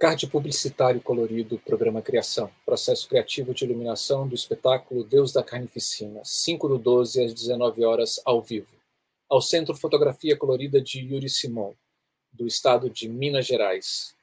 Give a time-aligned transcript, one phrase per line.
[0.00, 6.68] Card publicitário colorido, programa Criação, processo criativo de iluminação do espetáculo Deus da Carnificina, 5
[6.68, 8.76] do 12 às 19 horas, ao vivo.
[9.28, 11.74] Ao centro, fotografia colorida de Yuri Simon,
[12.32, 14.14] do estado de Minas Gerais.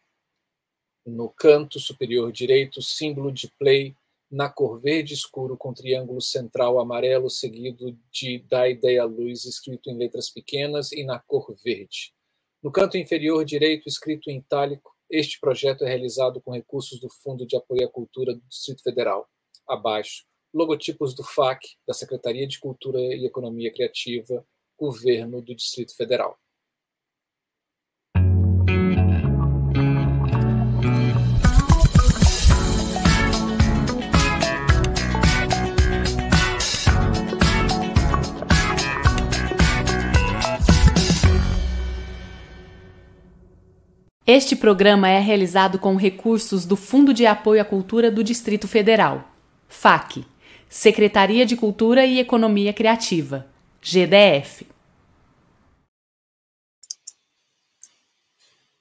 [1.06, 3.94] No canto superior direito, símbolo de play
[4.32, 9.98] na cor verde escuro com triângulo central amarelo seguido de da ideia luz escrito em
[9.98, 12.14] letras pequenas e na cor verde.
[12.64, 17.46] No canto inferior direito, escrito em itálico, este projeto é realizado com recursos do Fundo
[17.46, 19.30] de Apoio à Cultura do Distrito Federal.
[19.68, 24.46] Abaixo, logotipos do FAC, da Secretaria de Cultura e Economia Criativa,
[24.78, 26.38] Governo do Distrito Federal.
[44.28, 49.24] Este programa é realizado com recursos do Fundo de Apoio à Cultura do Distrito Federal,
[49.68, 50.26] FAC,
[50.68, 53.46] Secretaria de Cultura e Economia Criativa,
[53.80, 54.66] GDF.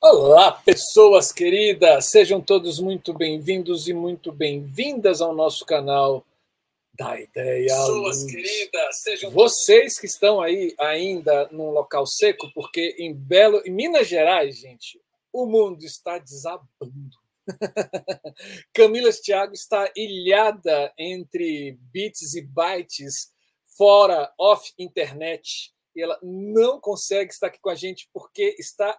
[0.00, 2.06] Olá, pessoas queridas!
[2.06, 6.24] Sejam todos muito bem-vindos e muito bem-vindas ao nosso canal
[6.94, 8.32] da Ideia Pessoas Luz.
[8.32, 14.08] queridas, sejam Vocês que estão aí ainda num local seco, porque em Belo, em Minas
[14.08, 15.03] Gerais, gente,
[15.34, 17.18] o mundo está desabando.
[18.72, 23.32] Camila Thiago está ilhada entre bits e bytes,
[23.76, 28.96] fora, off internet, e ela não consegue estar aqui com a gente porque está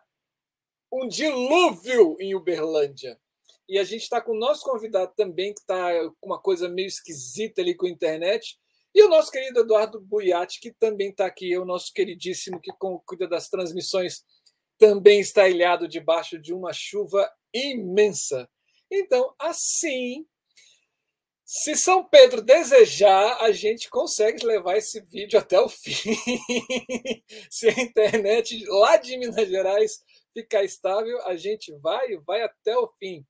[0.91, 3.17] um dilúvio em Uberlândia.
[3.67, 6.87] E a gente está com o nosso convidado também, que está com uma coisa meio
[6.87, 8.59] esquisita ali com a internet.
[8.93, 12.71] E o nosso querido Eduardo Buiati, que também está aqui, o nosso queridíssimo, que
[13.05, 14.23] cuida das transmissões
[14.77, 18.49] também está ilhado debaixo de uma chuva imensa.
[18.91, 20.25] Então, assim,
[21.43, 25.93] se São Pedro desejar, a gente consegue levar esse vídeo até o fim.
[27.49, 32.87] se a internet lá de Minas Gerais ficar estável, a gente vai vai até o
[32.99, 33.25] fim.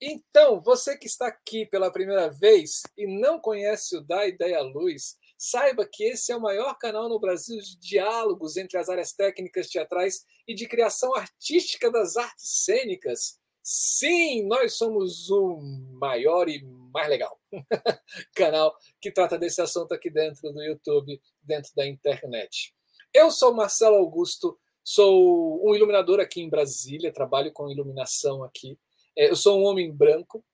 [0.00, 5.16] Então, você que está aqui pela primeira vez e não conhece o Da Ideia Luz,
[5.44, 9.66] Saiba que esse é o maior canal no Brasil de diálogos entre as áreas técnicas
[9.66, 13.40] teatrais e de criação artística das artes cênicas.
[13.60, 15.58] Sim, nós somos o
[15.94, 16.62] maior e
[16.94, 17.40] mais legal
[18.36, 22.72] canal que trata desse assunto aqui dentro do YouTube, dentro da internet.
[23.12, 28.78] Eu sou Marcelo Augusto, sou um iluminador aqui em Brasília, trabalho com iluminação aqui.
[29.18, 30.44] É, eu sou um homem branco,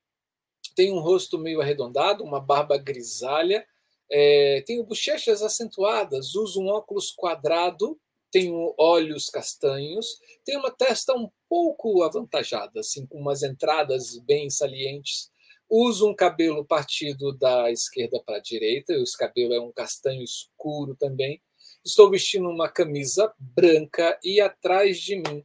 [0.74, 3.66] tenho um rosto meio arredondado, uma barba grisalha
[4.10, 7.98] é, tenho bochechas acentuadas, uso um óculos quadrado,
[8.30, 15.30] tenho olhos castanhos, tenho uma testa um pouco avantajada, assim, com umas entradas bem salientes.
[15.68, 20.94] Uso um cabelo partido da esquerda para a direita, esse cabelo é um castanho escuro
[20.94, 21.42] também.
[21.84, 25.44] Estou vestindo uma camisa branca e atrás de mim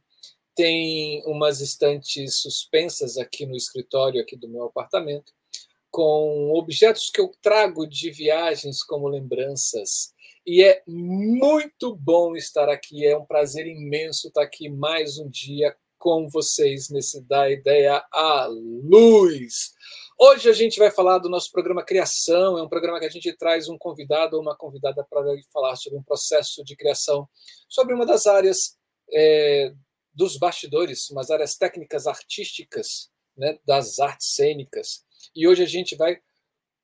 [0.54, 5.32] tem umas estantes suspensas aqui no escritório aqui do meu apartamento
[5.94, 10.12] com objetos que eu trago de viagens como lembranças.
[10.44, 15.72] E é muito bom estar aqui, é um prazer imenso estar aqui mais um dia
[15.96, 19.72] com vocês nesse Da Ideia à Luz.
[20.18, 23.32] Hoje a gente vai falar do nosso programa Criação, é um programa que a gente
[23.32, 25.22] traz um convidado ou uma convidada para
[25.52, 27.28] falar sobre um processo de criação,
[27.68, 28.76] sobre uma das áreas
[29.12, 29.72] é,
[30.12, 35.04] dos bastidores, umas áreas técnicas artísticas, né, das artes cênicas.
[35.34, 36.18] E hoje a gente vai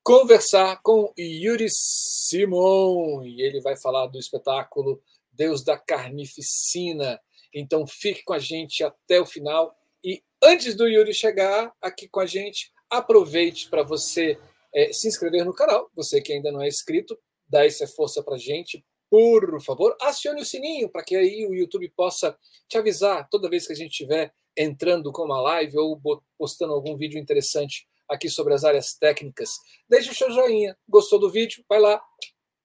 [0.03, 5.03] conversar com Yuri Simon e ele vai falar do espetáculo
[5.33, 7.21] Deus da Carnificina.
[7.55, 9.75] Então fique com a gente até o final.
[10.03, 14.39] E antes do Yuri chegar aqui com a gente, aproveite para você
[14.75, 15.91] é, se inscrever no canal.
[15.95, 17.19] Você que ainda não é inscrito,
[17.49, 18.85] dá essa força para a gente.
[19.11, 22.37] Por favor, acione o sininho para que aí o YouTube possa
[22.69, 26.01] te avisar toda vez que a gente estiver entrando com uma live ou
[26.39, 29.51] postando algum vídeo interessante aqui sobre as áreas técnicas.
[29.89, 30.77] Deixe o seu joinha.
[30.89, 31.65] Gostou do vídeo?
[31.69, 32.03] Vai lá.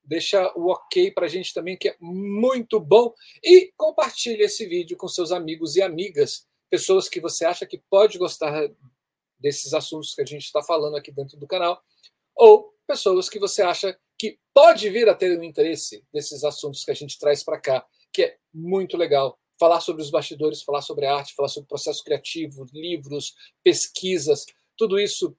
[0.04, 3.12] Deixa o ok para a gente também, que é muito bom.
[3.42, 8.18] E compartilhe esse vídeo com seus amigos e amigas, pessoas que você acha que pode
[8.18, 8.68] gostar
[9.38, 11.82] desses assuntos que a gente está falando aqui dentro do canal,
[12.34, 16.90] ou pessoas que você acha que pode vir a ter um interesse desses assuntos que
[16.90, 19.38] a gente traz para cá, que é muito legal.
[19.58, 24.44] Falar sobre os bastidores, falar sobre arte, falar sobre processo criativo, livros, pesquisas,
[24.76, 25.36] tudo isso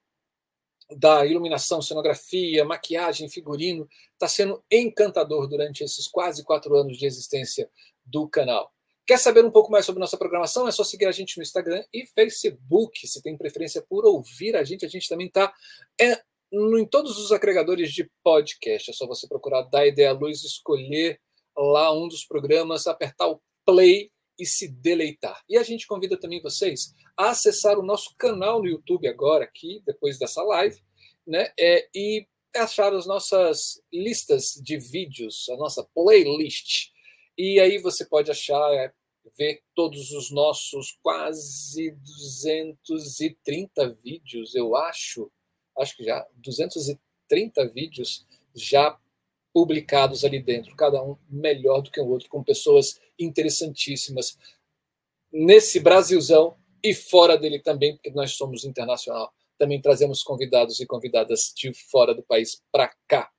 [0.96, 7.70] da iluminação, cenografia, maquiagem, figurino, está sendo encantador durante esses quase quatro anos de existência
[8.04, 8.72] do canal.
[9.06, 10.68] Quer saber um pouco mais sobre nossa programação?
[10.68, 13.06] É só seguir a gente no Instagram e Facebook.
[13.06, 15.52] Se tem preferência por ouvir a gente, a gente também está
[15.98, 16.20] é,
[16.52, 18.90] em todos os agregadores de podcast.
[18.90, 21.20] É só você procurar da Ideia Luz, escolher
[21.56, 25.42] lá um dos programas, apertar o play e se deleitar.
[25.48, 29.82] E a gente convida também vocês a acessar o nosso canal no YouTube agora, aqui,
[29.84, 30.80] depois dessa live,
[31.26, 31.52] né?
[31.58, 32.26] É, e
[32.56, 36.90] achar as nossas listas de vídeos, a nossa playlist.
[37.36, 38.92] E aí você pode achar, é,
[39.36, 41.92] ver todos os nossos quase
[42.86, 45.30] 230 vídeos, eu acho,
[45.76, 48.98] acho que já 230 vídeos já
[49.52, 54.38] publicados ali dentro, cada um melhor do que o outro, com pessoas interessantíssimas
[55.32, 59.32] nesse Brasilzão e fora dele também, porque nós somos internacional.
[59.56, 63.30] Também trazemos convidados e convidadas de fora do país para cá.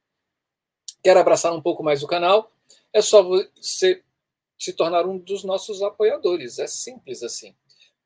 [1.03, 2.51] Quer abraçar um pouco mais o canal?
[2.91, 4.03] É só você
[4.57, 6.59] se tornar um dos nossos apoiadores.
[6.59, 7.55] É simples assim.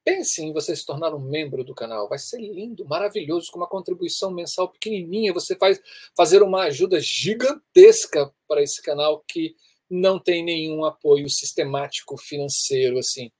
[0.03, 2.09] Pense em você se tornar um membro do canal.
[2.09, 5.33] Vai ser lindo, maravilhoso, com uma contribuição mensal pequenininha.
[5.33, 5.81] Você faz
[6.15, 9.55] fazer uma ajuda gigantesca para esse canal que
[9.89, 13.31] não tem nenhum apoio sistemático financeiro assim.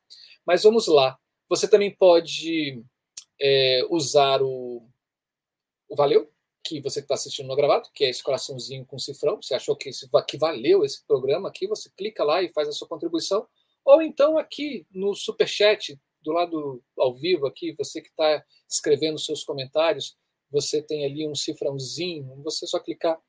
[0.46, 1.18] Mas vamos lá.
[1.50, 2.82] Você também pode
[3.42, 4.88] é, usar o,
[5.90, 6.32] o Valeu,
[6.64, 9.42] que você está assistindo no gravado, que é esse coraçãozinho com cifrão.
[9.42, 11.68] Você achou que, esse, que valeu esse programa aqui?
[11.68, 13.46] Você clica lá e faz a sua contribuição.
[13.84, 19.20] Ou então aqui no super chat do lado ao vivo aqui, você que está escrevendo
[19.20, 20.18] seus comentários,
[20.54, 22.42] você tem ali um cifrãozinho.
[22.44, 23.20] Você só clicar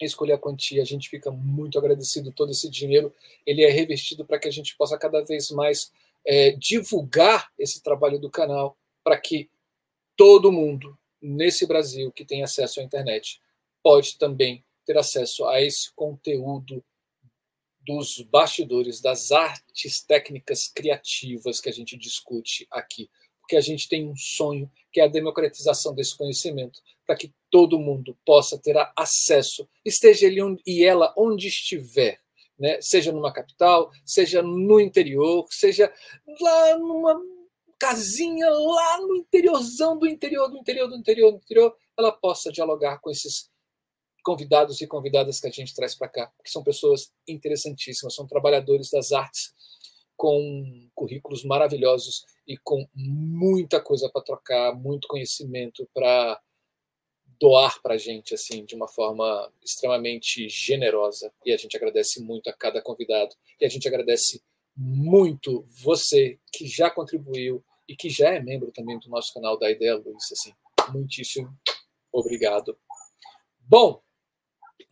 [0.00, 0.80] e escolher a quantia.
[0.80, 2.32] A gente fica muito agradecido.
[2.32, 3.12] Todo esse dinheiro
[3.44, 5.92] ele é revestido para que a gente possa cada vez mais
[6.24, 9.50] é, divulgar esse trabalho do canal para que
[10.16, 13.40] todo mundo nesse Brasil que tem acesso à internet
[13.82, 16.84] pode também ter acesso a esse conteúdo
[17.88, 23.08] dos bastidores, das artes técnicas criativas que a gente discute aqui.
[23.40, 27.78] Porque a gente tem um sonho, que é a democratização desse conhecimento, para que todo
[27.78, 32.20] mundo possa ter acesso, esteja ele onde, e ela onde estiver,
[32.58, 32.78] né?
[32.82, 35.90] seja numa capital, seja no interior, seja
[36.42, 37.18] lá numa
[37.78, 42.98] casinha lá no interiorzão do interior, do interior, do interior, do interior, ela possa dialogar
[42.98, 43.48] com esses
[44.28, 48.90] convidados e convidadas que a gente traz para cá, que são pessoas interessantíssimas, são trabalhadores
[48.90, 49.54] das artes
[50.14, 56.38] com currículos maravilhosos e com muita coisa para trocar, muito conhecimento para
[57.40, 62.50] doar para a gente assim de uma forma extremamente generosa e a gente agradece muito
[62.50, 64.42] a cada convidado e a gente agradece
[64.76, 69.70] muito você que já contribuiu e que já é membro também do nosso canal da
[69.70, 70.30] Ideia Luz.
[70.32, 70.52] Assim,
[70.92, 71.48] muitíssimo
[72.12, 72.76] obrigado.
[73.60, 74.02] Bom,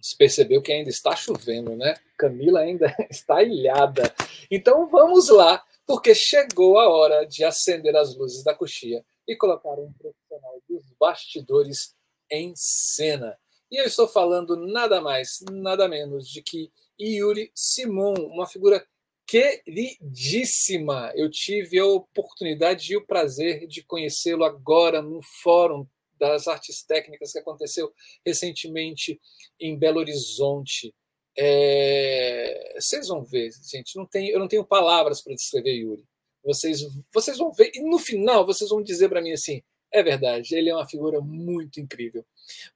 [0.01, 1.95] você percebeu que ainda está chovendo, né?
[2.19, 4.15] Camila ainda está ilhada.
[4.51, 9.73] Então vamos lá, porque chegou a hora de acender as luzes da coxia e colocar
[9.73, 11.95] um profissional dos bastidores
[12.31, 13.37] em cena.
[13.71, 16.71] E eu estou falando nada mais, nada menos de que
[17.01, 18.87] Yuri Simon, uma figura
[19.27, 21.13] queridíssima.
[21.15, 25.87] Eu tive a oportunidade e o prazer de conhecê-lo agora no Fórum
[26.19, 27.93] das Artes Técnicas que aconteceu
[28.25, 29.21] recentemente
[29.61, 30.95] em Belo Horizonte.
[31.37, 32.75] É...
[32.79, 33.97] Vocês vão ver, gente.
[33.97, 36.05] Não tenho, eu não tenho palavras para descrever Yuri.
[36.45, 36.81] Vocês,
[37.13, 39.63] vocês vão ver e no final vocês vão dizer para mim assim:
[39.93, 42.25] é verdade, ele é uma figura muito incrível.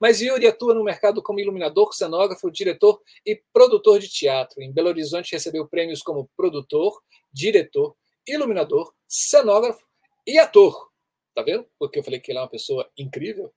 [0.01, 4.63] Mas Yuri atua no mercado como iluminador, cenógrafo, diretor e produtor de teatro.
[4.63, 7.01] Em Belo Horizonte recebeu prêmios como produtor,
[7.33, 7.95] diretor,
[8.27, 9.85] iluminador, cenógrafo
[10.27, 10.90] e ator.
[11.41, 11.67] Tá vendo?
[11.79, 13.51] Porque eu falei que ele é uma pessoa incrível.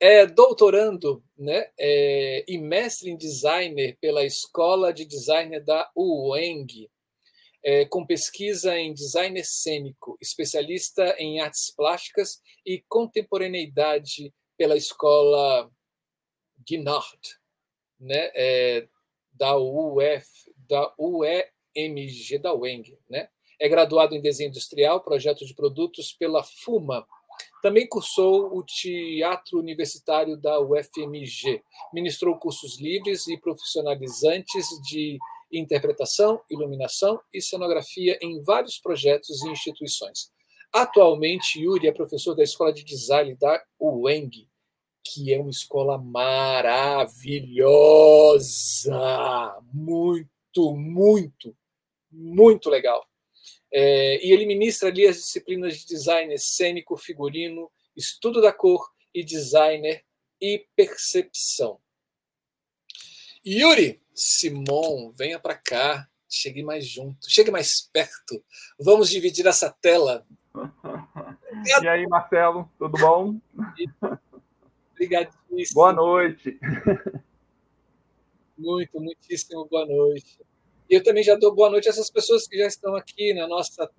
[0.00, 6.90] É doutorando né, é, e mestre em designer pela Escola de Designer da UENG
[7.62, 15.70] é, com pesquisa em design cênico, especialista em artes plásticas e contemporaneidade pela escola
[16.66, 17.20] Guinard,
[18.00, 18.88] né, é,
[19.30, 23.28] da UF, da UEMG da UENG, né?
[23.60, 27.06] É graduado em desenho industrial, projeto de produtos pela FUMA.
[27.62, 31.62] Também cursou o teatro universitário da UFMG.
[31.92, 35.18] Ministrou cursos livres e profissionalizantes de
[35.50, 40.30] interpretação, iluminação e cenografia em vários projetos e instituições.
[40.72, 44.48] Atualmente, Yuri é professor da Escola de Design da UENG,
[45.04, 47.14] que é uma escola maravilhosa,
[49.72, 51.56] muito, muito,
[52.10, 53.06] muito legal.
[53.76, 59.24] É, e ele ministra ali as disciplinas de design cênico, figurino, estudo da cor e
[59.24, 60.04] designer
[60.40, 61.80] e percepção.
[63.44, 66.08] Yuri, Simon, venha para cá.
[66.28, 68.44] chegue mais junto, chegue mais perto.
[68.78, 70.24] Vamos dividir essa tela.
[71.82, 73.40] E aí, Marcelo, tudo bom?
[74.92, 75.74] Obrigadíssimo.
[75.74, 76.58] Boa noite.
[78.58, 80.38] Muito, muitíssimo boa noite.
[80.88, 83.48] E eu também já dou boa noite a essas pessoas que já estão aqui na
[83.48, 83.90] nossa,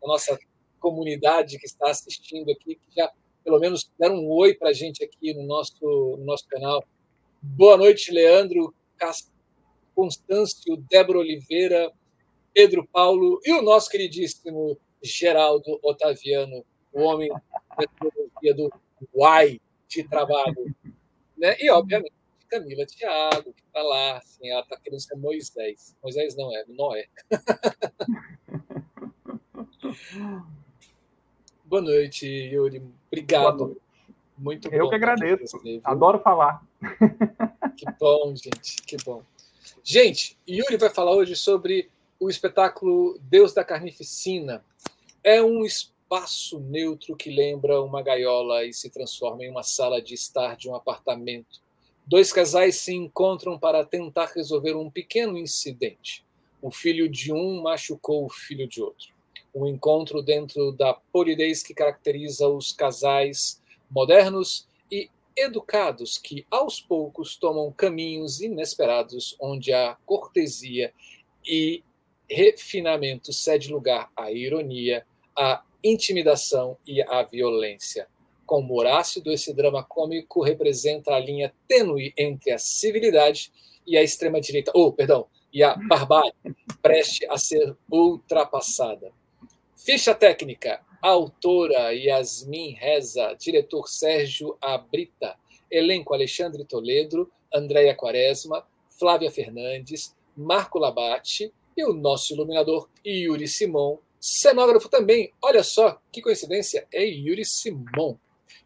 [0.00, 0.38] na nossa
[0.80, 3.10] comunidade, que está assistindo aqui, que já
[3.44, 6.84] pelo menos deram um oi para a gente aqui no nosso, no nosso canal.
[7.40, 8.74] Boa noite, Leandro,
[9.94, 11.90] Constâncio, Débora Oliveira,
[12.52, 18.72] Pedro Paulo e o nosso queridíssimo Geraldo Otaviano, o homem da tecnologia do
[19.14, 20.74] Uai de trabalho.
[21.36, 21.56] Né?
[21.60, 22.12] E, obviamente,
[22.48, 25.96] Camila Thiago, que está lá, assim, ela está querendo ser Moisés.
[26.02, 27.08] Moisés não é, Noé.
[31.64, 32.82] Boa noite, Yuri.
[33.08, 33.80] Obrigado.
[34.36, 35.58] Muito Eu que agradeço.
[35.58, 36.64] Você, Adoro falar.
[37.76, 38.82] Que bom, gente.
[38.82, 39.22] Que bom.
[39.84, 44.64] Gente, Yuri vai falar hoje sobre o espetáculo Deus da Carnificina.
[45.22, 50.14] É um espaço neutro que lembra uma gaiola e se transforma em uma sala de
[50.14, 51.60] estar de um apartamento.
[52.08, 56.24] Dois casais se encontram para tentar resolver um pequeno incidente.
[56.62, 59.08] O filho de um machucou o filho de outro.
[59.54, 67.36] Um encontro dentro da polidez que caracteriza os casais modernos e educados que, aos poucos,
[67.36, 70.94] tomam caminhos inesperados onde a cortesia
[71.46, 71.84] e
[72.26, 78.08] refinamento cede lugar à ironia, à intimidação e à violência.
[78.48, 83.52] Com humor ácido, esse drama cômico representa a linha tênue entre a civilidade
[83.86, 86.32] e a extrema-direita, ou, oh, perdão, e a barbárie,
[86.80, 89.12] preste a ser ultrapassada.
[89.76, 95.36] Ficha técnica: autora Yasmin Reza, diretor Sérgio Abrita,
[95.70, 98.66] elenco Alexandre Toledo, Andréia Quaresma,
[98.98, 106.22] Flávia Fernandes, Marco Labate e o nosso iluminador Yuri Simon, Cenógrafo também, olha só que
[106.22, 108.16] coincidência, é Yuri Simon.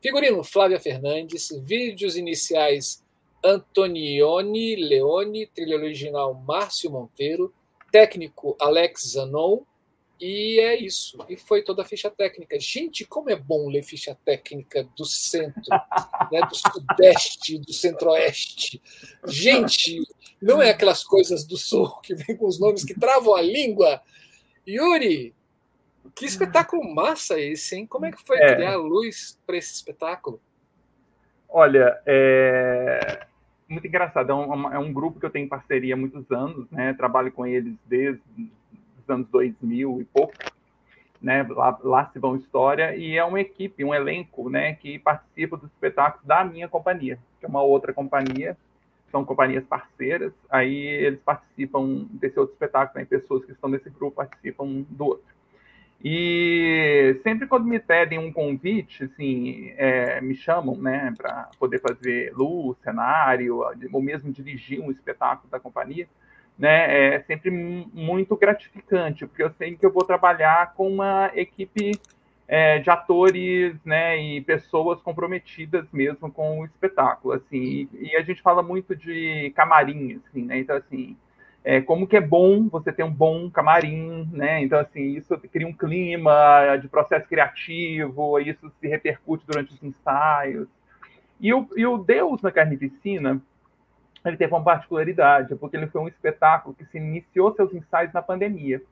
[0.01, 3.03] Figurino Flávia Fernandes, vídeos iniciais
[3.45, 7.53] Antonioni Leone, trilha original Márcio Monteiro,
[7.91, 9.63] técnico Alex Zanon,
[10.21, 11.19] e é isso.
[11.29, 12.59] E foi toda a ficha técnica.
[12.61, 15.63] Gente, como é bom ler ficha técnica do centro,
[16.31, 18.81] né, do sudeste, do centro-oeste.
[19.27, 20.01] Gente,
[20.41, 24.01] não é aquelas coisas do sul que vem com os nomes que travam a língua.
[24.67, 25.35] Yuri,
[26.15, 27.87] que espetáculo massa esse, hein?
[27.87, 28.55] Como é que foi é.
[28.55, 30.41] criar luz para esse espetáculo?
[31.49, 33.27] Olha, é
[33.73, 34.31] muito engraçado.
[34.31, 36.93] É um, é um, grupo que eu tenho parceria há muitos anos, né?
[36.95, 38.23] Trabalho com eles desde
[38.99, 40.35] os anos 2000 e pouco,
[41.21, 41.43] né?
[41.49, 44.75] Lá, lá se vão história e é uma equipe, um elenco, né?
[44.75, 48.57] Que participa dos espetáculos da minha companhia, que é uma outra companhia.
[49.11, 50.33] São companhias parceiras.
[50.49, 53.07] Aí eles participam desse outro espetáculo, né?
[53.07, 55.33] Pessoas que estão nesse grupo participam do outro.
[56.05, 62.33] E sempre quando me pedem um convite, assim, é, me chamam, né, para poder fazer
[62.35, 66.09] luz, cenário, ou mesmo dirigir um espetáculo da companhia,
[66.59, 71.93] né, é sempre muito gratificante, porque eu sei que eu vou trabalhar com uma equipe
[72.49, 78.23] é, de atores, né, e pessoas comprometidas mesmo com o espetáculo, assim, e, e a
[78.23, 81.17] gente fala muito de camarim, assim, né, então, assim,
[81.65, 84.63] é, como que é bom você ter um bom camarim, né?
[84.63, 90.67] Então, assim, isso cria um clima de processo criativo, isso se repercute durante os ensaios.
[91.41, 93.41] E o, e o Deus na Carnificina,
[94.25, 98.23] ele teve uma particularidade, porque ele foi um espetáculo que se iniciou seus ensaios na
[98.23, 98.83] pandemia.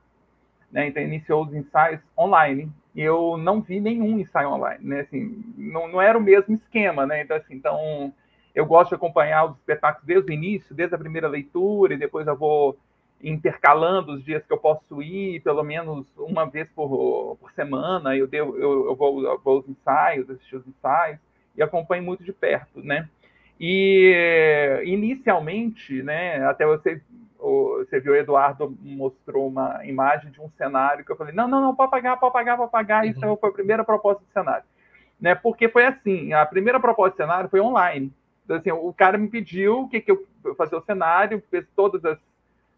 [0.71, 0.87] Né?
[0.87, 2.71] Então, iniciou os ensaios online.
[2.95, 5.01] E eu não vi nenhum ensaio online, né?
[5.01, 7.23] Assim, não, não era o mesmo esquema, né?
[7.23, 8.13] Então, assim, então
[8.55, 12.27] eu gosto de acompanhar os espetáculos desde o início, desde a primeira leitura, e depois
[12.27, 12.79] eu vou
[13.23, 18.27] intercalando os dias que eu posso ir, pelo menos uma vez por, por semana, eu,
[18.27, 21.19] devo, eu, eu, vou, eu vou aos ensaios, assistir os ensaios,
[21.55, 23.09] e acompanho muito de perto, né?
[23.59, 27.03] E inicialmente, né, até você,
[27.39, 31.61] você viu o Eduardo mostrou uma imagem de um cenário que eu falei, não, não,
[31.61, 33.11] não, pode pagar, pode pagar, pode pagar, uhum.
[33.11, 34.65] isso foi a primeira proposta de cenário.
[35.21, 38.11] Né, porque foi assim, a primeira proposta de cenário foi online.
[38.51, 40.27] Então, assim, o cara me pediu o que, que eu
[40.57, 42.19] fazer o cenário, fez todas as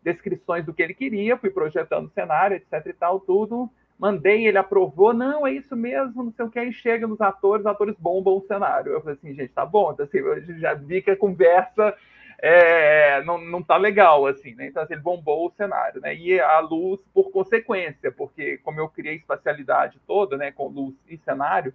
[0.03, 3.71] descrições do que ele queria, fui projetando o cenário, etc e tal, tudo.
[3.99, 7.65] Mandei, ele aprovou, não, é isso mesmo, não sei o que, aí chega nos atores,
[7.65, 8.93] os atores bombam o cenário.
[8.93, 11.97] Eu falei assim, gente, tá bom, então, assim, eu já vi que a conversa
[12.39, 14.67] é, não, não tá legal, assim, né?
[14.67, 16.15] Então, assim, ele bombou o cenário, né?
[16.15, 21.17] E a luz, por consequência, porque como eu criei espacialidade toda, né, com luz e
[21.17, 21.73] cenário,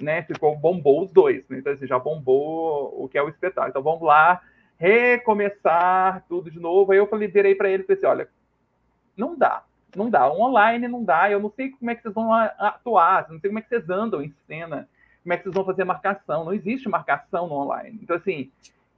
[0.00, 1.58] né, ficou bombou os dois, né?
[1.58, 3.70] então assim, já bombou o que é o espetáculo.
[3.70, 4.40] Então vamos lá
[4.78, 6.92] recomeçar tudo de novo.
[6.92, 8.28] Aí eu falei, virei para ele e falei assim, olha,
[9.16, 9.64] Não dá.
[9.94, 10.30] Não dá.
[10.30, 11.30] Online não dá.
[11.30, 13.88] Eu não sei como é que vocês vão atuar, não sei como é que vocês
[13.88, 14.88] andam em cena,
[15.22, 16.44] como é que vocês vão fazer marcação.
[16.44, 17.98] Não existe marcação no online.
[18.02, 18.50] Então, assim,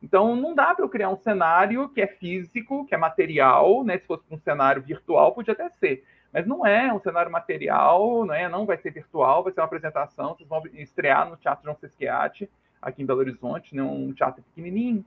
[0.02, 3.98] então não dá para eu criar um cenário que é físico, que é material, né?
[3.98, 6.04] Se fosse um cenário virtual, podia até ser.
[6.32, 8.48] Mas não é um cenário material, não é?
[8.48, 10.34] Não vai ser virtual, vai ser uma apresentação.
[10.34, 13.82] Vocês vão estrear no Teatro João Sesquiati, aqui em Belo Horizonte, né?
[13.82, 15.04] um teatro pequenininho,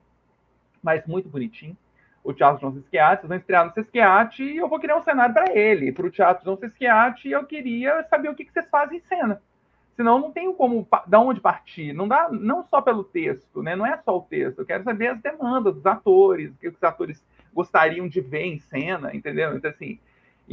[0.82, 1.76] mas muito bonitinho
[2.24, 5.34] o Teatro João Sesquiati, vocês vão estrear no Sesquiati e eu vou criar um cenário
[5.34, 8.68] para ele, para o Teatro João Sesquiati, e eu queria saber o que, que vocês
[8.70, 9.42] fazem em cena.
[9.96, 11.92] Senão não tenho como, da onde partir.
[11.92, 13.76] Não dá, não só pelo texto, né?
[13.76, 14.60] Não é só o texto.
[14.60, 18.58] Eu quero saber as demandas dos atores, o que os atores gostariam de ver em
[18.58, 19.54] cena, entendeu?
[19.54, 19.98] Então, assim,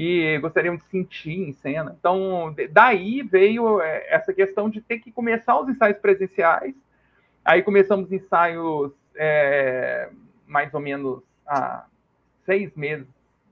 [0.02, 1.94] e gostariam de sentir em cena.
[2.00, 6.74] Então, daí veio é, essa questão de ter que começar os ensaios presenciais.
[7.44, 10.10] Aí começamos ensaios é,
[10.48, 11.86] mais ou menos há
[12.46, 13.08] seis meses,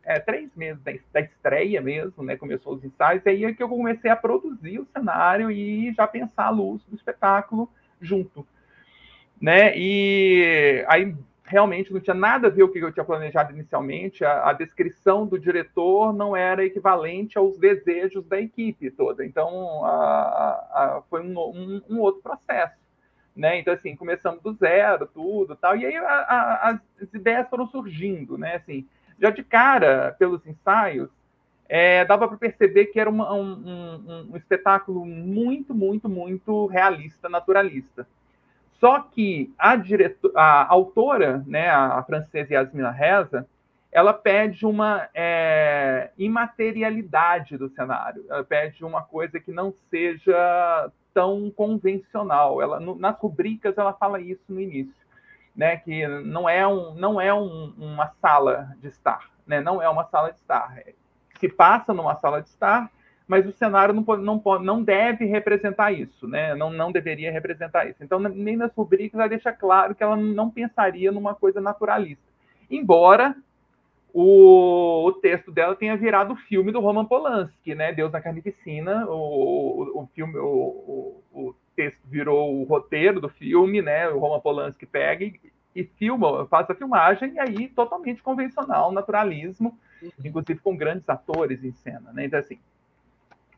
[0.05, 2.37] é, três meses da, da, estreia mesmo, né?
[2.37, 6.07] Começou os ensaios, e aí é que eu comecei a produzir o cenário e já
[6.07, 8.47] pensar a luz do espetáculo junto.
[9.41, 9.77] Né?
[9.77, 11.13] E aí
[11.47, 14.23] realmente não tinha nada a ver com o que eu tinha planejado inicialmente.
[14.23, 19.25] A, a, descrição do diretor não era equivalente aos desejos da equipe toda.
[19.25, 22.75] Então, a, a, foi um, um, um, outro processo
[23.37, 23.59] né?
[23.59, 26.79] Então, assim, começamos do zero, tudo tal, e aí as
[27.13, 28.55] ideias foram surgindo, né?
[28.55, 28.87] Assim,
[29.21, 31.09] já de cara, pelos ensaios,
[31.69, 37.29] é, dava para perceber que era uma, um, um, um, espetáculo muito, muito, muito realista,
[37.29, 38.07] naturalista.
[38.79, 43.47] Só que a, diretor, a autora, né, a francesa Yasmina Reza,
[43.91, 51.49] ela pede uma é, imaterialidade do cenário, ela pede uma coisa que não seja tão
[51.49, 52.61] convencional.
[52.61, 54.93] Ela, no, nas rubricas ela fala isso no início,
[55.55, 55.77] né?
[55.77, 59.59] Que não é, um, não é um, uma sala de estar, né?
[59.59, 60.77] Não é uma sala de estar.
[61.39, 62.91] Se passa numa sala de estar,
[63.27, 66.55] mas o cenário não, pode, não, pode, não deve representar isso, né?
[66.55, 68.01] Não, não deveria representar isso.
[68.01, 72.23] Então, nem nas rubricas ela deixa claro que ela não pensaria numa coisa naturalista.
[72.71, 73.35] Embora
[74.13, 77.91] o, o, texto dela tenha virado o filme do Roman Polanski, né?
[77.91, 79.05] Deus na Carnificina.
[79.07, 84.07] O, o, o filme, o, o, texto virou o roteiro do filme, né?
[84.09, 85.39] O Roman Polanski pega e,
[85.75, 90.09] e filma, faz a filmagem, e aí totalmente convencional, naturalismo, uhum.
[90.25, 92.25] inclusive com grandes atores em cena, né?
[92.25, 92.57] Então, assim,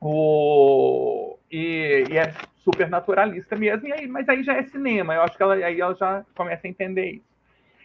[0.01, 2.33] o, e, e, é
[2.63, 5.79] super naturalista mesmo, e aí, mas aí já é cinema, eu acho que ela, aí
[5.79, 7.29] ela já começa a entender isso.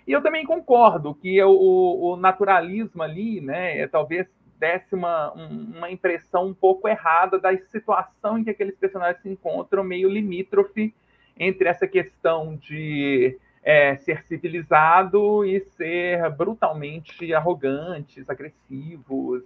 [0.06, 5.90] E eu também concordo que o, o naturalismo ali, né, é, talvez desse uma, uma
[5.90, 10.94] impressão um pouco errada da situação em que aqueles personagens se encontram, meio limítrofe
[11.38, 19.42] entre essa questão de é, ser civilizado e ser brutalmente arrogantes, agressivos.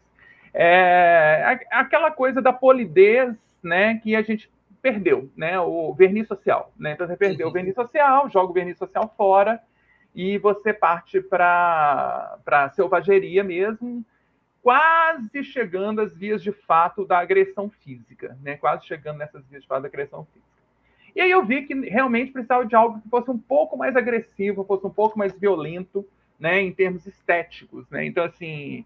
[0.53, 6.73] É, aquela coisa da polidez né, que a gente perdeu, né, o verniz social.
[6.79, 6.93] Né?
[6.93, 7.51] Então você perdeu uhum.
[7.51, 9.61] o verniz social, joga o verniz social fora
[10.15, 14.05] e você parte para a selvageria mesmo,
[14.63, 18.57] quase chegando às vias de fato da agressão física, né?
[18.57, 20.49] quase chegando nessas vias de fato da agressão física.
[21.15, 24.65] E aí eu vi que realmente precisava de algo que fosse um pouco mais agressivo,
[24.65, 26.07] fosse um pouco mais violento,
[26.39, 28.05] né, em termos estéticos, né?
[28.07, 28.85] Então assim,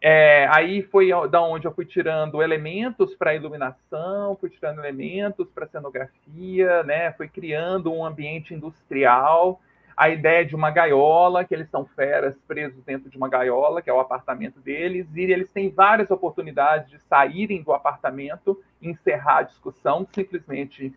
[0.00, 5.66] é, aí foi da onde eu fui tirando elementos para iluminação, fui tirando elementos para
[5.66, 7.12] cenografia, né?
[7.12, 9.60] Fui criando um ambiente industrial
[9.96, 13.88] a ideia de uma gaiola, que eles são feras presos dentro de uma gaiola, que
[13.88, 19.42] é o apartamento deles, e eles têm várias oportunidades de saírem do apartamento, encerrar a
[19.42, 20.94] discussão, simplesmente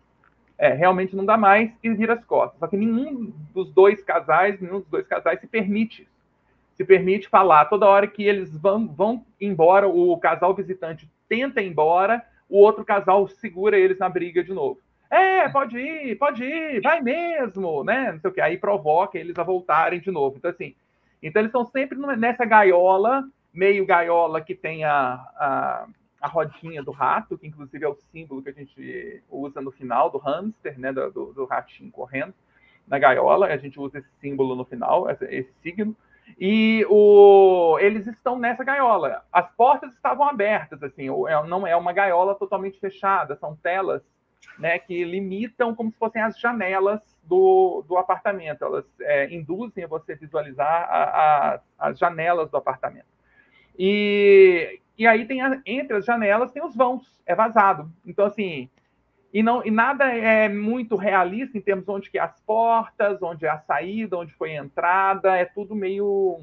[0.58, 2.58] é, realmente não dá mais e vira as costas.
[2.60, 6.19] Só que nenhum dos dois casais, nenhum dos dois casais se permite isso.
[6.80, 11.66] Se permite falar toda hora que eles vão, vão embora, o casal visitante tenta ir
[11.66, 14.80] embora, o outro casal segura eles na briga de novo.
[15.10, 18.12] É, pode ir, pode ir, vai mesmo, né?
[18.12, 18.40] Não sei o que.
[18.40, 20.38] Aí provoca eles a voltarem de novo.
[20.38, 20.74] Então, assim,
[21.22, 25.86] então eles estão sempre nessa gaiola, meio gaiola que tem a, a,
[26.18, 30.08] a, rodinha do rato, que inclusive é o símbolo que a gente usa no final
[30.08, 30.94] do hamster, né?
[30.94, 32.32] Do, do, do ratinho correndo
[32.88, 33.48] na gaiola.
[33.48, 35.94] A gente usa esse símbolo no final, esse, esse signo.
[36.38, 39.22] E o, eles estão nessa gaiola.
[39.32, 44.02] As portas estavam abertas, assim, é, não é uma gaiola totalmente fechada, são telas
[44.58, 48.64] né, que limitam como se fossem as janelas do, do apartamento.
[48.64, 53.06] Elas é, induzem a você visualizar a, a, as janelas do apartamento.
[53.78, 57.90] E, e aí tem a, entre as janelas tem os vãos, é vazado.
[58.04, 58.68] Então assim,
[59.32, 63.46] e não e nada é muito realista em termos onde que é as portas, onde
[63.46, 66.40] é a saída, onde foi a entrada, é tudo meio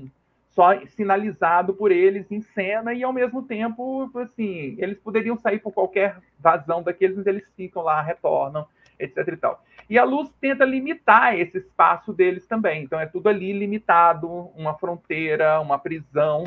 [0.57, 5.71] só sinalizado por eles em cena e ao mesmo tempo, assim, eles poderiam sair por
[5.71, 8.65] qualquer vazão daqueles, mas eles ficam lá, retornam,
[8.97, 9.63] etc e tal.
[9.87, 12.83] E a luz tenta limitar esse espaço deles também.
[12.83, 16.45] Então é tudo ali limitado, uma fronteira, uma prisão,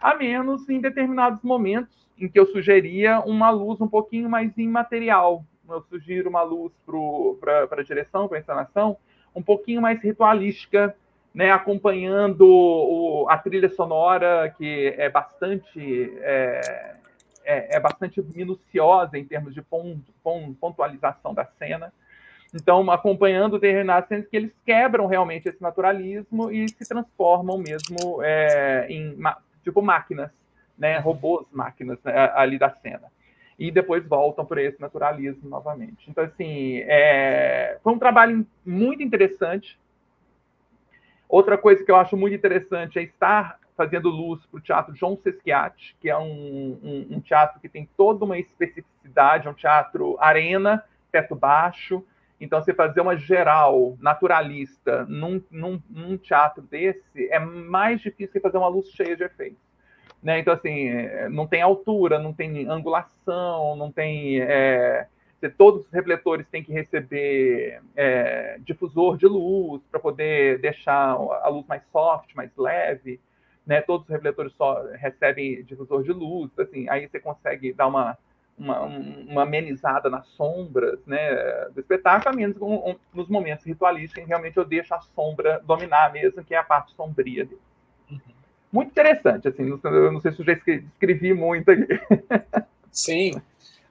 [0.00, 5.44] a menos em determinados momentos em que eu sugeria uma luz um pouquinho mais imaterial.
[5.72, 6.72] Eu sugiro uma luz
[7.40, 8.96] para a direção, para a encenação,
[9.34, 10.94] um pouquinho mais ritualística,
[11.34, 16.94] né, acompanhando o, a trilha sonora, que é bastante, é,
[17.44, 19.62] é, é bastante minuciosa em termos de
[20.60, 21.92] pontualização da cena.
[22.54, 28.86] Então, acompanhando determinadas cenas que eles quebram realmente esse naturalismo e se transformam mesmo é,
[28.90, 29.16] em
[29.64, 30.30] tipo máquinas,
[30.76, 33.10] né, robôs máquinas né, ali da cena.
[33.62, 36.10] E depois voltam para esse naturalismo novamente.
[36.10, 39.78] Então, assim, é, foi um trabalho muito interessante
[41.32, 45.16] Outra coisa que eu acho muito interessante é estar fazendo luz para o Teatro João
[45.16, 50.18] Sesquiat, que é um, um, um, teatro que tem toda uma especificidade, é um teatro
[50.20, 52.04] arena, teto baixo.
[52.38, 58.40] Então, você fazer uma geral naturalista num, num, num teatro desse é mais difícil que
[58.40, 59.71] fazer uma luz cheia de efeitos.
[60.22, 60.38] Né?
[60.38, 64.40] Então, assim, é, não tem altura, não tem angulação, não tem.
[64.40, 65.08] É,
[65.58, 71.66] todos os refletores têm que receber é, difusor de luz para poder deixar a luz
[71.66, 73.20] mais soft, mais leve.
[73.66, 73.80] Né?
[73.80, 76.50] Todos os refletores só recebem difusor de luz.
[76.56, 78.16] Assim, aí você consegue dar uma,
[78.56, 81.34] uma, uma amenizada nas sombras né,
[81.74, 86.12] do espetáculo, a menos um, um, nos momentos ritualísticos, realmente eu deixo a sombra dominar
[86.12, 87.60] mesmo, que é a parte sombria dele.
[88.10, 88.41] Uhum.
[88.72, 92.00] Muito interessante, assim, eu não sei se eu já escrevi muito aqui.
[92.90, 93.32] Sim,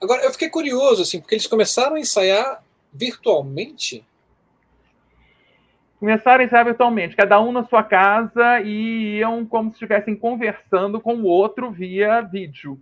[0.02, 4.04] Agora, eu fiquei curioso, assim, porque eles começaram a ensaiar virtualmente.
[6.00, 11.00] Começaram a ensaiar virtualmente, cada um na sua casa e iam como se estivessem conversando
[11.00, 12.82] com o outro via vídeo.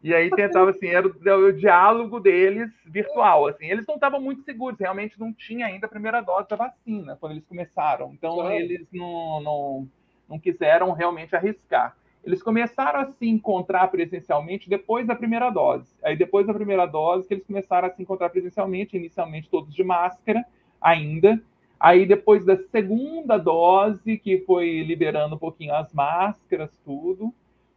[0.00, 3.66] E aí tentava, assim, era o, o diálogo deles virtual, assim.
[3.66, 7.32] Eles não estavam muito seguros, realmente não tinha ainda a primeira dose da vacina quando
[7.32, 8.12] eles começaram.
[8.12, 8.54] Então, claro.
[8.54, 9.88] eles não, não,
[10.34, 11.96] não quiseram realmente arriscar.
[12.24, 15.94] Eles começaram a se encontrar presencialmente depois da primeira dose.
[16.02, 19.84] Aí, depois da primeira dose, que eles começaram a se encontrar presencialmente, inicialmente todos de
[19.84, 20.44] máscara,
[20.80, 21.40] ainda.
[21.78, 27.32] Aí, depois da segunda dose, que foi liberando um pouquinho as máscaras, tudo,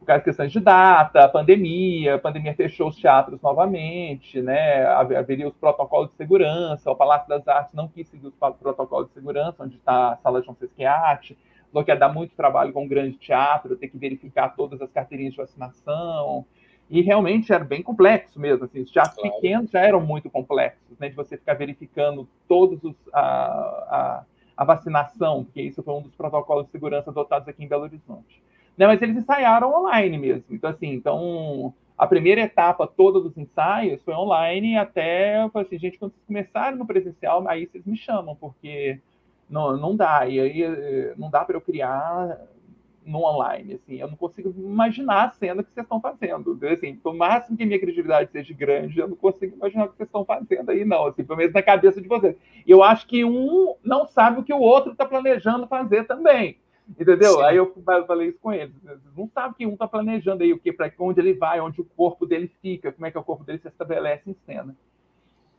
[0.00, 4.85] Por causa de questões de data, pandemia, a pandemia fechou os teatros novamente, né?
[4.85, 9.14] Haveria os protocolos de segurança, o Palácio das Artes não quis seguir os protocolos de
[9.14, 11.38] segurança, onde está a Sala João Sesquiate,
[11.72, 14.92] falou que ia dar muito trabalho com o grande teatro, ter que verificar todas as
[14.92, 16.44] carteirinhas de vacinação.
[16.90, 18.66] E realmente era bem complexo mesmo.
[18.66, 19.35] Assim, os teatros claro.
[19.37, 24.24] pequenos já eram muito complexos, né, de você ficar verificando todos os, a, a,
[24.56, 28.42] a, vacinação, porque isso foi um dos protocolos de segurança adotados aqui em Belo Horizonte.
[28.76, 30.44] Né, mas eles ensaiaram online mesmo.
[30.50, 36.12] Então, assim, então a primeira etapa toda dos ensaios foi online até, assim, gente, quando
[36.12, 39.00] vocês começarem no presencial, aí vocês me chamam, porque
[39.52, 40.26] não, não dá.
[40.26, 42.38] E aí eh, não dá para eu criar
[43.04, 46.58] no online, assim, eu não consigo imaginar a cena que vocês estão fazendo.
[46.70, 50.08] Assim, por máximo que minha criatividade seja grande, eu não consigo imaginar o que vocês
[50.08, 52.36] estão fazendo aí, não, assim, pelo menos na cabeça de vocês.
[52.66, 56.58] Eu acho que um não sabe o que o outro está planejando fazer também.
[56.88, 57.36] Entendeu?
[57.36, 57.42] Sim.
[57.42, 57.72] Aí eu
[58.06, 58.74] falei isso com eles.
[59.16, 61.84] Não sabem que um está planejando aí o que, para onde ele vai, onde o
[61.84, 64.76] corpo dele fica, como é que o corpo dele se estabelece em cena.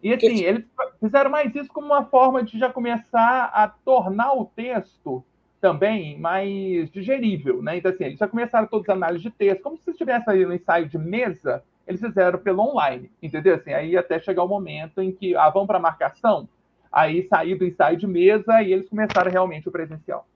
[0.04, 0.44] E assim, que...
[0.44, 0.66] eles
[1.00, 5.24] fizeram mais isso como uma forma de já começar a tornar o texto
[5.62, 7.78] também mais digerível, né?
[7.78, 10.54] Então, assim, eles já começaram todas as análises de texto, como se estivesse aí no
[10.54, 13.56] ensaio de mesa, eles fizeram pelo online, entendeu?
[13.56, 16.50] Assim, aí até chegar o momento em que, ah, vão para a marcação,
[16.92, 20.28] aí sair do ensaio de mesa e eles começaram realmente o presencial.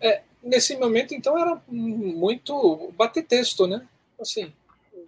[0.00, 3.86] É, nesse momento, então, era muito bater texto, né?
[4.18, 4.50] Assim,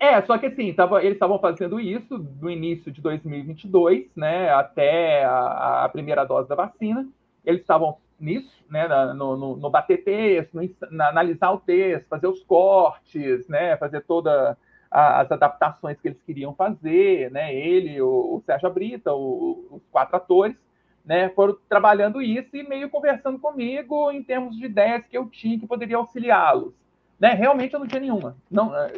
[0.00, 5.24] é, só que assim, tava, eles estavam fazendo isso no início de 2022, né, até
[5.24, 7.06] a, a primeira dose da vacina.
[7.44, 12.26] Eles estavam nisso, né, no, no, no bater texto, no, na, analisar o texto, fazer
[12.26, 14.56] os cortes, né, fazer todas
[14.90, 20.16] as adaptações que eles queriam fazer, né, ele, o, o Sérgio Brita, o, os quatro
[20.16, 20.56] atores,
[21.04, 25.59] né, foram trabalhando isso e meio conversando comigo em termos de ideias que eu tinha
[25.59, 26.74] que poderia auxiliá-los.
[27.18, 27.33] Né?
[27.33, 28.37] Realmente eu não tinha nenhuma.
[28.50, 28.92] Não, eh,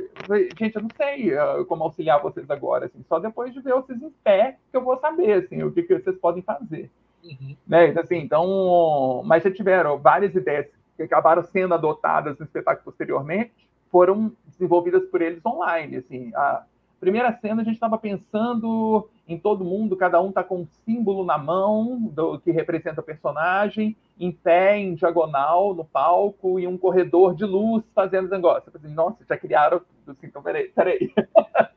[0.58, 2.86] gente, eu não sei uh, como auxiliar vocês agora.
[2.86, 5.82] Assim, só depois de ver vocês em pé que eu vou saber assim, o que,
[5.82, 6.90] que vocês podem fazer.
[7.24, 7.56] Uhum.
[7.66, 7.88] Né?
[7.88, 13.68] Então, assim, então, mas já tiveram várias ideias que acabaram sendo adotadas no espetáculo posteriormente,
[13.90, 15.96] foram desenvolvidas por eles online.
[15.96, 16.64] Assim, a
[17.00, 21.24] primeira cena a gente estava pensando em todo mundo, cada um está com um símbolo
[21.24, 26.78] na mão do que representa o personagem, em pé, em diagonal, no palco, e um
[26.78, 28.70] corredor de luz fazendo negócio.
[28.72, 31.12] Eu falei, Nossa, já criaram assim, então peraí, peraí.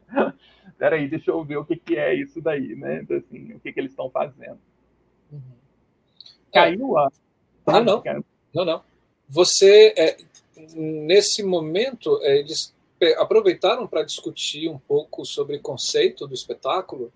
[0.80, 3.02] peraí, deixa eu ver o que, que é isso daí, né?
[3.02, 4.60] Então, assim, o que, que eles estão fazendo.
[5.32, 5.42] Uhum.
[6.54, 7.12] Caiu a.
[7.66, 8.04] Ah, não.
[8.54, 8.82] Não, não.
[9.28, 10.18] Você, é,
[10.76, 12.74] nesse momento, é, eles
[13.18, 17.12] aproveitaram para discutir um pouco sobre o conceito do espetáculo?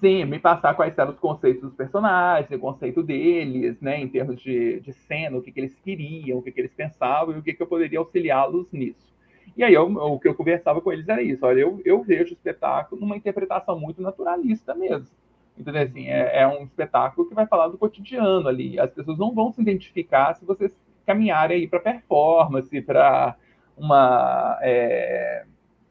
[0.00, 4.40] Sim, me passar quais eram os conceitos dos personagens, o conceito deles, né, em termos
[4.40, 7.42] de, de cena, o que, que eles queriam, o que, que eles pensavam e o
[7.42, 9.14] que, que eu poderia auxiliá-los nisso.
[9.56, 12.30] E aí eu, o que eu conversava com eles era isso, olha, eu, eu vejo
[12.30, 15.06] o espetáculo numa interpretação muito naturalista mesmo.
[15.56, 15.82] Entendeu?
[15.82, 18.78] Assim, é, é, um espetáculo que vai falar do cotidiano ali.
[18.78, 23.36] As pessoas não vão se identificar se vocês caminharem aí para performance, para
[23.76, 25.44] uma, é,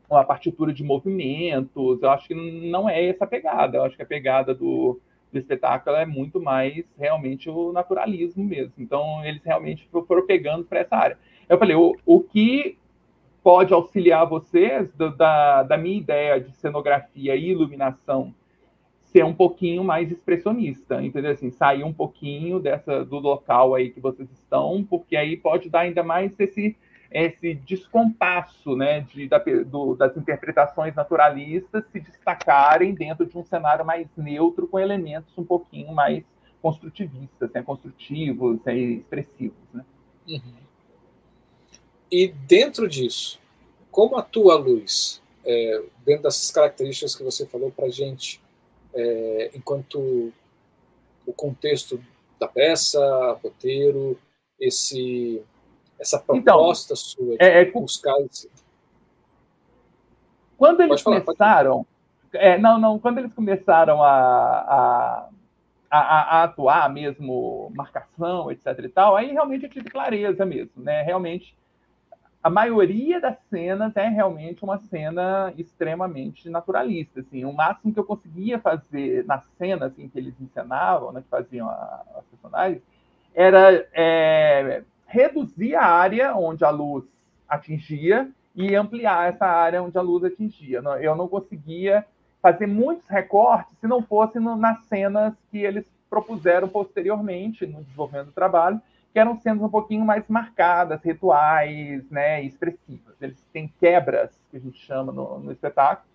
[0.09, 2.01] uma partitura de movimentos.
[2.01, 3.77] Eu acho que não é essa a pegada.
[3.77, 4.99] Eu acho que a pegada do,
[5.31, 8.73] do espetáculo é muito mais realmente o naturalismo mesmo.
[8.77, 11.17] Então, eles realmente foram pegando para essa área.
[11.49, 12.77] Eu falei, o, o que
[13.43, 18.33] pode auxiliar vocês do, da, da minha ideia de cenografia e iluminação
[19.13, 21.31] ser um pouquinho mais expressionista, entendeu?
[21.31, 25.81] Assim, sair um pouquinho dessa do local aí que vocês estão, porque aí pode dar
[25.81, 26.75] ainda mais esse
[27.13, 33.85] esse descompasso, né, de, da, do, das interpretações naturalistas se destacarem dentro de um cenário
[33.85, 36.23] mais neutro com elementos um pouquinho mais
[36.61, 39.85] construtivistas, né, construtivos, né, expressivos, né?
[40.27, 40.63] Uhum.
[42.11, 43.39] E dentro disso,
[43.91, 45.21] como atua a luz?
[45.45, 48.41] É, dentro dessas características que você falou para gente,
[48.93, 50.31] é, enquanto
[51.25, 52.01] o contexto
[52.39, 52.99] da peça,
[53.43, 54.17] roteiro,
[54.59, 55.41] esse,
[56.03, 58.49] essa então, proposta então, sua de é, é, buscar esse...
[60.57, 61.85] Quando eles falar, começaram,
[62.33, 65.29] é, não, não, quando eles começaram a, a,
[65.89, 71.01] a, a, atuar mesmo, marcação, etc e tal, aí realmente eu tive clareza mesmo, né?
[71.01, 71.55] Realmente
[72.43, 77.21] a maioria das cenas é realmente uma cena extremamente naturalista.
[77.21, 81.29] Assim, o máximo que eu conseguia fazer na cena assim, que eles encenavam, né, que
[81.29, 82.81] faziam as personagens,
[83.33, 87.05] era é, reduzir a área onde a luz
[87.47, 90.81] atingia e ampliar essa área onde a luz atingia.
[90.99, 92.03] Eu não conseguia
[92.41, 98.31] fazer muitos recortes se não fosse nas cenas que eles propuseram posteriormente no desenvolvimento do
[98.31, 98.81] trabalho,
[99.13, 103.15] que eram cenas um pouquinho mais marcadas, rituais, né, expressivas.
[103.21, 106.07] Eles têm quebras, que a gente chama no, no espetáculo,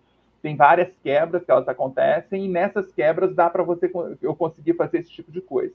[0.42, 4.98] tem várias quebras que elas acontecem, e nessas quebras dá para você eu conseguir fazer
[4.98, 5.74] esse tipo de coisa.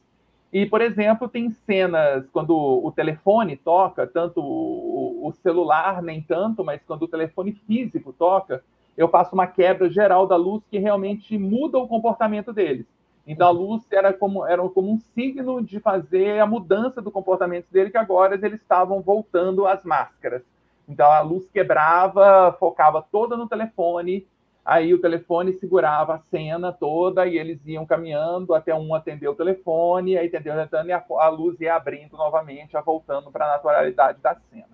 [0.53, 6.63] E, por exemplo, tem cenas quando o telefone toca, tanto o, o celular nem tanto,
[6.63, 8.63] mas quando o telefone físico toca,
[8.95, 12.85] eu faço uma quebra geral da luz que realmente muda o comportamento deles.
[13.25, 17.65] Então a luz era como, era como um signo de fazer a mudança do comportamento
[17.71, 20.43] dele, que agora eles estavam voltando às máscaras.
[20.87, 24.27] Então a luz quebrava, focava toda no telefone,
[24.65, 29.36] aí o telefone segurava a cena toda e eles iam caminhando até um atender o
[29.36, 34.36] telefone, aí atendeu e a, a luz ia abrindo novamente, voltando para a naturalidade da
[34.49, 34.73] cena.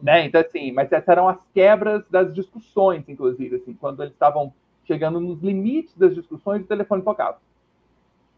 [0.00, 0.26] Né?
[0.26, 4.52] Então, assim, mas essas eram as quebras das discussões, inclusive, assim, quando eles estavam
[4.84, 7.38] chegando nos limites das discussões, o telefone tocava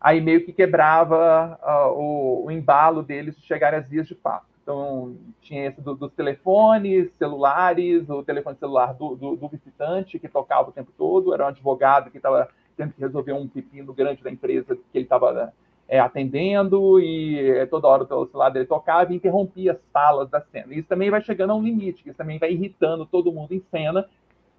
[0.04, 4.44] aí meio que quebrava uh, o, o, embalo deles de chegarem às vias de fato.
[4.64, 10.27] Então, tinha esse do, dos telefones celulares, o telefone celular do, do, do, visitante, que
[10.27, 14.22] tocava o tempo todo, era um advogado que estava tendo que resolver um pepino grande
[14.22, 15.53] da empresa que ele estava
[15.87, 20.40] é, atendendo, e é, toda hora o celular dele tocava e interrompia as falas da
[20.40, 20.74] cena.
[20.74, 24.09] Isso também vai chegando a um limite, isso também vai irritando todo mundo em cena,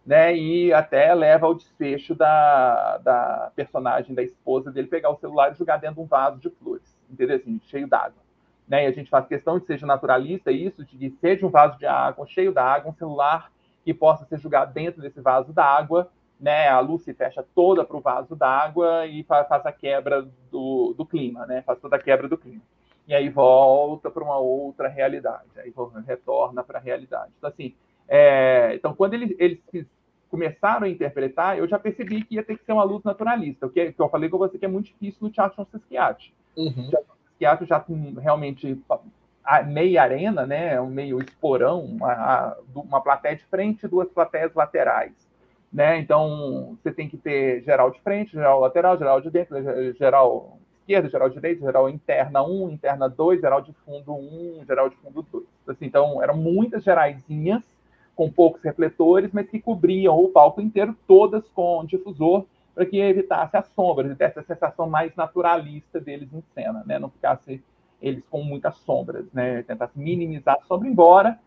[0.06, 0.38] né?
[0.38, 5.58] E até leva ao desfecho da, da personagem, da esposa dele, pegar o celular e
[5.58, 7.38] jogar dentro de um vaso de flores, entendeu?
[7.38, 8.24] Assim, cheio d'água.
[8.67, 8.86] Né?
[8.86, 11.86] E a gente faz questão de seja naturalista isso, de que seja um vaso de
[11.86, 13.51] água, cheio d'água, um celular
[13.84, 16.67] que possa ser jogado dentro desse vaso d'água, né?
[16.67, 21.06] A luz se fecha toda para o vaso d'água e faz, a quebra do, do
[21.06, 21.62] clima, né?
[21.62, 22.62] Faz toda a quebra do clima.
[23.08, 25.71] E aí volta para uma outra realidade, aí
[26.08, 27.32] retorna para a realidade.
[27.38, 27.75] Então, assim,
[28.08, 29.60] é, então, quando eles, eles
[30.30, 33.69] começaram a interpretar, eu já percebi que ia ter que ser uma luz naturalista, o
[33.69, 36.34] que, que eu falei com você que é muito difícil no Teatro Sasquiat.
[36.58, 36.89] Uhum.
[37.38, 38.82] Teatro já tem realmente
[39.67, 45.13] meia arena, né, um meio esporão, uma, uma plateia de frente e duas plateias laterais.
[45.71, 46.00] Né?
[46.00, 49.56] Então, você tem que ter geral de frente, geral lateral, geral de dentro,
[49.93, 54.95] geral esquerda, geral direita, geral interna 1, interna 2, geral de fundo 1, geral de
[54.98, 55.43] fundo 2.
[55.67, 57.63] Assim, então, eram muitas geraisinhas
[58.15, 63.55] com poucos refletores, mas que cobriam o palco inteiro, todas com difusor, para que evitasse
[63.55, 66.99] as sombras e desse a sensação mais naturalista deles em cena, né?
[66.99, 67.63] não ficasse
[68.01, 69.63] eles com muitas sombras, né?
[69.63, 71.39] tentasse minimizar a sombra, embora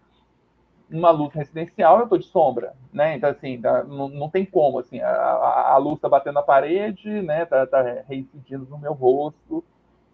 [0.89, 3.17] numa luz residencial eu estou de sombra, né?
[3.17, 7.21] Então, assim, tá, não, não tem como, assim, a, a luz está batendo na parede,
[7.23, 7.45] né?
[7.45, 9.63] Tá, tá reincidindo no meu rosto,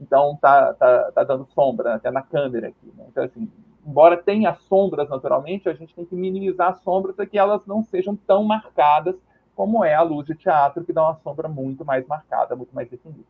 [0.01, 3.05] então tá, tá, tá dando sombra até na câmera aqui, né?
[3.09, 3.49] Então, assim,
[3.87, 7.85] embora tenha sombras naturalmente, a gente tem que minimizar as sombras para que elas não
[7.85, 9.15] sejam tão marcadas
[9.55, 12.89] como é a luz de teatro, que dá uma sombra muito mais marcada, muito mais
[12.89, 13.25] definida.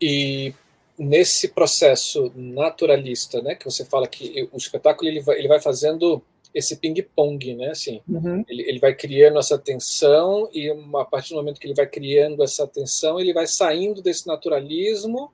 [0.00, 0.54] E
[0.98, 6.22] nesse processo naturalista, né, que você fala que o espetáculo ele vai, ele vai fazendo
[6.54, 8.44] esse ping-pong, né, assim, uhum.
[8.48, 12.42] ele, ele vai criando essa tensão e a partir do momento que ele vai criando
[12.42, 15.30] essa tensão, ele vai saindo desse naturalismo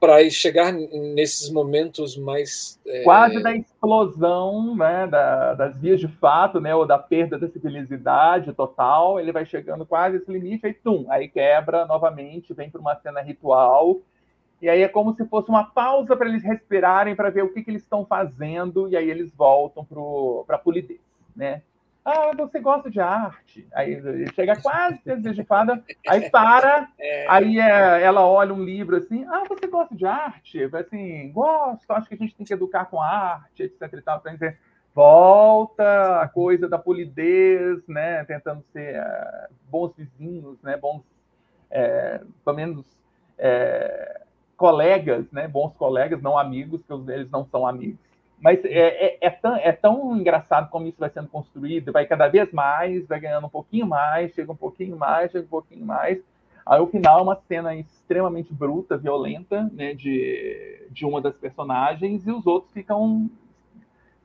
[0.00, 3.02] para chegar nesses momentos mais é...
[3.02, 8.54] quase da explosão, né, da, das vias de fato, né, ou da perda da civilização
[8.56, 12.96] total, ele vai chegando quase esse limite, aí tum, aí quebra novamente, vem para uma
[12.96, 14.00] cena ritual
[14.60, 17.62] e aí é como se fosse uma pausa para eles respirarem, para ver o que,
[17.62, 19.86] que eles estão fazendo, e aí eles voltam
[20.46, 21.00] para a polidez,
[21.34, 21.62] né?
[22.04, 23.66] Ah, você gosta de arte?
[23.72, 24.00] Aí
[24.34, 27.26] chega quase desejifada, aí para, é.
[27.28, 30.64] aí é, ela olha um livro assim, ah, você gosta de arte?
[30.74, 34.20] Assim, gosto, acho que a gente tem que educar com arte, etc e tal.
[34.20, 34.58] Dizer,
[34.94, 38.24] volta a coisa da polidez, né?
[38.24, 40.76] Tentando ser uh, bons vizinhs, né?
[40.76, 41.02] Bons,
[41.70, 42.84] é, pelo menos...
[43.38, 44.20] É,
[44.60, 47.98] colegas, né, bons colegas, não amigos, que eles não são amigos.
[48.40, 52.26] Mas é, é, é, tão, é tão engraçado como isso vai sendo construído, vai cada
[52.26, 56.18] vez mais, vai ganhando um pouquinho mais, chega um pouquinho mais, chega um pouquinho mais.
[56.64, 62.26] Aí o final é uma cena extremamente bruta, violenta, né, de, de uma das personagens,
[62.26, 63.30] e os outros ficam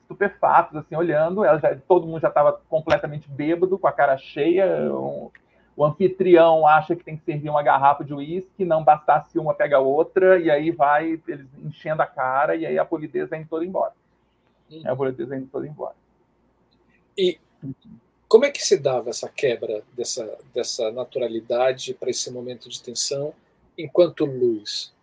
[0.01, 1.43] estupefatos, assim, olhando.
[1.43, 5.29] Ela já, todo mundo já estava completamente bêbado, com a cara cheia, um,
[5.75, 9.79] o anfitrião acha que tem que servir uma garrafa de uísque, não bastasse uma, pega
[9.79, 13.91] outra, e aí vai eles enchendo a cara, e aí a polidez vem toda embora.
[14.71, 14.81] Uhum.
[14.85, 15.95] A polidez vem toda embora.
[17.17, 17.39] E
[18.27, 23.33] como é que se dava essa quebra dessa, dessa naturalidade para esse momento de tensão
[23.77, 24.93] enquanto luz?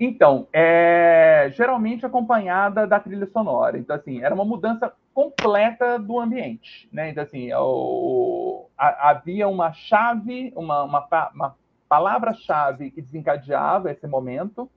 [0.00, 3.78] Então, é, geralmente acompanhada da trilha sonora.
[3.78, 6.88] Então, assim, era uma mudança completa do ambiente.
[6.92, 7.10] Né?
[7.10, 11.56] Então, assim, o, a, havia uma chave, uma, uma, uma
[11.88, 14.70] palavra-chave que desencadeava esse momento,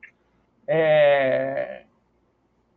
[0.68, 1.84] é,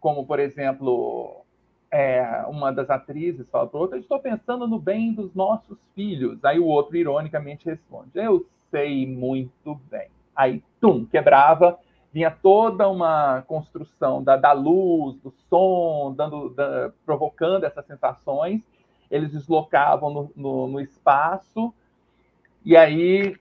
[0.04, 1.46] como, por exemplo,
[1.90, 6.44] é, uma das atrizes fala para outra, estou pensando no bem dos nossos filhos.
[6.44, 10.08] Aí o outro, ironicamente, responde, eu sei muito bem.
[10.36, 11.78] Aí, tum, quebrava
[12.12, 18.60] vinha toda uma construção da, da luz, do som, dando, da, provocando essas sensações.
[19.10, 21.72] Eles deslocavam no, no, no, espaço,
[22.62, 23.36] e aí,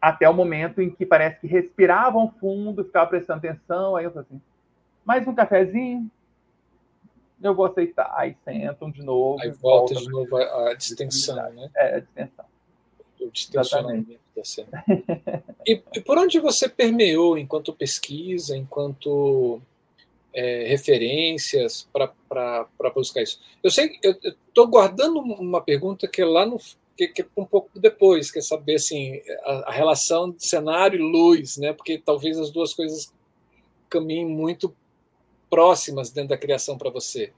[0.00, 3.96] até o momento em que parece que respiravam fundo, ficavam prestando atenção.
[3.96, 4.40] Aí eu falei assim:
[5.06, 6.10] mais um cafezinho?
[7.40, 8.12] Eu vou aceitar.
[8.16, 9.40] Aí sentam de novo.
[9.40, 11.70] Aí volta, volta de novo a, a distensão, né?
[11.76, 12.44] É, a distensão.
[13.20, 14.84] O distensionamento da cena.
[15.68, 19.60] E, e, por onde você permeou enquanto pesquisa, enquanto
[20.32, 23.40] é, referências para buscar isso?
[23.64, 26.56] Eu sei, eu estou guardando uma pergunta que é lá no
[26.96, 31.02] que, que é um pouco depois, quer saber assim a, a relação de cenário e
[31.02, 31.72] luz, né?
[31.72, 33.12] Porque talvez as duas coisas
[33.90, 34.72] caminhem muito
[35.48, 37.32] próximas dentro da criação para você.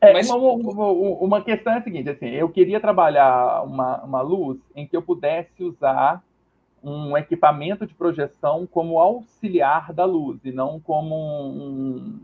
[0.00, 0.28] É, Mas...
[0.28, 4.86] uma, uma, uma, questão é a seguinte, assim, eu queria trabalhar uma, uma luz em
[4.86, 6.22] que eu pudesse usar
[6.82, 12.20] um equipamento de projeção como auxiliar da luz e não como um,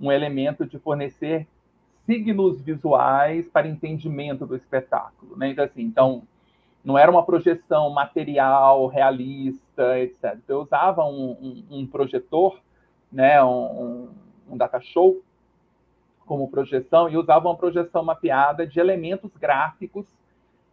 [0.00, 1.46] um elemento de fornecer
[2.06, 5.50] signos visuais para entendimento do espetáculo, né?
[5.50, 6.22] Então, assim, então
[6.84, 10.38] não era uma projeção material, realista, etc.
[10.42, 11.30] Então, eu usava um,
[11.70, 12.58] um, um projetor,
[13.12, 14.08] né, um,
[14.50, 15.22] um data show
[16.26, 20.06] como projeção e usava uma projeção mapeada de elementos gráficos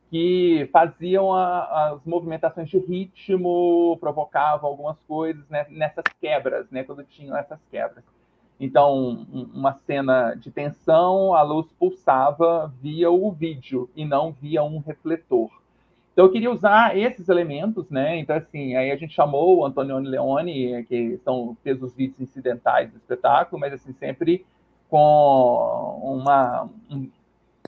[0.10, 7.04] que faziam a, as movimentações de ritmo, provocavam algumas coisas né, nessas quebras, né, quando
[7.04, 8.04] tinham essas quebras.
[8.60, 14.80] Então, uma cena de tensão, a luz pulsava via o vídeo e não via um
[14.80, 15.50] refletor.
[16.18, 18.18] Então, eu queria usar esses elementos, né?
[18.18, 22.90] Então, assim, aí a gente chamou o Antonioni Leone, que são, fez os vídeos incidentais
[22.90, 24.44] do espetáculo, mas, assim, sempre
[24.90, 27.08] com uma, um,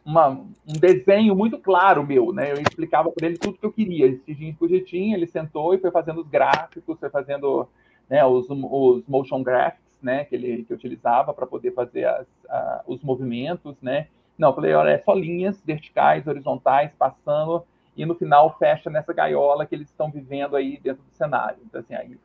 [0.03, 2.51] uma, um desenho muito claro meu, né?
[2.51, 6.21] Eu explicava para ele tudo que eu queria, tinha projetinho, ele sentou e foi fazendo
[6.21, 7.69] os gráficos, foi fazendo
[8.09, 12.81] né, os, os motion graphics, né, que ele que utilizava para poder fazer as, a,
[12.87, 14.07] os movimentos, né?
[14.35, 17.63] Não, eu falei, olha, é só linhas verticais, horizontais, passando
[17.99, 21.57] e no final fecha nessa gaiola que eles estão vivendo aí dentro do cenário.
[21.65, 22.17] Então, assim, aí,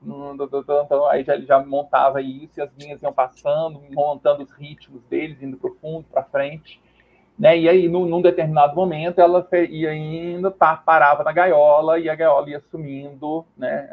[1.11, 5.57] aí já, já montava isso e as linhas iam passando, montando os ritmos deles, indo
[5.57, 6.81] para o fundo, para frente.
[7.37, 7.59] Né?
[7.59, 12.51] E aí, num, num, determinado momento, ela ia indo, parava na gaiola e a gaiola
[12.51, 13.89] ia sumindo né,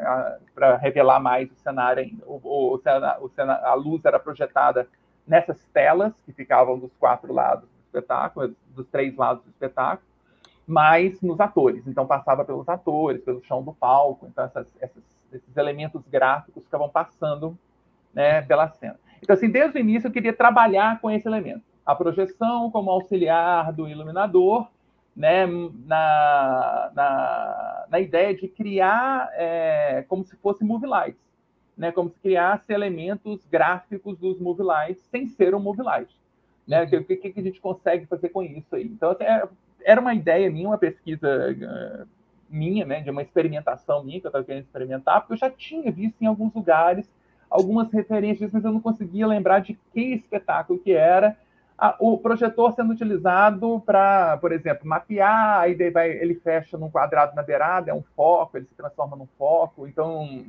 [0.54, 2.24] para revelar mais o cenário ainda.
[2.28, 4.86] O, o, o, a luz era projetada
[5.26, 10.11] nessas telas que ficavam dos quatro lados do espetáculo, dos três lados do espetáculo,
[10.72, 11.86] mas nos atores.
[11.86, 14.26] Então, passava pelos atores, pelo chão do palco.
[14.26, 15.02] Então, essas, essas,
[15.32, 17.56] esses elementos gráficos ficavam passando
[18.14, 18.98] né, pela cena.
[19.22, 23.72] Então, assim, desde o início, eu queria trabalhar com esse elemento a projeção como auxiliar
[23.72, 24.68] do iluminador,
[25.14, 31.20] né, na, na, na ideia de criar é, como se fosse movie lights,
[31.76, 36.16] né, como se criasse elementos gráficos dos movie lights sem ser um movie light.
[36.66, 36.84] Né?
[36.84, 38.84] O que, que, que, a gente consegue fazer com isso aí?
[38.84, 39.46] Então, assim, é,
[39.84, 42.06] era uma ideia minha, uma pesquisa uh,
[42.48, 45.90] minha, né, de uma experimentação minha, que eu estava querendo experimentar, porque eu já tinha
[45.90, 47.08] visto em alguns lugares
[47.48, 51.36] algumas referências, mas eu não conseguia lembrar de que espetáculo que era,
[51.98, 57.42] o projetor sendo utilizado para, por exemplo, mapear, aí vai, ele fecha num quadrado na
[57.42, 59.86] beirada, é um foco, ele se transforma num foco.
[59.88, 60.44] Então,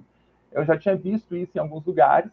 [0.51, 2.31] eu já tinha visto isso em alguns lugares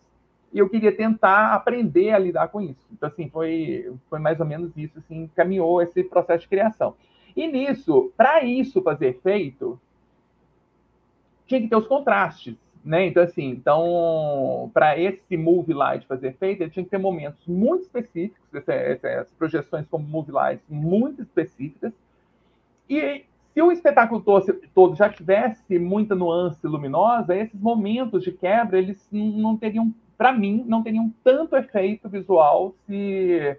[0.53, 2.86] e eu queria tentar aprender a lidar com isso.
[2.92, 6.94] Então, assim, foi, foi mais ou menos isso, assim, caminhou esse processo de criação.
[7.36, 9.80] E nisso, para isso fazer feito,
[11.46, 12.57] tinha que ter os contrastes.
[12.84, 13.07] Né?
[13.07, 17.82] Então, assim, então, para esse movie light fazer efeito, ele tinha que ter momentos muito
[17.82, 21.92] específicos, essas projeções como movie lights muito específicas.
[22.88, 24.22] E se o espetáculo
[24.74, 30.62] todo já tivesse muita nuance luminosa, esses momentos de quebra, eles não teriam, para mim,
[30.68, 33.57] não teriam tanto efeito visual se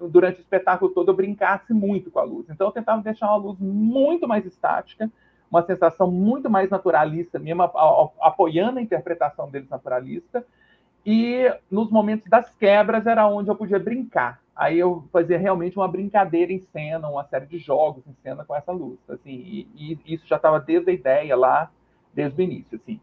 [0.00, 2.46] durante o espetáculo todo eu brincasse muito com a luz.
[2.48, 5.10] Então, eu tentava deixar uma luz muito mais estática,
[5.50, 7.64] uma sensação muito mais naturalista mesmo,
[8.18, 10.42] apoiando a interpretação deles naturalista.
[11.04, 14.40] E nos momentos das quebras era onde eu podia brincar.
[14.56, 18.56] Aí eu fazia realmente uma brincadeira em cena, uma série de jogos em cena com
[18.56, 18.98] essa luz.
[19.06, 21.70] Assim, e, e isso já estava desde a ideia lá,
[22.14, 22.80] desde o início.
[22.82, 22.98] Assim.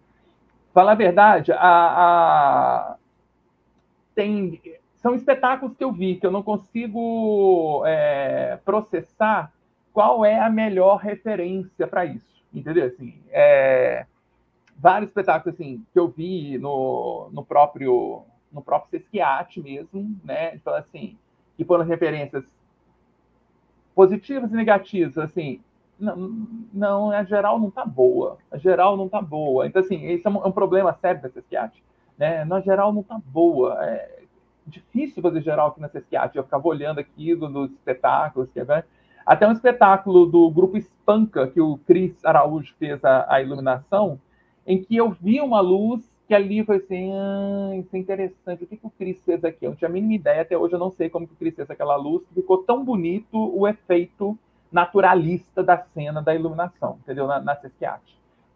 [0.78, 2.98] Falar a verdade, a, a...
[4.14, 4.62] tem
[4.98, 9.52] são espetáculos que eu vi que eu não consigo é, processar
[9.92, 12.46] qual é a melhor referência para isso.
[12.54, 12.86] Entendeu?
[12.86, 14.06] Assim, é,
[14.78, 18.22] vários espetáculos assim, que eu vi no, no próprio
[18.52, 20.54] no próprio Sesquiate mesmo, né?
[20.54, 21.18] Então, assim,
[21.58, 22.44] que foram referências
[23.96, 25.60] positivas e negativas, assim,
[26.00, 29.66] não, não, a geral não tá boa, a geral não tá boa.
[29.66, 31.84] Então, assim, esse é um, é problema sério da Sesquiate,
[32.18, 32.46] né?
[32.46, 34.24] Na geral não tá boa, é
[34.68, 38.84] difícil fazer geral aqui na Sesquiate, eu ficava olhando aqui dos espetáculos, que é,
[39.26, 44.20] até um espetáculo do grupo Espanca, que o Cris Araújo fez a, a, iluminação,
[44.66, 48.68] em que eu vi uma luz que ali foi assim, ah, isso é interessante, o
[48.68, 49.66] que, que o Cris fez aqui?
[49.66, 51.56] Eu não tinha a mínima ideia, até hoje eu não sei como que o Cris
[51.56, 54.38] fez aquela luz, ficou tão bonito o efeito
[54.78, 57.26] naturalista da cena da iluminação, entendeu?
[57.26, 57.56] Na, na.
[57.56, 57.72] Se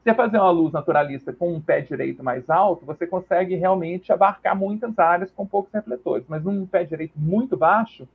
[0.03, 4.55] você fazer uma luz naturalista com um pé direito mais alto, você consegue realmente abarcar
[4.55, 8.07] muitas áreas com poucos refletores, mas num pé direito muito baixo,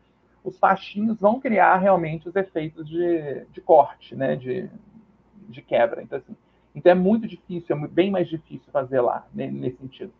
[0.45, 4.71] os faixinhos vão criar realmente os efeitos de, de corte, né, de,
[5.49, 6.01] de quebra.
[6.01, 6.37] Então, assim,
[6.77, 10.13] então é muito difícil, é bem mais difícil fazer lá, nesse sentido.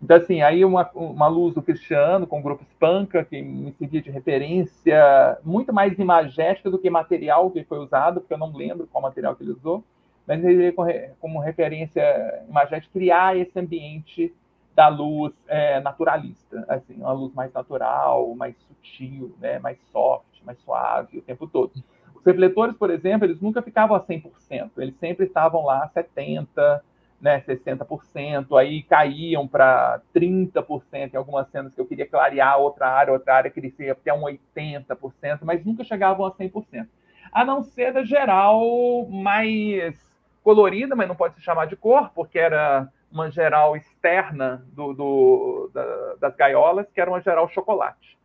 [0.00, 4.00] Então, assim, aí uma, uma luz do Cristiano com o grupo Spanca, que me servia
[4.00, 8.86] de referência muito mais imagética do que material que foi usado, porque eu não lembro
[8.86, 9.82] qual material que ele usou,
[10.26, 10.72] mas ele
[11.18, 14.32] como referência imagética criar esse ambiente
[14.78, 20.56] da luz é, naturalista, assim, uma luz mais natural, mais sutil, né, mais soft, mais
[20.60, 21.72] suave o tempo todo.
[22.14, 26.80] Os refletores, por exemplo, eles nunca ficavam a 100%, eles sempre estavam lá a 70%,
[27.20, 33.12] né, 60%, aí caíam para 30% em algumas cenas que eu queria clarear outra área,
[33.12, 36.86] outra área crescia até um 80%, mas nunca chegavam a 100%.
[37.32, 39.98] A não ser da geral mais
[40.42, 45.70] colorida, mas não pode se chamar de cor, porque era uma geral externa do, do
[45.74, 48.16] da, das gaiolas, que era uma geral chocolate,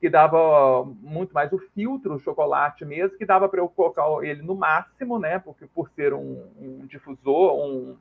[0.00, 4.42] que dava muito mais o filtro, o chocolate mesmo, que dava para eu colocar ele
[4.42, 5.38] no máximo, né?
[5.38, 7.96] Porque por ser um, um difusor, um,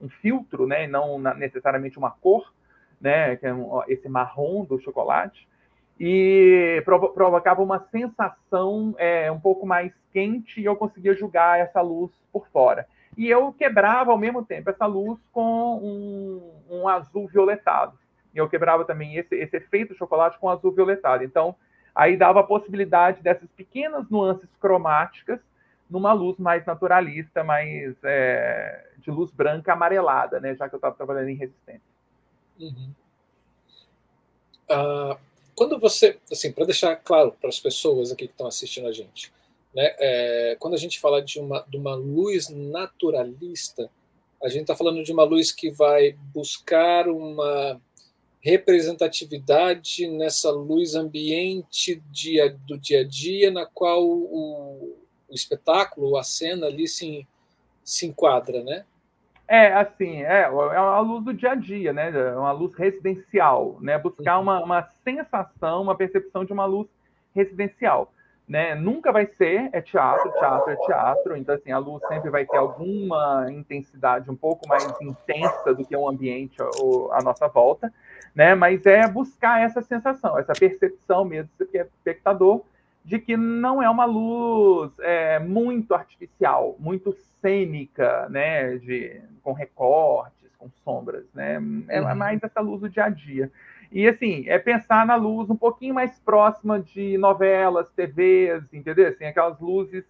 [0.00, 0.86] um, filtro, né?
[0.86, 2.52] Não necessariamente uma cor,
[3.00, 3.36] né?
[3.36, 3.54] Que é
[3.88, 5.48] esse marrom do chocolate
[6.00, 12.10] e provocava uma sensação é, um pouco mais quente e eu conseguia julgar essa luz
[12.32, 12.86] por fora.
[13.18, 17.98] E eu quebrava ao mesmo tempo essa luz com um, um azul violetado.
[18.34, 21.22] E eu quebrava também esse, esse efeito chocolate com azul violetado.
[21.22, 21.54] Então,
[21.94, 25.38] aí dava a possibilidade dessas pequenas nuances cromáticas
[25.90, 30.54] numa luz mais naturalista, mais é, de luz branca amarelada, né?
[30.54, 31.82] Já que eu estava trabalhando em resistência.
[32.58, 32.94] Uhum.
[34.70, 35.30] Uh
[35.60, 39.30] quando você, assim, para deixar claro para as pessoas aqui que estão assistindo a gente,
[39.74, 43.90] né, é, quando a gente fala de uma, de uma luz naturalista,
[44.42, 47.78] a gente está falando de uma luz que vai buscar uma
[48.40, 54.96] representatividade nessa luz ambiente dia, do dia a dia, na qual o,
[55.30, 57.26] o espetáculo, a cena ali se,
[57.84, 58.84] se enquadra, né?
[59.46, 62.10] É, assim, é, é uma luz do dia a dia, né?
[62.10, 63.98] É uma luz residencial, né?
[63.98, 64.42] Buscar uhum.
[64.42, 66.88] uma, uma sensação, uma percepção de uma luz
[67.34, 68.12] residencial,
[68.48, 68.76] né?
[68.76, 72.58] Nunca vai ser é teatro, teatro é teatro, então assim, a luz sempre vai ter
[72.58, 77.92] alguma intensidade um pouco mais intensa do que o ambiente ou a nossa volta,
[78.32, 78.54] né?
[78.54, 82.62] Mas é buscar essa sensação, essa percepção mesmo, que é espectador,
[83.04, 90.50] de que não é uma luz é, muito artificial, muito cênica, né, de, com recortes,
[90.58, 91.54] com sombras, né,
[91.88, 92.14] é uhum.
[92.14, 93.50] mais essa luz do dia a dia.
[93.92, 99.08] E assim, é pensar na luz um pouquinho mais próxima de novelas, TVs, entendeu?
[99.08, 100.04] Assim, aquelas luzes,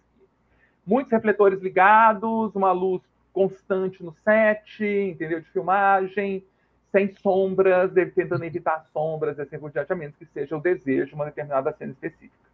[0.85, 3.01] muitos refletores ligados, uma luz
[3.33, 5.41] constante no set, entendeu?
[5.41, 6.43] De filmagem,
[6.91, 11.15] sem sombras, tentando evitar sombras, assim por diante, a menos que seja o desejo de
[11.15, 12.50] uma determinada cena específica.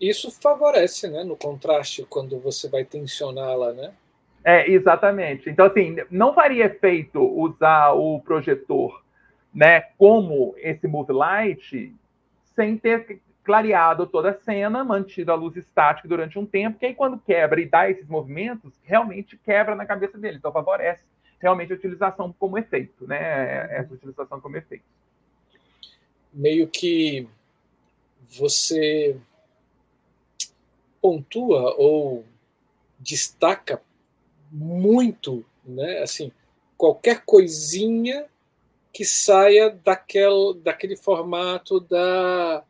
[0.00, 3.92] Isso favorece, né, no contraste quando você vai tensioná-la, né?
[4.44, 5.48] É, exatamente.
[5.48, 9.02] Então, assim, não faria efeito usar o projetor,
[9.54, 11.94] né, como esse move light,
[12.54, 16.94] sem ter clareado toda a cena, mantido a luz estática durante um tempo, que aí
[16.94, 20.38] quando quebra e dá esses movimentos, realmente quebra na cabeça dele.
[20.38, 21.04] Então, favorece
[21.40, 23.66] realmente a utilização como efeito, né?
[23.76, 24.84] Essa utilização como efeito.
[26.32, 27.28] Meio que
[28.22, 29.16] você
[31.02, 32.24] pontua ou
[32.98, 33.82] destaca
[34.50, 35.98] muito, né?
[36.02, 36.30] Assim,
[36.78, 38.26] qualquer coisinha
[38.92, 42.62] que saia daquele, daquele formato da,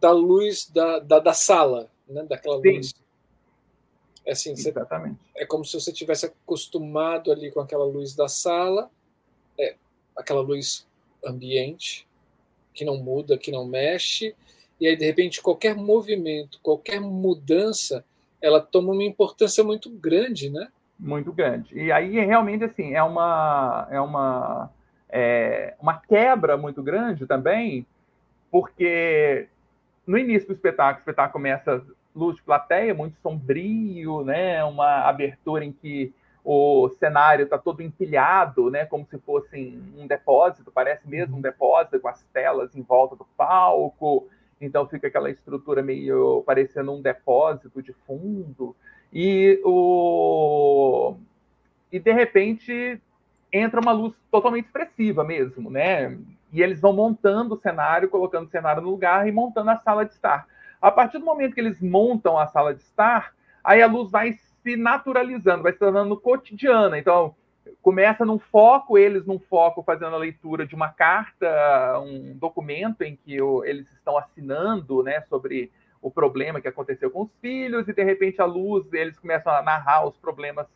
[0.00, 2.22] da luz da, da, da sala, né?
[2.22, 2.76] daquela Sim.
[2.76, 2.94] luz.
[4.24, 5.18] É assim, Exatamente.
[5.32, 8.90] Você, é como se você tivesse acostumado ali com aquela luz da sala,
[9.58, 9.76] é,
[10.16, 10.86] aquela luz
[11.24, 12.06] ambiente,
[12.74, 14.36] que não muda, que não mexe,
[14.80, 18.04] e aí de repente qualquer movimento, qualquer mudança,
[18.40, 20.68] ela toma uma importância muito grande, né?
[20.98, 21.78] Muito grande.
[21.78, 24.70] E aí realmente assim é uma é uma
[25.08, 27.86] é uma quebra muito grande também,
[28.50, 29.48] porque
[30.06, 31.82] no início do espetáculo, o espetáculo começa
[32.14, 34.64] luz de plateia, muito sombrio, né?
[34.64, 36.12] Uma abertura em que
[36.48, 41.42] o cenário está todo empilhado, né, como se fosse um depósito, parece mesmo um uhum.
[41.42, 44.28] depósito com as telas em volta do palco,
[44.60, 48.74] então fica aquela estrutura meio parecendo um depósito de fundo
[49.12, 51.16] e o
[51.92, 53.00] e de repente
[53.52, 56.18] entra uma luz totalmente expressiva mesmo, né?
[56.52, 60.04] E eles vão montando o cenário, colocando o cenário no lugar e montando a sala
[60.04, 60.46] de estar.
[60.80, 64.32] A partir do momento que eles montam a sala de estar, aí a luz vai
[64.32, 66.98] se naturalizando, vai se tornando cotidiana.
[66.98, 67.34] Então,
[67.86, 73.14] começa num foco, eles num foco fazendo a leitura de uma carta, um documento em
[73.14, 75.70] que o, eles estão assinando, né, sobre
[76.02, 79.62] o problema que aconteceu com os filhos, e de repente a luz, eles começam a
[79.62, 80.66] narrar os problemas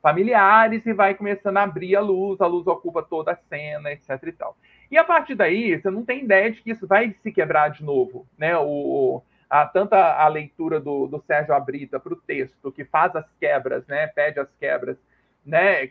[0.00, 4.22] familiares e vai começando a abrir a luz, a luz ocupa toda a cena, etc
[4.28, 4.56] e tal.
[4.92, 7.82] E a partir daí, você não tem ideia de que isso vai se quebrar de
[7.82, 8.56] novo, né?
[8.56, 13.16] O, a, tanto a, a leitura do, do Sérgio Abrita para o texto, que faz
[13.16, 14.06] as quebras, né?
[14.06, 14.96] Pede as quebras,
[15.44, 15.90] né?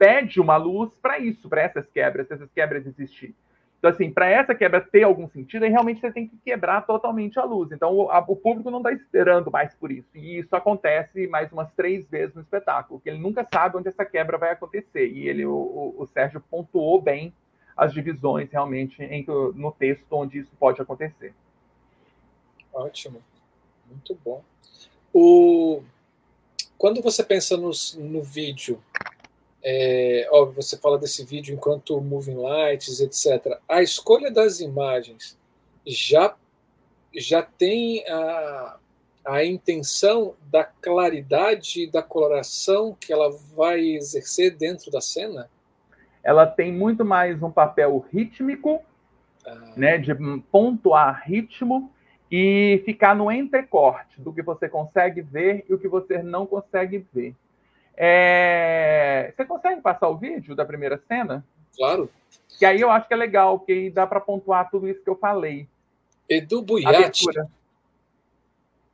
[0.00, 3.34] Pede uma luz para isso, para essas quebras, se essas quebras existir.
[3.78, 7.38] Então, assim, para essa quebra ter algum sentido, aí realmente você tem que quebrar totalmente
[7.38, 7.70] a luz.
[7.70, 10.08] Então, o, a, o público não está esperando mais por isso.
[10.14, 14.04] E isso acontece mais umas três vezes no espetáculo, que ele nunca sabe onde essa
[14.06, 15.06] quebra vai acontecer.
[15.08, 17.34] E ele, o, o Sérgio pontuou bem
[17.76, 19.24] as divisões realmente em,
[19.54, 21.34] no texto onde isso pode acontecer.
[22.72, 23.20] Ótimo,
[23.86, 24.42] muito bom.
[25.12, 25.82] O...
[26.78, 28.82] Quando você pensa nos, no vídeo
[29.62, 33.58] É, óbvio, você fala desse vídeo enquanto moving lights, etc.
[33.68, 35.38] A escolha das imagens
[35.86, 36.34] já,
[37.14, 38.78] já tem a,
[39.24, 45.50] a intenção da claridade da coloração que ela vai exercer dentro da cena?
[46.22, 48.82] Ela tem muito mais um papel rítmico,
[49.46, 49.72] ah.
[49.76, 50.14] né, de
[50.50, 51.92] pontuar ritmo
[52.30, 57.04] e ficar no entrecorte do que você consegue ver e o que você não consegue
[57.12, 57.34] ver.
[58.02, 59.34] É...
[59.36, 61.44] Você consegue passar o vídeo da primeira cena?
[61.76, 62.10] Claro.
[62.58, 65.10] Que aí eu acho que é legal, porque aí dá para pontuar tudo isso que
[65.10, 65.68] eu falei.
[66.26, 67.26] Edu Buiati.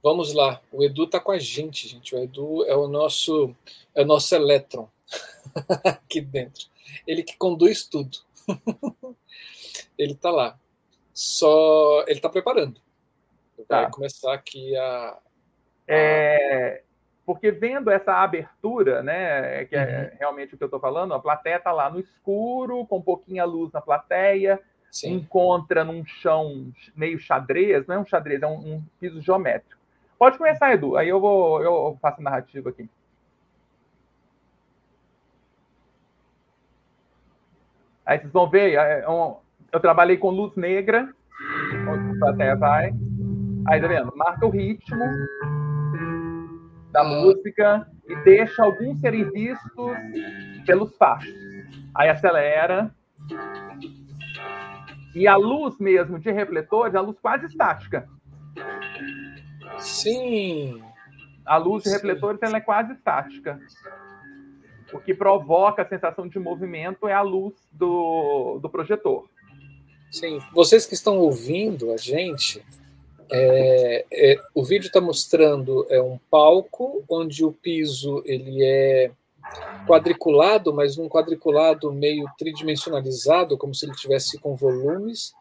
[0.03, 0.61] Vamos lá.
[0.73, 2.17] O Edu está com a gente, gente.
[2.17, 3.55] O Edu é o nosso
[3.95, 4.89] é o nosso elétron
[5.85, 6.67] aqui dentro.
[7.07, 8.19] Ele que conduz tudo.
[9.97, 10.59] ele está lá.
[11.15, 12.81] Só ele está preparando.
[13.69, 13.91] Vai tá.
[13.91, 15.19] começar aqui a, a...
[15.87, 16.83] É,
[17.27, 20.19] porque vendo essa abertura, né, que é uhum.
[20.19, 23.73] realmente o que eu estou falando, a plateia está lá no escuro, com pouquinha luz
[23.73, 24.61] na plateia,
[24.93, 25.15] Sim.
[25.15, 29.83] encontra num chão meio xadrez, não é um xadrez, é um, um, piso geométrico.
[30.17, 32.89] Pode começar, Edu, aí eu vou eu faço a narrativa aqui.
[38.07, 39.05] Aí vocês vão ver, é, é
[39.73, 41.13] eu trabalhei com luz negra,
[41.89, 42.95] onde a plateia vai.
[43.67, 44.17] Aí tá vendo?
[44.17, 45.05] Marca o ritmo,
[46.97, 49.93] da música e deixa alguns serem vistos
[50.65, 51.35] pelos fachos.
[51.95, 52.91] Aí acelera.
[55.15, 58.09] E a luz mesmo de refletores, a luz quase estática.
[59.79, 60.83] Sim.
[61.45, 63.61] A luz de refletores ela é quase estática.
[64.91, 69.29] O que provoca a sensação de movimento é a luz do, do projetor.
[70.11, 70.41] Sim.
[70.55, 72.65] Vocês que estão ouvindo a gente,
[73.31, 79.11] é, é, o vídeo está mostrando é um palco onde o piso ele é
[79.87, 85.33] quadriculado, mas um quadriculado meio tridimensionalizado, como se ele tivesse com volumes.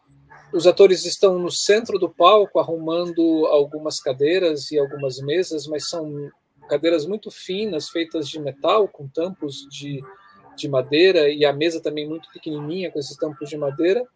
[0.52, 6.30] Os atores estão no centro do palco arrumando algumas cadeiras e algumas mesas, mas são
[6.68, 10.00] cadeiras muito finas, feitas de metal, com tampos de,
[10.56, 14.06] de madeira, e a mesa também muito pequenininha, com esses tampos de madeira.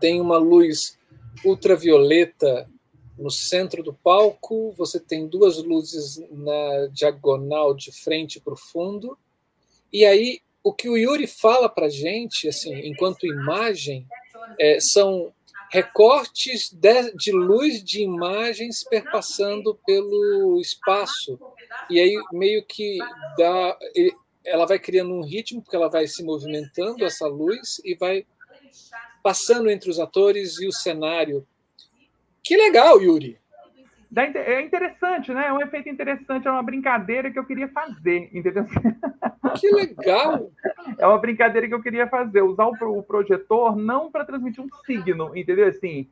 [0.00, 0.98] Tem uma luz
[1.44, 2.68] ultravioleta
[3.18, 9.16] no centro do palco, você tem duas luzes na diagonal de frente para o fundo,
[9.92, 14.06] e aí o que o Yuri fala para gente, assim, enquanto imagem,
[14.58, 15.32] é, são
[15.70, 21.38] recortes de, de, luz de imagens perpassando pelo espaço,
[21.90, 22.98] e aí meio que
[23.36, 23.78] dá,
[24.44, 28.26] ela vai criando um ritmo porque ela vai se movimentando essa luz e vai
[29.22, 31.46] passando entre os atores e o cenário.
[32.42, 33.38] Que legal, Yuri!
[34.14, 35.46] É interessante, né?
[35.46, 38.66] É um efeito interessante, é uma brincadeira que eu queria fazer, entendeu?
[39.58, 40.50] Que legal!
[40.98, 45.36] É uma brincadeira que eu queria fazer, usar o projetor não para transmitir um signo,
[45.36, 45.68] entendeu?
[45.68, 46.08] Assim,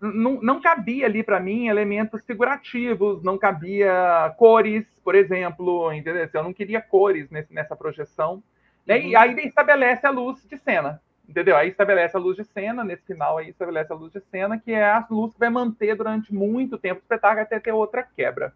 [0.00, 6.22] não, não cabia ali para mim elementos figurativos, não cabia cores, por exemplo, entendeu?
[6.22, 8.40] Assim, eu não queria cores nesse, nessa projeção.
[8.86, 8.98] Né?
[8.98, 9.08] Uhum.
[9.08, 11.00] E aí estabelece a luz de cena
[11.30, 11.56] entendeu?
[11.56, 14.72] Aí estabelece a luz de cena, nesse final aí estabelece a luz de cena, que
[14.72, 18.52] é a luz que vai manter durante muito tempo o espetáculo até ter outra quebra.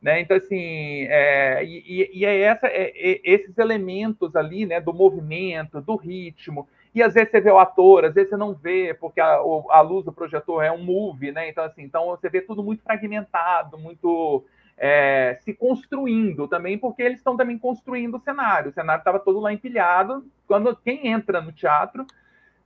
[0.00, 0.20] Né?
[0.20, 5.80] Então, assim, é, e, e, é, essa, é, é, esses elementos ali, né, do movimento,
[5.80, 9.20] do ritmo, e às vezes você vê o ator, às vezes você não vê, porque
[9.20, 11.48] a, a luz do projetor é um movie, né?
[11.48, 14.44] Então, assim, então você vê tudo muito fragmentado, muito
[14.82, 18.70] é, se construindo também, porque eles estão também construindo o cenário.
[18.70, 20.24] O cenário estava todo lá empilhado.
[20.46, 22.06] Quando quem entra no teatro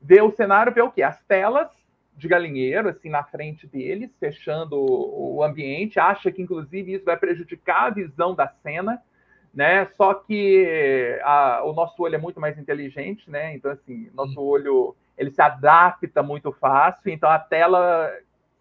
[0.00, 1.02] vê o cenário, vê o quê?
[1.02, 1.68] As telas
[2.16, 7.86] de galinheiro, assim, na frente deles, fechando o ambiente, acha que, inclusive, isso vai prejudicar
[7.86, 9.02] a visão da cena,
[9.52, 9.86] né?
[9.96, 13.56] Só que a, o nosso olho é muito mais inteligente, né?
[13.56, 18.08] Então, assim, nosso olho, ele se adapta muito fácil, então a tela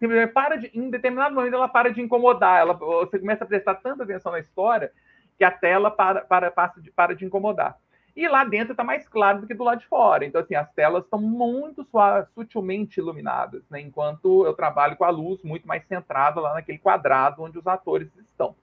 [0.04, 3.76] simplesmente para de, em determinado momento ela para de incomodar, ela, você começa a prestar
[3.76, 4.92] tanta atenção na história
[5.38, 7.78] que a tela para, para, passa de, para de incomodar.
[8.14, 10.24] E lá dentro está mais claro do que do lado de fora.
[10.24, 11.84] Então, assim, as telas estão muito
[12.32, 13.80] sutilmente iluminadas, né?
[13.80, 18.08] enquanto eu trabalho com a luz muito mais centrada lá naquele quadrado onde os atores
[18.18, 18.54] estão.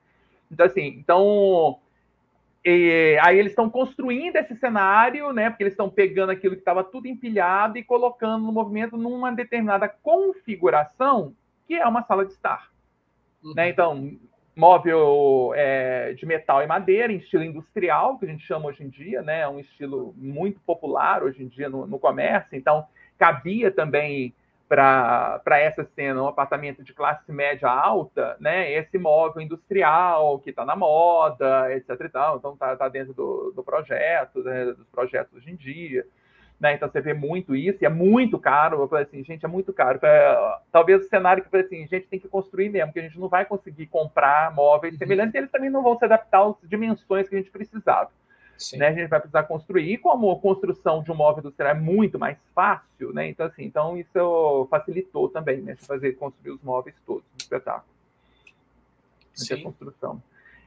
[0.50, 1.80] Então, assim, então
[2.64, 5.50] e, aí eles estão construindo esse cenário, né?
[5.50, 9.88] Porque eles estão pegando aquilo que estava tudo empilhado e colocando no movimento numa determinada
[9.88, 11.34] configuração
[11.68, 12.70] que é uma sala de estar.
[13.44, 13.54] Uhum.
[13.56, 13.70] Né?
[13.70, 14.12] Então,
[14.56, 18.90] móvel é, de metal e madeira, em estilo industrial, que a gente chama hoje em
[18.90, 19.42] dia, né?
[19.42, 22.56] É um estilo muito popular hoje em dia no, no comércio.
[22.56, 22.86] Então,
[23.18, 24.36] cabia também
[24.72, 28.72] para essa cena um apartamento de classe média alta, né?
[28.72, 31.90] Esse móvel industrial que está na moda, etc.
[32.00, 34.66] E tal, então está tá dentro do, do projeto, né?
[34.68, 36.06] dos projetos hoje em dia.
[36.58, 36.76] Né?
[36.76, 38.82] Então você vê muito isso, e é muito caro.
[38.82, 40.00] Eu falei assim, gente, é muito caro.
[40.04, 43.04] É, talvez o cenário que eu falei assim, gente tem que construir mesmo, porque a
[43.04, 45.00] gente não vai conseguir comprar móveis uhum.
[45.00, 48.10] semelhantes, e eles também não vão se adaptar às dimensões que a gente precisava.
[48.78, 48.88] Né?
[48.88, 49.92] A gente vai precisar construir.
[49.92, 53.28] E como a construção de um móvel é muito mais fácil, né?
[53.28, 55.76] Então, assim, então isso facilitou também, né?
[55.76, 57.92] Fazer construir os móveis todos no espetáculo.
[59.34, 59.64] Sim.
[59.64, 60.22] construção.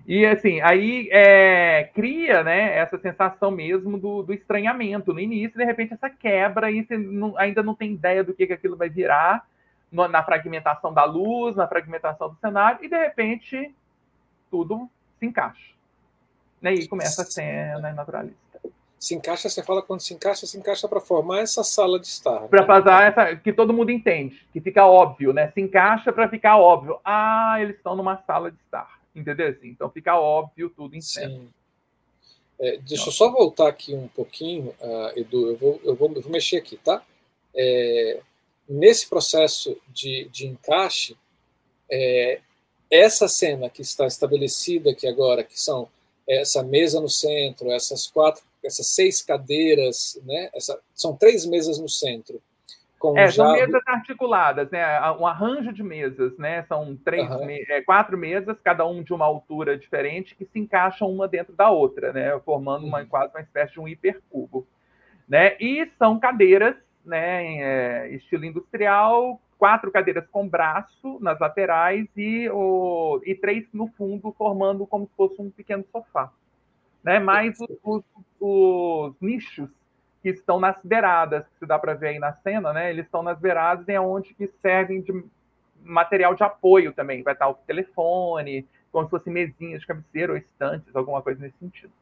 [0.06, 5.64] E assim, aí é, cria né, essa sensação mesmo do, do, estranhamento no início, de
[5.64, 8.90] repente essa quebra, e você não, ainda não tem ideia do que, que aquilo vai
[8.90, 9.46] virar,
[9.90, 13.74] no, na fragmentação da luz, na fragmentação do cenário, e de repente
[14.50, 15.73] tudo se encaixa.
[16.64, 16.72] Né?
[16.72, 18.38] E começa a cena naturalista.
[18.98, 22.40] Se encaixa, você fala quando se encaixa, se encaixa para formar essa sala de estar.
[22.40, 22.48] Né?
[22.48, 23.36] Para fazer essa.
[23.36, 25.50] que todo mundo entende, que fica óbvio, né?
[25.52, 26.98] Se encaixa para ficar óbvio.
[27.04, 28.98] Ah, eles estão numa sala de estar.
[29.14, 29.48] Entendeu?
[29.50, 31.34] Assim, então fica óbvio tudo em cena.
[31.34, 31.50] Sim.
[32.58, 36.22] É, deixa eu só voltar aqui um pouquinho, uh, Edu, eu vou, eu, vou, eu
[36.22, 37.02] vou mexer aqui, tá?
[37.54, 38.20] É,
[38.66, 41.14] nesse processo de, de encaixe,
[41.90, 42.40] é,
[42.90, 45.90] essa cena que está estabelecida aqui agora, que são
[46.28, 50.50] essa mesa no centro, essas quatro, essas seis cadeiras, né?
[50.54, 52.40] Essa, são três mesas no centro.
[52.98, 54.98] Com é, são mesas articuladas, né?
[55.20, 56.62] Um arranjo de mesas, né?
[56.62, 57.44] São três, uhum.
[57.44, 57.62] me...
[57.68, 61.70] é, quatro mesas, cada um de uma altura diferente, que se encaixam uma dentro da
[61.70, 62.40] outra, né?
[62.40, 63.06] Formando uma, uhum.
[63.06, 64.66] quase uma espécie de um hipercubo,
[65.28, 65.54] né?
[65.60, 67.44] E são cadeiras, né?
[67.44, 73.86] Em, é, estilo industrial, quatro cadeiras com braço nas laterais e, o, e três no
[73.86, 76.30] fundo, formando como se fosse um pequeno sofá.
[77.02, 77.18] Né?
[77.18, 78.04] Mais os, os,
[78.38, 79.70] os nichos
[80.22, 82.90] que estão nas beiradas, que se dá para ver aí na cena, né?
[82.90, 85.24] Eles estão nas beiradas e é onde que servem de
[85.82, 87.22] material de apoio também.
[87.22, 91.56] Vai estar o telefone, como se fosse mesinhas de cabeceira ou estantes, alguma coisa nesse
[91.56, 91.92] sentido.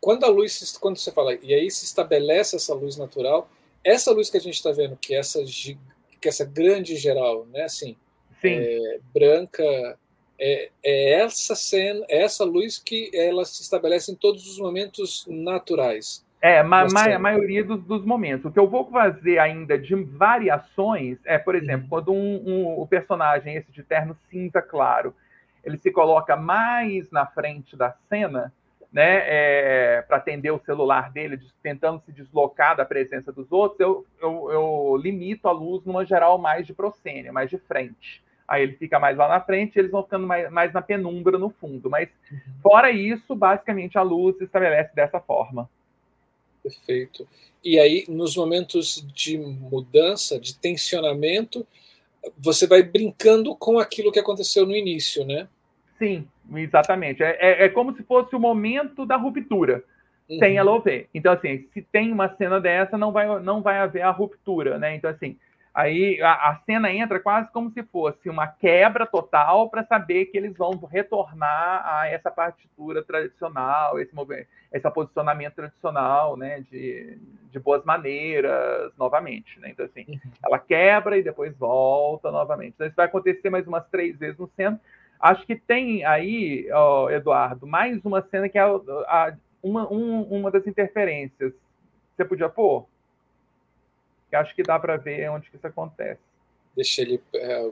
[0.00, 3.50] Quando a luz, quando você fala, e aí se estabelece essa luz natural,
[3.82, 5.44] essa luz que a gente está vendo, que é essa
[6.20, 7.62] que essa grande geral, né?
[7.62, 7.96] Assim,
[8.44, 9.98] é, branca,
[10.38, 15.26] é, é, essa cena, é essa luz que ela se estabelece em todos os momentos
[15.28, 16.24] naturais.
[16.40, 18.46] É, ma, ma a maioria dos, dos, momentos.
[18.46, 21.88] O que eu vou fazer ainda de variações é, por exemplo, uhum.
[21.88, 25.12] quando um, um, o personagem, esse de terno cinza claro,
[25.64, 28.52] ele se coloca mais na frente da cena,
[28.92, 34.06] né, é, para atender o celular dele, tentando se deslocar da presença dos outros, eu,
[34.20, 38.22] eu, eu, limito a luz numa geral mais de proscênio, mais de frente.
[38.46, 41.36] Aí ele fica mais lá na frente e eles vão ficando mais, mais na penumbra
[41.36, 41.90] no fundo.
[41.90, 42.38] Mas, uhum.
[42.62, 45.68] fora isso, basicamente a luz se estabelece dessa forma.
[46.62, 47.28] Perfeito.
[47.62, 51.66] E aí, nos momentos de mudança, de tensionamento,
[52.38, 55.46] você vai brincando com aquilo que aconteceu no início, né?
[55.98, 57.22] Sim, exatamente.
[57.22, 59.82] É, é, é, como se fosse o momento da ruptura,
[60.30, 60.38] uhum.
[60.38, 61.08] sem ela ouvir.
[61.12, 64.94] Então, assim, se tem uma cena dessa, não vai, não vai haver a ruptura, né?
[64.94, 65.36] Então, assim,
[65.74, 70.38] aí a, a cena entra quase como se fosse uma quebra total para saber que
[70.38, 74.12] eles vão retornar a essa partitura tradicional, esse,
[74.72, 76.64] esse posicionamento tradicional, né?
[76.70, 77.18] De,
[77.50, 79.70] de boas maneiras, novamente, né?
[79.70, 80.30] Então, assim, uhum.
[80.44, 82.74] ela quebra e depois volta novamente.
[82.74, 84.80] Então, isso vai acontecer mais umas três vezes no centro
[85.20, 90.22] Acho que tem aí, ó, Eduardo, mais uma cena que é a, a, uma, um,
[90.22, 91.52] uma das interferências.
[92.16, 92.86] Você podia pôr?
[94.30, 96.20] Que acho que dá para ver onde que isso acontece.
[96.76, 97.70] Deixa ele é,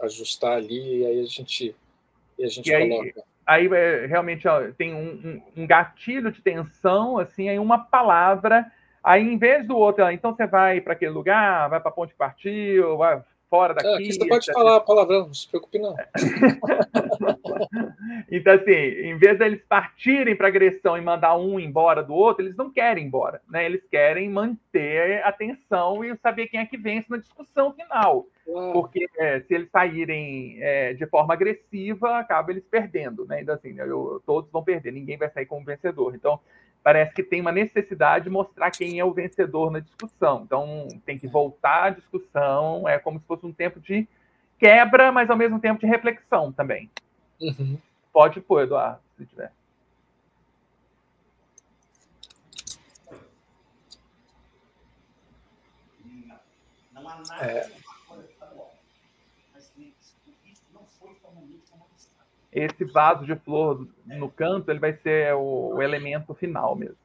[0.00, 1.74] ajustar ali e aí a gente,
[2.38, 3.24] e a gente e coloca.
[3.46, 7.78] Aí, aí é, realmente ó, tem um, um, um, gatilho de tensão, assim, aí uma
[7.78, 8.70] palavra.
[9.02, 12.12] Aí, em vez do outro, então você vai para aquele lugar, vai para a ponte
[12.12, 13.22] que partiu, vai,
[13.52, 13.88] fora daqui.
[13.88, 15.94] Aqui você pode falar palavrão, não se preocupe não.
[18.32, 22.56] então, assim, em vez deles partirem para agressão e mandar um embora do outro, eles
[22.56, 23.66] não querem ir embora, né?
[23.66, 28.26] Eles querem manter a atenção e saber quem é que vence na discussão final.
[28.72, 33.42] Porque é, se eles saírem é, de forma agressiva, acaba eles perdendo, né?
[33.42, 36.14] Então, assim, eu, todos vão perder, ninguém vai sair como vencedor.
[36.14, 36.40] Então,
[36.82, 40.42] parece que tem uma necessidade de mostrar quem é o vencedor na discussão.
[40.44, 44.06] Então, tem que voltar à discussão, é como se fosse um tempo de
[44.58, 46.90] quebra, mas ao mesmo tempo de reflexão também.
[47.40, 47.78] Uhum.
[48.12, 49.52] Pode pôr, Eduardo, se tiver.
[56.92, 57.81] Não há nada é.
[62.52, 66.98] esse vaso de flor no canto ele vai ser o, o elemento final mesmo.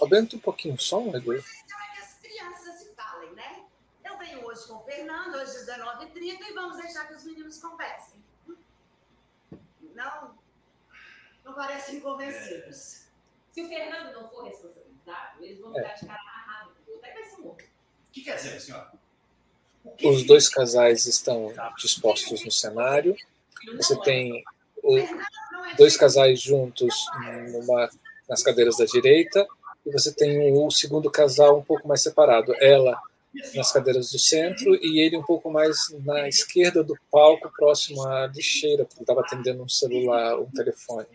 [0.00, 1.36] Aumenta um pouquinho o som, Edwin.
[1.36, 3.64] as crianças se falem, né?
[4.02, 8.20] Eu venho hoje com o Fernando, hoje 19h30, e vamos deixar que os meninos conversem.
[9.94, 10.34] Não,
[11.44, 13.06] não parecem convencidos.
[13.06, 13.12] É.
[13.52, 15.82] Se o Fernando não for responsabilizado, eles vão é.
[15.82, 16.72] ficar de cara amarrado.
[16.96, 17.62] Até vai ser morto.
[17.62, 17.68] O
[18.10, 18.92] que quer dizer, senhora?
[20.04, 23.16] Os dois casais estão dispostos no cenário.
[23.76, 24.42] Você tem
[25.76, 26.94] dois casais juntos
[27.50, 27.88] numa,
[28.28, 29.46] nas cadeiras da direita
[29.84, 32.54] e você tem o segundo casal um pouco mais separado.
[32.60, 32.98] Ela
[33.54, 38.26] nas cadeiras do centro e ele um pouco mais na esquerda do palco, próximo à
[38.26, 41.06] lixeira, porque estava atendendo um celular, um telefone.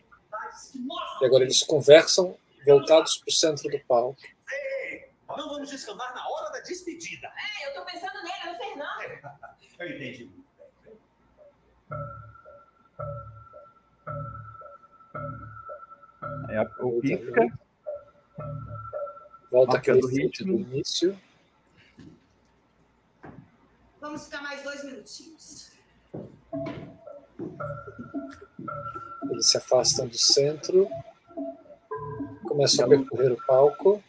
[1.21, 4.17] E agora eles conversam voltados para o centro do palco.
[5.37, 7.27] Não vamos descambar na hora da despedida.
[7.27, 9.01] É, eu tô pensando nele, no Fernando.
[9.03, 9.21] É,
[9.79, 10.31] eu entendi.
[16.49, 17.59] É o pisca.
[19.51, 21.21] Volta aquele do ritmo do início.
[24.01, 25.71] Vamos ficar mais dois minutinhos.
[29.29, 30.89] Eles se afastam do centro,
[32.47, 34.03] começam a percorrer o palco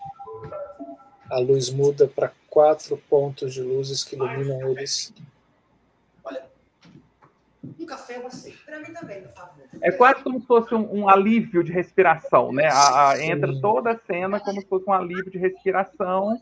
[1.30, 5.12] a luz muda para quatro pontos de luzes que iluminam eles.
[6.24, 6.46] Olha,
[7.78, 8.64] um café aceito.
[8.64, 9.64] Para mim também, por favor.
[9.80, 12.68] É quase como se fosse um, um alívio de respiração, né?
[12.68, 16.40] A, a, entra toda a cena como se fosse um alívio de respiração.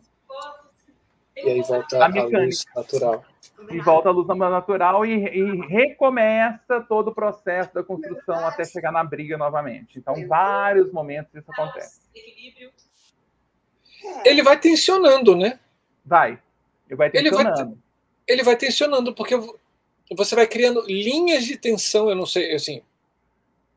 [1.37, 3.25] E aí volta a, a luz natural.
[3.71, 8.93] E volta a luz natural e, e, recomeça todo o processo da construção até chegar
[8.93, 9.99] na briga novamente.
[9.99, 12.01] Então, vários momentos isso acontece.
[12.15, 12.71] Equilíbrio
[14.25, 15.59] ele vai tensionando, né?
[16.05, 16.41] Vai.
[16.89, 17.49] Ele vai tensionando.
[17.49, 17.77] Ele vai,
[18.29, 19.35] ele vai tensionando, porque
[20.15, 22.09] você vai criando linhas de tensão.
[22.09, 22.83] Eu não sei, assim,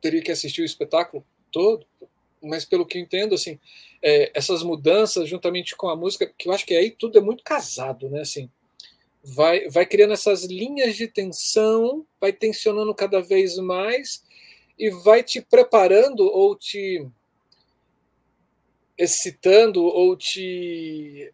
[0.01, 1.85] teria que assistir o espetáculo todo,
[2.41, 3.59] mas pelo que eu entendo, assim,
[4.01, 7.43] é, essas mudanças juntamente com a música, que eu acho que aí tudo é muito
[7.43, 8.21] casado, né?
[8.21, 8.49] Assim,
[9.23, 14.23] vai, vai criando essas linhas de tensão, vai tensionando cada vez mais
[14.77, 17.05] e vai te preparando ou te
[18.99, 21.31] excitando ou te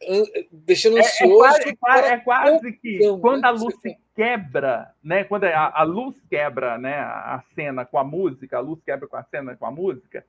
[0.51, 1.57] deixando ansioso.
[1.57, 5.24] É, é, quase, é quase, que quando a luz se quebra, né?
[5.24, 6.99] Quando a, a, luz quebra, né?
[6.99, 10.24] A cena com a música, a luz quebra com a cena com a música.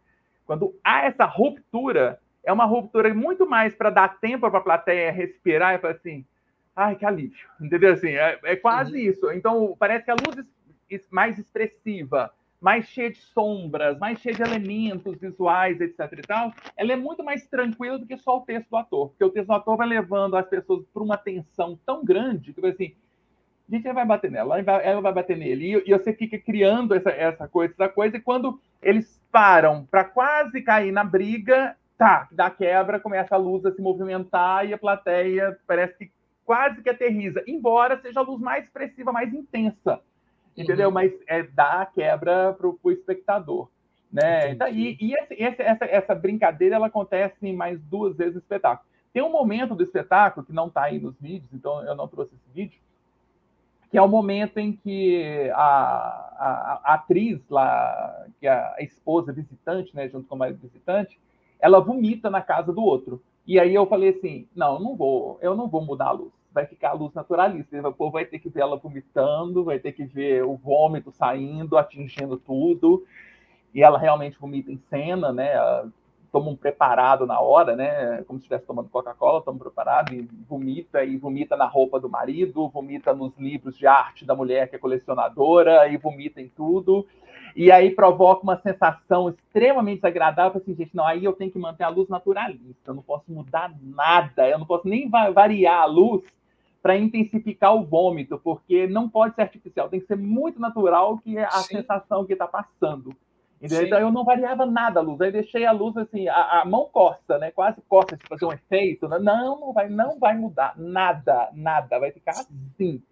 [0.46, 5.12] Quando há essa ruptura, é uma ruptura muito mais para dar tempo para a plateia
[5.12, 6.24] respirar e falar assim,
[6.74, 7.92] ai que alívio, entendeu?
[7.92, 9.10] Assim, é, é quase uhum.
[9.10, 9.30] isso.
[9.32, 10.46] Então parece que a luz
[11.10, 12.32] mais expressiva
[12.66, 16.00] mais cheia de sombras, mais cheia de elementos visuais, etc.
[16.18, 19.22] e tal, ela é muito mais tranquila do que só o texto do ator, porque
[19.22, 22.92] o texto do ator vai levando as pessoas para uma tensão tão grande que assim,
[23.70, 27.46] a gente vai bater nela, ela vai bater nele, e, você fica criando essa, essa
[27.46, 32.98] coisa, essa coisa, e quando eles param para quase cair na briga, tá, da quebra,
[32.98, 36.10] começa a luz a se movimentar e a plateia parece que
[36.44, 40.02] quase que aterriza, embora seja a luz mais expressiva, mais intensa
[40.56, 40.88] entendeu?
[40.88, 40.94] Uhum.
[40.94, 43.68] Mas é dar a quebra para o espectador.
[44.12, 44.52] Né?
[44.52, 48.88] Então, e, e esse, esse, essa, essa brincadeira ela acontece mais duas vezes no espetáculo.
[49.12, 52.34] Tem um momento do espetáculo que não está aí nos vídeos, então eu não trouxe
[52.34, 52.78] esse vídeo,
[53.90, 55.58] que é o momento em que a,
[56.38, 61.18] a, a atriz lá, que é a esposa visitante, né, junto com o marido visitante,
[61.58, 63.22] ela vomita na casa do outro.
[63.46, 66.64] E aí eu falei assim, não, não vou, eu não vou mudar a luz vai
[66.64, 67.86] ficar a luz naturalista.
[67.86, 71.76] O povo vai ter que ver ela vomitando, vai ter que ver o vômito saindo,
[71.76, 73.04] atingindo tudo.
[73.74, 75.52] E ela realmente vomita em cena, né?
[76.32, 78.22] Toma um preparado na hora, né?
[78.26, 82.08] Como se estivesse tomando Coca-Cola, toma um preparado e vomita, e vomita na roupa do
[82.08, 87.06] marido, vomita nos livros de arte da mulher que é colecionadora, e vomita em tudo.
[87.54, 91.84] E aí provoca uma sensação extremamente desagradável, assim, gente, não, aí eu tenho que manter
[91.84, 96.22] a luz naturalista, eu não posso mudar nada, eu não posso nem variar a luz
[96.86, 101.36] para intensificar o vômito, porque não pode ser artificial, tem que ser muito natural que
[101.36, 101.78] é a Sim.
[101.78, 103.12] sensação que está passando.
[103.60, 106.88] Então eu não variava nada a luz, aí deixei a luz assim, a, a mão
[106.92, 107.50] costa, né?
[107.50, 109.08] Quase costa de fazer um efeito.
[109.08, 109.18] Né?
[109.18, 113.02] Não, não vai, não vai mudar nada, nada, vai ficar assim.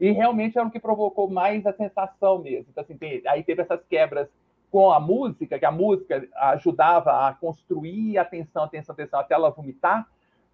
[0.00, 2.66] E realmente era o que provocou mais a sensação mesmo.
[2.72, 4.26] Então, assim, tem, aí teve essas quebras
[4.68, 9.20] com a música, que a música ajudava a construir a tensão, a tensão, a tensão,
[9.20, 10.08] até ela vomitar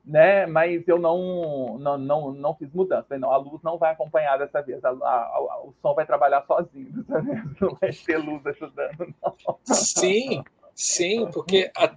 [0.08, 0.46] né?
[0.46, 3.18] Mas eu não, não, não, não fiz mudança.
[3.18, 4.82] Não, a luz não vai acompanhar dessa vez.
[4.84, 7.42] A, a, a, o som vai trabalhar sozinho dessa vez.
[7.60, 9.58] Não vai ter luz ajudando, não.
[9.64, 10.42] Sim,
[10.74, 11.94] sim, porque a,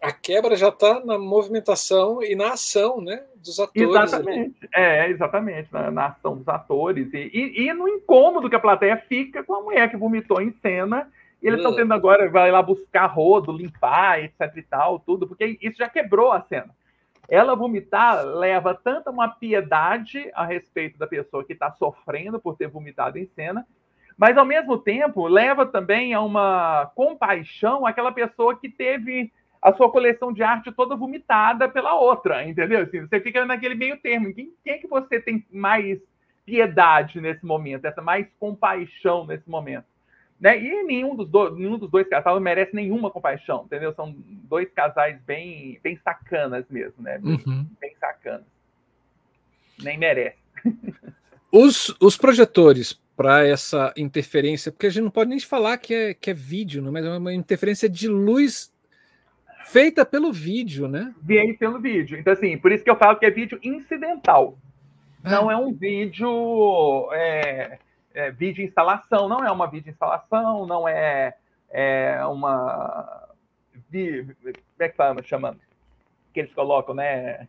[0.00, 3.24] a quebra já está na movimentação e na ação, né?
[3.36, 3.88] Dos atores.
[3.88, 4.68] Exatamente.
[4.74, 7.12] É, exatamente, na, na ação dos atores.
[7.12, 10.52] E, e, e, no incômodo que a plateia fica com a mulher que vomitou em
[10.62, 11.10] cena.
[11.42, 11.76] E eles estão hum.
[11.76, 16.30] tendo agora, vai lá buscar rodo, limpar, etc e tal, tudo, porque isso já quebrou
[16.30, 16.72] a cena
[17.28, 22.68] ela vomitar leva tanto uma piedade a respeito da pessoa que está sofrendo por ter
[22.68, 23.66] vomitado em cena,
[24.16, 29.90] mas ao mesmo tempo leva também a uma compaixão àquela pessoa que teve a sua
[29.90, 32.82] coleção de arte toda vomitada pela outra, entendeu?
[32.82, 34.34] Assim, você fica naquele meio termo.
[34.34, 36.00] Quem, quem é que você tem mais
[36.44, 39.91] piedade nesse momento, essa mais compaixão nesse momento?
[40.42, 40.60] Né?
[40.60, 43.94] E nenhum dos, dois, nenhum dos dois casais merece nenhuma compaixão, entendeu?
[43.94, 47.20] São dois casais bem, bem sacanas mesmo, né?
[47.22, 47.64] Uhum.
[47.80, 48.44] Bem sacanas.
[49.80, 50.36] Nem merece.
[51.54, 56.14] Os, os projetores para essa interferência, porque a gente não pode nem falar que é,
[56.14, 56.90] que é vídeo, né?
[56.90, 58.72] mas é uma interferência de luz
[59.66, 61.14] feita pelo vídeo, né?
[61.22, 62.18] Vem pelo vídeo.
[62.18, 64.56] Então, assim, por isso que eu falo que é vídeo incidental.
[65.22, 67.10] Não é um vídeo.
[67.12, 67.78] É,
[68.14, 71.34] é, vídeo instalação, não é uma vídeo instalação, não é,
[71.70, 73.28] é uma.
[73.90, 75.60] Como é que fala, chamando?
[76.32, 77.48] Que eles colocam, né?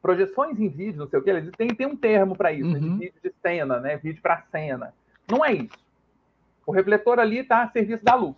[0.00, 2.80] Projeções em vídeo, não sei o que, eles têm, tem um termo para isso, uhum.
[2.80, 3.96] de vídeo de cena, né?
[3.96, 4.94] Vídeo para cena.
[5.30, 5.76] Não é isso.
[6.66, 8.36] O refletor ali está a serviço da luz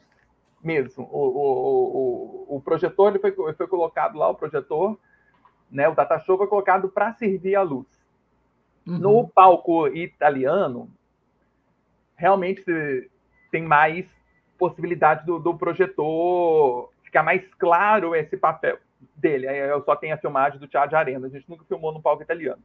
[0.63, 1.09] mesmo.
[1.11, 4.99] O, o, o, o projetor ele foi, foi colocado lá, o projetor,
[5.71, 5.89] né?
[5.89, 7.87] O data show foi colocado para servir a luz.
[8.87, 8.99] Uhum.
[8.99, 10.91] No palco italiano,
[12.21, 13.11] realmente
[13.51, 14.05] tem mais
[14.59, 18.79] possibilidade do, do, projetor ficar mais claro esse papel
[19.17, 19.47] dele.
[19.47, 22.23] Eu só tenho a filmagem do Teatro de Arena, a gente nunca filmou no palco
[22.23, 22.63] italiano.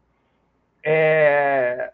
[0.84, 1.90] É,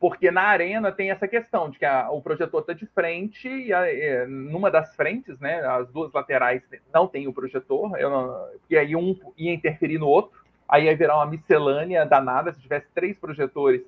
[0.00, 3.72] porque na arena tem essa questão de que a, o projetor está de frente e
[3.72, 8.76] a, e, numa das frentes, né, as duas laterais não tem o projetor, não, e
[8.76, 10.38] aí um ia interferir no outro,
[10.68, 13.82] aí ia virar uma miscelânea danada se tivesse três projetores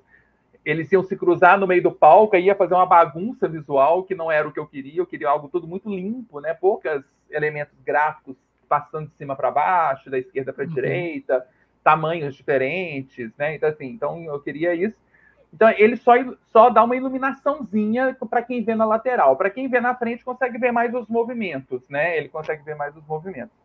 [0.65, 4.15] eles iam se cruzar no meio do palco e ia fazer uma bagunça visual que
[4.15, 4.99] não era o que eu queria.
[4.99, 6.53] Eu queria algo tudo muito limpo, né?
[6.53, 8.35] Poucos elementos gráficos
[8.67, 10.73] passando de cima para baixo, da esquerda para a uhum.
[10.73, 11.45] direita,
[11.83, 13.55] tamanhos diferentes, né?
[13.55, 14.95] Então assim, então eu queria isso.
[15.51, 16.13] Então ele só
[16.51, 19.35] só dá uma iluminaçãozinha para quem vê na lateral.
[19.35, 22.17] Para quem vê na frente consegue ver mais os movimentos, né?
[22.17, 23.55] Ele consegue ver mais os movimentos.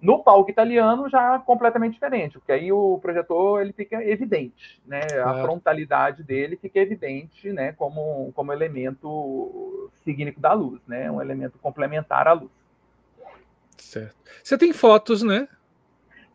[0.00, 5.00] No palco italiano já completamente diferente, porque aí o projetor ele fica evidente, né?
[5.24, 7.72] A frontalidade dele fica evidente, né?
[7.72, 11.10] Como, como elemento significativo da luz, né?
[11.10, 12.50] Um elemento complementar à luz.
[13.78, 14.16] Certo.
[14.42, 15.48] Você tem fotos, né?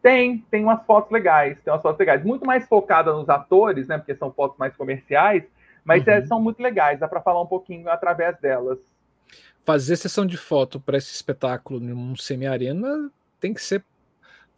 [0.01, 3.99] Tem, tem umas fotos legais, tem umas fotos legais, muito mais focada nos atores, né?
[3.99, 5.43] Porque são fotos mais comerciais,
[5.85, 6.13] mas uhum.
[6.13, 8.79] é, são muito legais, dá para falar um pouquinho através delas.
[9.63, 13.83] Fazer sessão de foto para esse espetáculo num semi-arena tem que ser.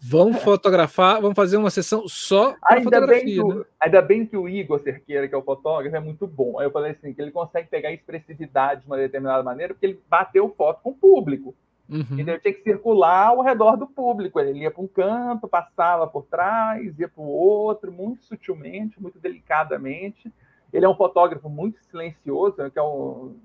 [0.05, 3.41] Vamos fotografar, vamos fazer uma sessão só para fotografia.
[3.41, 3.65] Bem que, né?
[3.79, 6.59] Ainda bem que o Igor Cerqueira, que é o fotógrafo, é muito bom.
[6.59, 9.85] Aí eu falei assim, que ele consegue pegar a expressividade de uma determinada maneira, porque
[9.85, 11.55] ele bateu foto com o público.
[11.87, 12.19] Uhum.
[12.19, 14.41] Então ele tinha que circular ao redor do público.
[14.41, 19.17] Ele ia para um canto, passava por trás, ia para o outro, muito sutilmente, muito
[19.19, 20.29] delicadamente.
[20.73, 23.37] Ele é um fotógrafo muito silencioso, que é um,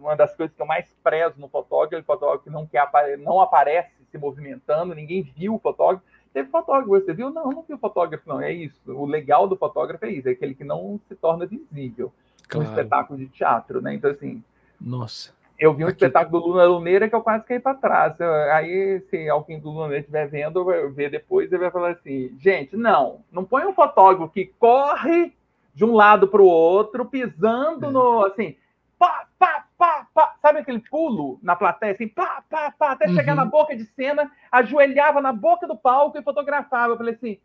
[0.00, 3.40] uma das coisas que eu mais prezo no fotógrafo, o fotógrafo que não, quer, não
[3.40, 6.04] aparece se movimentando, ninguém viu o fotógrafo.
[6.32, 7.30] Teve fotógrafo, você viu?
[7.30, 8.40] Não, não viu fotógrafo, não.
[8.40, 8.80] É isso.
[8.86, 12.12] O legal do fotógrafo é isso, é aquele que não se torna visível
[12.48, 12.66] claro.
[12.66, 13.94] no espetáculo de teatro, né?
[13.94, 14.42] Então, assim.
[14.80, 15.36] Nossa.
[15.58, 15.96] Eu vi um Aqui...
[15.96, 18.20] espetáculo do Luna Luneira que eu quase caí para trás.
[18.52, 23.24] Aí, se alguém do Luna estiver vendo, ver depois, ele vai falar assim: gente, não,
[23.32, 25.32] não põe um fotógrafo que corre
[25.74, 27.90] de um lado para o outro, pisando é.
[27.90, 28.24] no.
[28.24, 28.56] Assim,
[28.96, 29.66] pá, pá,
[30.18, 30.34] pá.
[30.42, 33.14] Sabe aquele pulo na plateia, assim, pá, pá, pá, até uhum.
[33.14, 36.94] chegar na boca de cena, ajoelhava na boca do palco e fotografava.
[36.94, 37.38] Eu falei assim,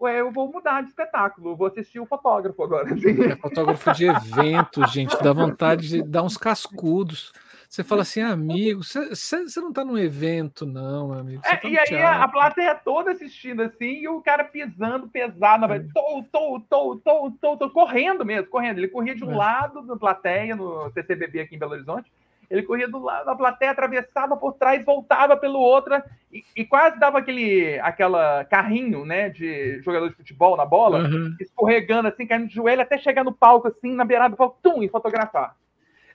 [0.00, 2.88] ué, eu vou mudar de espetáculo, vou assistir o fotógrafo agora.
[2.90, 7.32] É fotógrafo de evento, gente, dá vontade de dar uns cascudos.
[7.68, 11.42] Você fala assim, amigo, você não está num evento, não, amigo.
[11.44, 12.22] É, tá e aí teatro.
[12.22, 15.80] a plateia toda assistindo assim, e o cara pisando pesado, é.
[15.92, 18.78] tô, tô, tô, tô, tô, tô, correndo mesmo, correndo.
[18.78, 19.36] Ele corria de um é.
[19.36, 22.10] lado da plateia, no CCBB aqui em Belo Horizonte,
[22.50, 26.00] ele corria do lado da plateia, atravessava por trás, voltava pelo outro,
[26.32, 31.34] e, e, quase dava aquele aquela carrinho, né, de jogador de futebol na bola, uhum.
[31.40, 34.82] escorregando assim, caindo de joelho, até chegar no palco assim, na beirada do palco, tum,
[34.82, 35.56] e fotografar.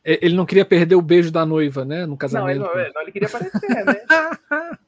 [0.04, 2.06] É, ele não queria perder o beijo da noiva, né?
[2.06, 2.60] No casamento.
[2.62, 3.94] Não, ele, não, ele queria aparecer, né?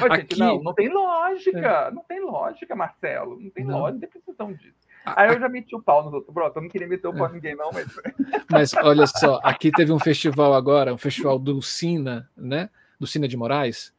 [0.00, 0.34] Mas, Aqui...
[0.34, 1.58] gente, não, não tem lógica.
[1.58, 1.90] É.
[1.90, 3.38] Não tem lógica, Marcelo.
[3.40, 3.78] Não tem não.
[3.78, 4.74] lógica, tem precisão disso.
[5.04, 6.34] Aí eu já meti o pau nos outros.
[6.34, 7.86] Bro, eu não queria meter o pau em ninguém, não, mas.
[8.50, 12.70] Mas olha só, aqui teve um festival agora, um festival do Cina, né?
[12.98, 13.92] Do Cina de Moraes,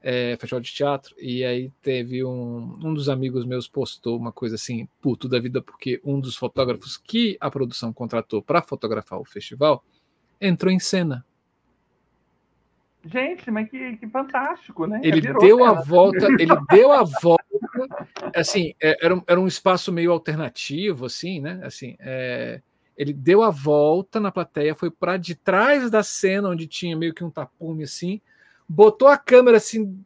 [0.00, 4.56] é, festival de teatro, e aí teve um, um dos amigos meus postou uma coisa
[4.56, 9.24] assim, puto da vida, porque um dos fotógrafos que a produção contratou para fotografar o
[9.24, 9.82] festival
[10.40, 11.24] entrou em cena.
[13.04, 15.00] Gente, mas que, que fantástico, né?
[15.02, 17.44] Ele deu a volta, ele deu a volta
[18.34, 21.60] assim, é, era um, era um espaço meio alternativo, assim, né?
[21.62, 22.62] Assim, é,
[22.96, 27.12] ele deu a volta na plateia, foi para de trás da cena onde tinha meio
[27.12, 28.20] que um tapume assim,
[28.66, 30.02] botou a câmera assim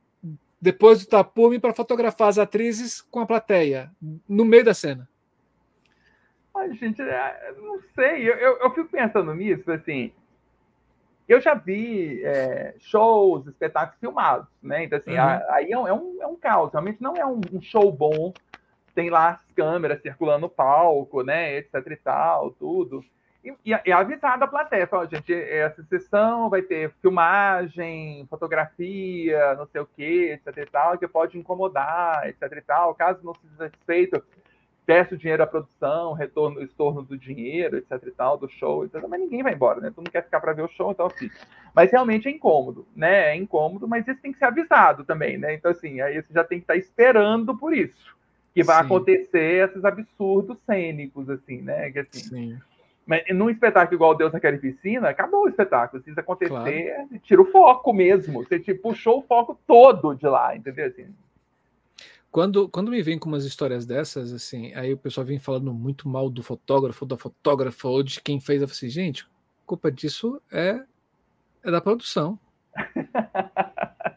[0.60, 3.92] depois do tapume para fotografar as atrizes com a plateia
[4.28, 5.08] no meio da cena.
[6.58, 10.12] Ai, gente, é, não sei, eu, eu, eu fico pensando nisso, assim,
[11.28, 14.84] eu já vi é, shows, espetáculos filmados, né?
[14.84, 15.52] Então, assim, uhum.
[15.52, 18.32] aí é um, é, um, é um caos, realmente não é um, um, show bom.
[18.94, 21.56] Tem lá as câmeras circulando no palco, né?
[21.58, 23.04] Etc e tal, tudo.
[23.44, 29.82] E, e, avisar da plateia, fala, gente, essa sessão vai ter filmagem, fotografia, não sei
[29.82, 32.94] o quê, etc e tal, que pode incomodar, etc e tal.
[32.94, 34.24] Caso não seja satisfeito,
[34.88, 39.04] peço dinheiro à produção, retorno, estorno do dinheiro, etc e tal, do show, etc.
[39.06, 39.92] Mas ninguém vai embora, né?
[39.94, 41.36] Tu não quer ficar para ver o show, então fica.
[41.74, 43.32] Mas realmente é incômodo, né?
[43.32, 45.52] É incômodo, mas isso tem que ser avisado também, né?
[45.52, 48.16] Então, assim, aí você já tem que estar tá esperando por isso.
[48.54, 48.86] Que vai Sim.
[48.86, 51.90] acontecer esses absurdos cênicos, assim, né?
[51.90, 52.58] Que, assim, Sim.
[53.06, 56.02] Mas num espetáculo igual Deus naquela piscina, acabou o espetáculo.
[56.02, 57.20] Se isso acontecer, claro.
[57.22, 58.42] tira o foco mesmo.
[58.42, 60.86] Você tipo, puxou o foco todo de lá, entendeu?
[60.86, 61.06] Assim,
[62.30, 66.08] quando, quando me vem com umas histórias dessas, assim, aí o pessoal vem falando muito
[66.08, 69.26] mal do fotógrafo, da fotógrafa, ou de quem fez, eu falei assim, gente,
[69.64, 70.82] culpa disso é,
[71.64, 72.38] é da produção.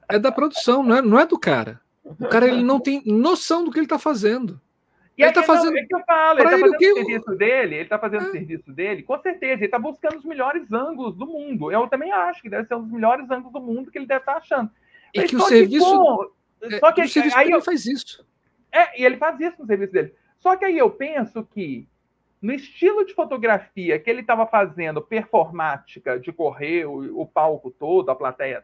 [0.09, 1.79] é da produção, não é, não é do cara.
[2.03, 4.59] O cara ele não tem noção do que ele está fazendo.
[5.17, 5.77] E ele está fazendo.
[5.77, 8.27] É que eu falo, ele está fazendo o serviço dele, ele está fazendo é.
[8.27, 11.71] o serviço dele, com certeza, ele está buscando os melhores ângulos do mundo.
[11.71, 14.21] Eu também acho que deve ser um dos melhores ângulos do mundo que ele deve
[14.21, 14.71] estar tá achando.
[15.13, 15.85] E que o serviço.
[15.85, 16.40] Que, é,
[16.79, 18.25] Só que o serviço aí ele faz isso.
[18.71, 20.13] É, e ele faz isso no serviço dele.
[20.39, 21.87] Só que aí eu penso que
[22.41, 28.09] no estilo de fotografia que ele estava fazendo performática de correr o, o, palco todo,
[28.09, 28.63] a plateia,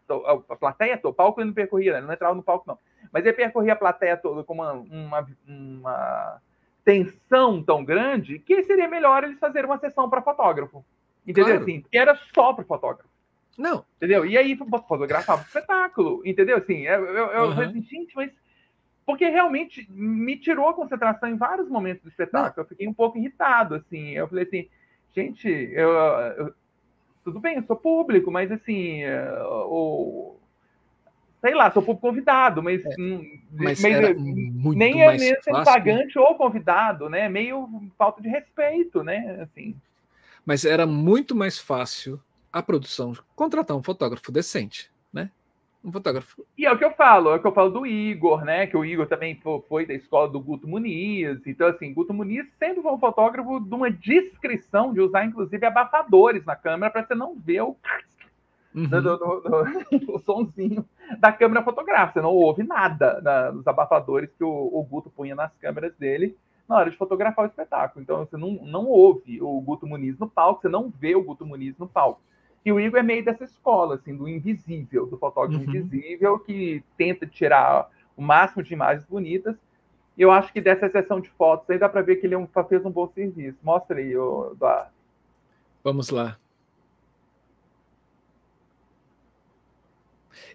[0.50, 2.00] a plateia toda, o palco ele não percorria, né?
[2.00, 2.80] ele não entrava no palco não,
[3.12, 6.42] mas ele percorria a plateia toda com uma, uma, uma
[6.84, 10.84] tensão tão grande que seria melhor eles fazerem uma sessão para fotógrafo,
[11.22, 11.58] entendeu?
[11.58, 11.62] Claro.
[11.62, 13.17] Assim, que era só para fotógrafo.
[13.58, 13.84] Não.
[13.98, 14.26] Entendeu?
[14.26, 16.58] E aí fotografava o espetáculo, entendeu?
[16.58, 17.56] Assim, eu, eu, eu uhum.
[17.56, 18.32] falei gente, mas.
[19.06, 22.54] Porque realmente me tirou a concentração em vários momentos do espetáculo.
[22.58, 22.64] Não.
[22.64, 24.10] Eu fiquei um pouco irritado, assim.
[24.12, 24.68] Eu falei assim,
[25.16, 26.54] gente, eu, eu
[27.24, 29.02] tudo bem, eu sou público, mas assim,
[29.68, 30.38] o,
[31.42, 32.96] sei lá, sou público convidado, mas, é,
[33.52, 37.28] mas, mas nem é mesmo sendo pagante ou convidado, né?
[37.28, 39.40] Meio falta de respeito, né?
[39.42, 39.76] Assim.
[40.46, 42.18] Mas era muito mais fácil
[42.52, 45.32] a produção contratar um fotógrafo decente, né?
[45.84, 46.46] Um fotógrafo.
[46.58, 48.68] E é o que eu falo, é o que eu falo do Igor, né?
[48.68, 49.40] Que o Igor também
[49.70, 51.46] foi da escola do Guto Muniz.
[51.46, 56.44] Então, assim, Guto Muniz sempre foi um fotógrafo de uma descrição de usar, inclusive, abafadores
[56.46, 57.78] na câmera para você não ver o,
[58.76, 58.88] uhum.
[58.88, 60.86] do, do, do, o sonzinho
[61.20, 62.20] da câmera fotográfica.
[62.20, 66.36] Você não ouve nada na, nos abafadores que o, o Guto punha nas câmeras dele
[66.68, 68.04] na hora de fotografar o espetáculo.
[68.04, 71.46] Então, você não, não ouve o Guto Muniz no palco, você não vê o Guto
[71.46, 72.22] Muniz no palco.
[72.66, 75.76] E o Igor é meio dessa escola, assim, do invisível, do fotógrafo uhum.
[75.76, 79.56] invisível, que tenta tirar o máximo de imagens bonitas.
[80.18, 82.38] E eu acho que dessa sessão de fotos aí dá para ver que ele é
[82.38, 83.58] um, fez um bom serviço.
[83.64, 84.92] Mostra aí, Eduardo.
[85.84, 86.38] Vamos lá.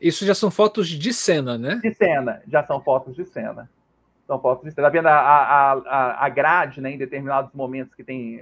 [0.00, 1.76] Isso já são fotos de cena, né?
[1.76, 3.70] De cena, já são fotos de cena.
[4.26, 4.88] São fotos de cena.
[4.88, 8.40] Tá vendo a, a, a, a grade, né, em determinados momentos que tem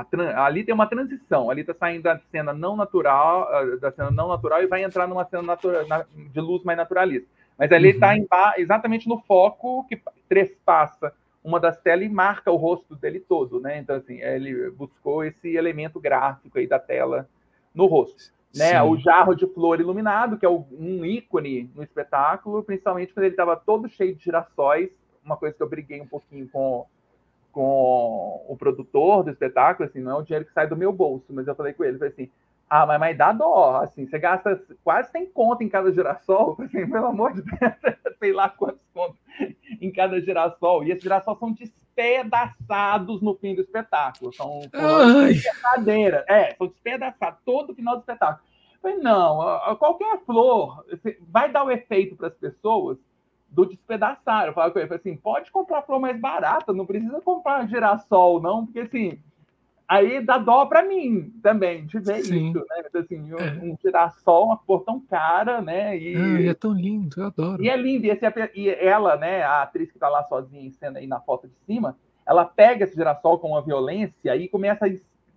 [0.00, 4.10] a, ali tem uma transição, ali está saindo da cena não natural, ah, da cena
[4.10, 5.84] não natural e vai entrar numa cena natural,
[6.14, 7.28] de luz mais naturalista.
[7.58, 8.26] Mas ali está uhum.
[8.56, 13.78] exatamente no foco que trespassa uma das telas e marca o rosto dele todo, né?
[13.78, 17.28] Então assim, ele buscou esse elemento gráfico aí da tela
[17.74, 18.80] no rosto, né?
[18.82, 23.56] O jarro de flor iluminado, que é um ícone no espetáculo, principalmente quando ele estava
[23.56, 24.90] todo cheio de girassóis,
[25.24, 26.86] uma coisa que eu briguei um pouquinho com
[27.58, 31.24] com o produtor do espetáculo, assim, não é o dinheiro que sai do meu bolso,
[31.30, 32.30] mas eu falei com ele, falei assim,
[32.70, 36.88] ah, mas, mas dá dó, assim, você gasta quase 100 conto em cada girassol, assim,
[36.88, 37.58] pelo amor de Deus,
[38.20, 39.18] sei lá quantos contos
[39.80, 46.54] em cada girassol, e esses girassol são despedaçados no fim do espetáculo, são verdadeira, é,
[46.54, 48.46] são despedaçados todo o final do espetáculo.
[48.74, 50.84] Eu falei, não, qualquer flor
[51.28, 52.98] vai dar o efeito para as pessoas
[53.48, 54.46] do despedaçar.
[54.46, 58.66] Eu falava com ele, assim, pode comprar flor mais barata, não precisa comprar girassol, não,
[58.66, 59.18] porque assim,
[59.88, 62.50] aí dá dó para mim também de ver Sim.
[62.50, 63.00] isso, né?
[63.00, 63.52] Assim, um, é.
[63.62, 65.96] um girassol, uma cor tão cara, né?
[65.96, 67.62] E, ah, e é tão lindo, eu adoro.
[67.62, 70.70] E é lindo, e, esse, e ela, né, a atriz que tá lá sozinha em
[70.70, 71.96] cena aí na foto de cima,
[72.26, 74.88] ela pega esse girassol com uma violência e começa a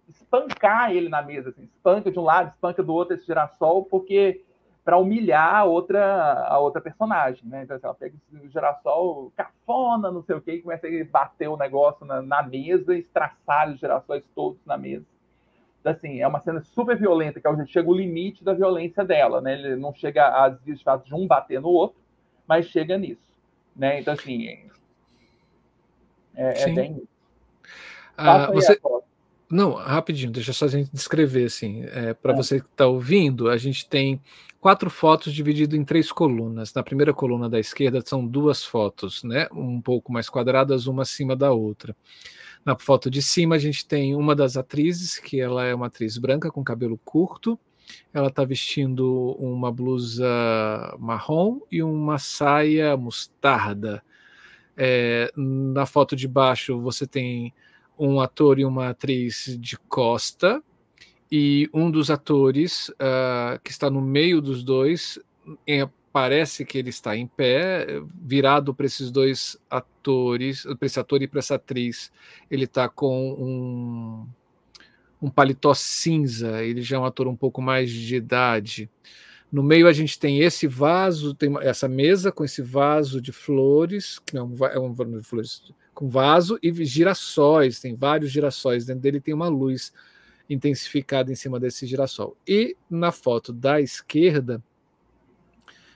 [0.10, 4.44] espancar ele na mesa, assim, espanca de um lado, espanca do outro esse girassol, porque
[4.84, 7.64] para humilhar a outra, a outra personagem, né?
[7.64, 11.48] Então, assim, ela pega o girassol cafona, não sei o quê, e começa a bater
[11.48, 15.06] o negócio na, na mesa, estraçar os girassóis todos na mesa.
[15.80, 19.40] Então, assim, é uma cena super violenta, que é chega o limite da violência dela,
[19.40, 19.54] né?
[19.54, 21.98] Ele não chega a de fato de um bater no outro,
[22.48, 23.40] mas chega nisso,
[23.76, 24.00] né?
[24.00, 24.68] Então, assim,
[26.36, 27.04] é, é bem
[28.18, 28.80] ah, você...
[29.52, 31.84] Não, rapidinho, deixa só a gente descrever assim.
[31.84, 32.36] É, Para é.
[32.36, 34.22] você que está ouvindo, a gente tem
[34.62, 36.74] quatro fotos divididas em três colunas.
[36.74, 39.48] Na primeira coluna da esquerda são duas fotos, né?
[39.52, 41.96] Um pouco mais quadradas, uma acima da outra.
[42.64, 46.18] Na foto de cima a gente tem uma das atrizes, que ela é uma atriz
[46.18, 47.60] branca com cabelo curto.
[48.14, 50.30] Ela está vestindo uma blusa
[50.98, 54.02] marrom e uma saia mostarda.
[54.78, 57.54] É, na foto de baixo você tem
[58.04, 60.64] um ator e uma atriz de costa,
[61.32, 65.20] e um dos atores uh, que está no meio dos dois
[65.68, 71.22] em, parece que ele está em pé, virado para esses dois atores, para esse ator
[71.22, 72.12] e para essa atriz.
[72.50, 74.28] Ele está com um,
[75.28, 78.90] um paletó cinza, ele já é um ator um pouco mais de idade.
[79.52, 84.18] No meio a gente tem esse vaso, tem essa mesa com esse vaso de flores,
[84.20, 85.62] que não é um vaso de flores,
[86.02, 89.94] com vaso e girassóis, tem vários girassóis, dentro dele tem uma luz
[90.50, 92.36] intensificada em cima desse girassol.
[92.48, 94.64] E na foto da esquerda,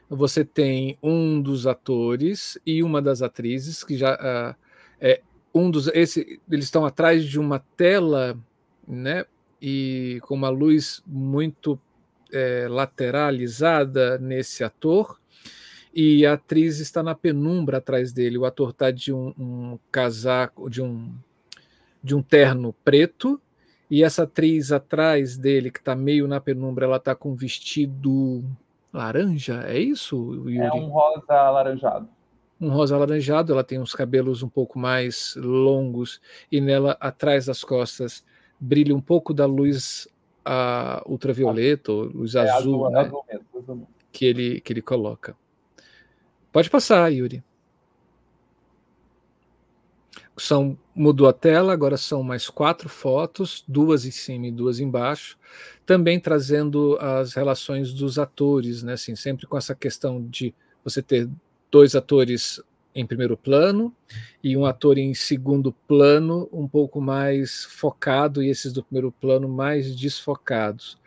[0.07, 4.56] você tem um dos atores e uma das atrizes que já uh,
[5.02, 8.38] é um dos esse eles estão atrás de uma tela,
[8.88, 9.26] né?
[9.60, 11.82] E com uma luz muito
[12.32, 15.19] é, lateralizada nesse ator
[15.95, 18.38] e a atriz está na penumbra atrás dele.
[18.38, 21.15] O ator está de um, um, casaco, de um,
[22.03, 23.39] de um terno preto,
[23.89, 28.43] e essa atriz atrás dele, que está meio na penumbra, ela está com um vestido
[28.91, 30.57] laranja, é isso, Yuri?
[30.57, 32.09] É um rosa alaranjado.
[32.59, 36.19] Um rosa alaranjado, ela tem uns cabelos um pouco mais longos,
[36.51, 38.26] e nela, atrás das costas,
[38.59, 40.09] brilha um pouco da luz
[40.45, 42.99] uh, ultravioleta, ou luz é, azul, azul, né?
[43.01, 43.88] azul mesmo, azul.
[44.11, 45.35] Que, ele, que ele coloca.
[46.56, 47.44] Pode passar, Yuri.
[50.38, 55.38] São, mudou a tela, agora são mais quatro fotos, duas em cima e duas embaixo,
[55.86, 58.94] também trazendo as relações dos atores, né?
[58.94, 61.30] Assim, sempre com essa questão de você ter
[61.69, 62.64] dois atores
[62.95, 63.94] em primeiro plano
[64.41, 69.49] e um ator em segundo plano, um pouco mais focado, e esses do primeiro plano
[69.49, 70.98] mais desfocados.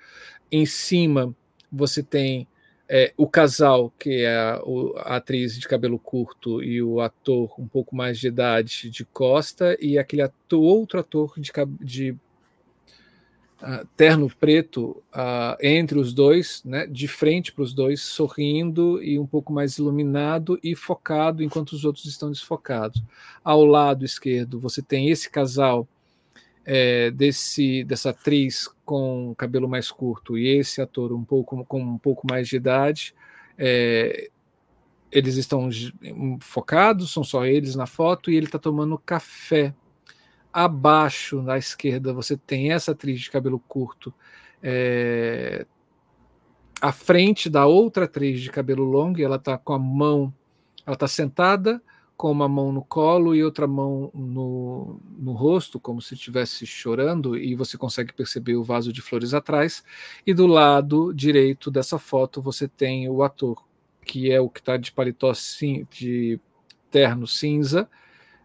[0.52, 1.34] Em cima,
[1.72, 2.46] você tem
[2.88, 4.62] é, o casal, que é a,
[5.04, 9.76] a, atriz de cabelo curto e o ator um pouco mais de idade de costa,
[9.78, 16.86] e aquele ator, outro ator de, de uh, terno preto uh, entre os dois, né,
[16.86, 21.84] de frente para os dois, sorrindo e um pouco mais iluminado e focado, enquanto os
[21.84, 23.02] outros estão desfocados.
[23.44, 25.86] Ao lado esquerdo, você tem esse casal
[26.70, 31.96] é, desse dessa atriz com cabelo mais curto e esse ator um pouco com um
[31.96, 33.14] pouco mais de idade,
[33.56, 34.28] é,
[35.10, 35.70] eles estão
[36.42, 39.74] focados, são só eles na foto e ele está tomando café.
[40.52, 44.12] Abaixo na esquerda você tem essa atriz de cabelo curto
[44.62, 45.66] é,
[46.82, 50.34] à frente da outra atriz de cabelo longo e ela está com a mão,
[50.84, 51.80] ela está sentada
[52.18, 57.36] com uma mão no colo e outra mão no, no rosto, como se estivesse chorando,
[57.38, 59.84] e você consegue perceber o vaso de flores atrás.
[60.26, 63.64] E do lado direito dessa foto você tem o ator,
[64.04, 66.40] que é o que está de paletó de
[66.90, 67.88] terno cinza,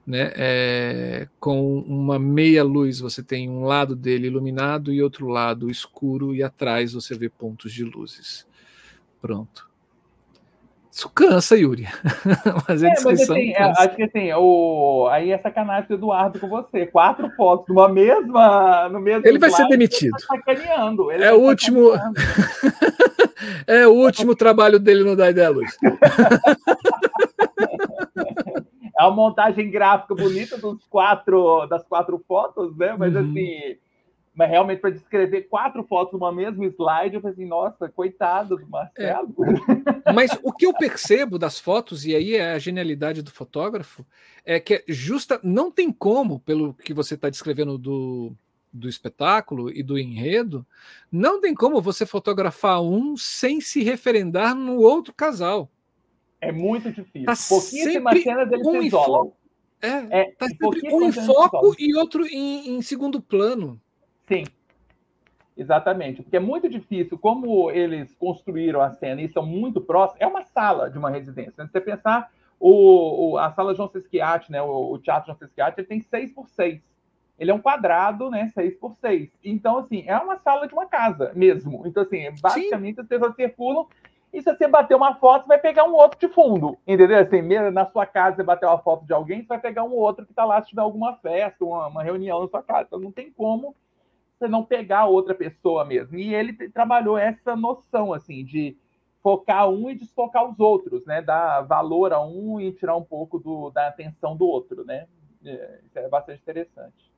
[0.06, 3.00] né, é, com uma meia luz.
[3.00, 7.74] Você tem um lado dele iluminado e outro lado escuro, e atrás você vê pontos
[7.74, 8.46] de luzes.
[9.20, 9.73] Pronto.
[10.94, 11.88] Isso cansa, Yuri.
[12.70, 15.08] mas, é, mas assim, é, acho que assim, o...
[15.12, 16.86] aí é sacanagem do Eduardo com você.
[16.86, 18.88] Quatro fotos numa mesma.
[18.90, 20.16] No mesmo ele vai ser demitido.
[20.28, 21.94] Tá ele é o último.
[23.66, 25.76] é o último trabalho dele no Da Ideia Luz.
[28.96, 32.96] é uma montagem gráfica bonita dos quatro, das quatro fotos, né?
[32.96, 33.32] Mas uhum.
[33.32, 33.78] assim
[34.36, 38.68] mas realmente para descrever quatro fotos numa mesma slide, eu falei assim, nossa, coitado do
[38.68, 39.34] Marcelo.
[40.06, 40.12] É.
[40.12, 44.04] Mas o que eu percebo das fotos, e aí é a genialidade do fotógrafo,
[44.44, 48.34] é que é justa, não tem como, pelo que você está descrevendo do,
[48.72, 50.66] do espetáculo e do enredo,
[51.12, 55.70] não tem como você fotografar um sem se referendar no outro casal.
[56.42, 57.26] É muito difícil.
[57.26, 59.32] Tá Pouquíssimas cenas eles um se isolam.
[59.82, 63.80] É, é tá sempre um em foco e outro em, em segundo plano.
[64.36, 64.46] Sim.
[65.56, 70.26] Exatamente, porque é muito difícil, como eles construíram a cena e são muito próximos, é
[70.26, 71.64] uma sala de uma residência.
[71.64, 75.76] Se você pensar, o, o, a sala João Sesquiat, né, o, o Teatro João Sesquiat,
[75.78, 76.82] ele tem 6 por 6
[77.38, 80.86] ele é um quadrado, né, 6 por 6 Então, assim, é uma sala de uma
[80.86, 81.84] casa mesmo.
[81.86, 83.02] Então, assim, basicamente Sim.
[83.02, 83.88] as pessoas circulam
[84.32, 87.20] e se você bater uma foto, você vai pegar um outro de fundo, entendeu?
[87.20, 87.42] Assim,
[87.72, 90.32] na sua casa, você bater uma foto de alguém, você vai pegar um outro que
[90.32, 92.86] está lá se tiver alguma festa, uma, uma, reunião na sua casa.
[92.88, 93.76] Então, não tem como
[94.44, 96.18] você não pegar outra pessoa mesmo.
[96.18, 98.78] E ele trabalhou essa noção, assim, de
[99.22, 101.22] focar um e desfocar os outros, né?
[101.22, 105.08] Dar valor a um e tirar um pouco do, da atenção do outro, né?
[105.46, 107.12] É, isso é bastante interessante.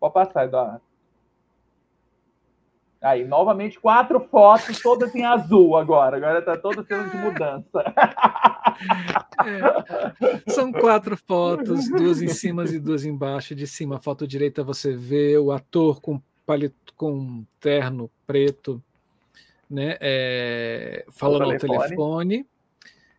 [0.00, 0.82] Pode passar, Eduardo.
[3.04, 6.16] Aí, novamente, quatro fotos, todas em azul agora.
[6.16, 7.94] Agora está toda sendo de mudança.
[9.44, 13.54] É, são quatro fotos, duas em cima e duas embaixo.
[13.54, 18.82] De cima, a foto direita, você vê o ator com palito, com terno preto,
[19.68, 21.88] né, é, falando ao telefone.
[21.88, 22.46] telefone.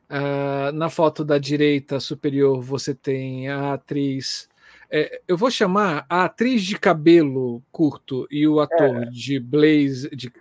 [0.09, 4.49] Ah, na foto da direita superior, você tem a atriz
[4.89, 9.05] é, eu vou chamar a atriz de cabelo curto e o ator é.
[9.05, 10.31] de blaze, de,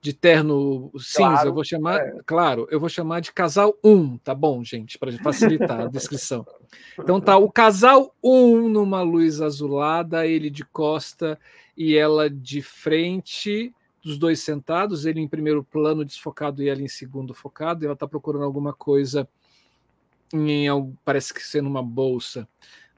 [0.00, 2.16] de terno cinza, claro, eu vou chamar, é.
[2.26, 6.46] claro, eu vou chamar de casal 1, tá bom, gente, para facilitar a descrição.
[6.98, 11.38] Então tá o casal 1 numa luz azulada, ele de costa
[11.76, 16.88] e ela de frente, dos dois sentados, ele em primeiro plano desfocado e ela em
[16.88, 19.26] segundo focado, e ela está procurando alguma coisa
[20.32, 20.66] em
[21.04, 22.48] parece que ser numa bolsa.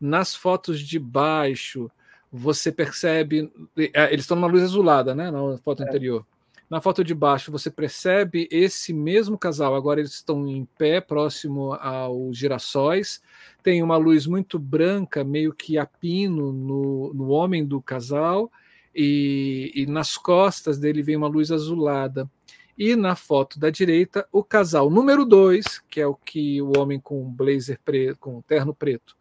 [0.00, 1.90] Nas fotos de baixo,
[2.32, 3.50] você percebe.
[3.76, 5.30] É, eles estão numa luz azulada, né?
[5.30, 5.86] Na foto é.
[5.86, 6.26] anterior.
[6.68, 9.74] Na foto de baixo, você percebe esse mesmo casal.
[9.74, 13.22] Agora eles estão em pé, próximo aos girassóis.
[13.62, 18.50] Tem uma luz muito branca, meio que a pino no, no homem do casal.
[18.92, 22.28] E, e nas costas dele vem uma luz azulada.
[22.76, 26.98] E na foto da direita, o casal número 2, que é o que o homem
[26.98, 29.16] com blazer preto, com terno preto,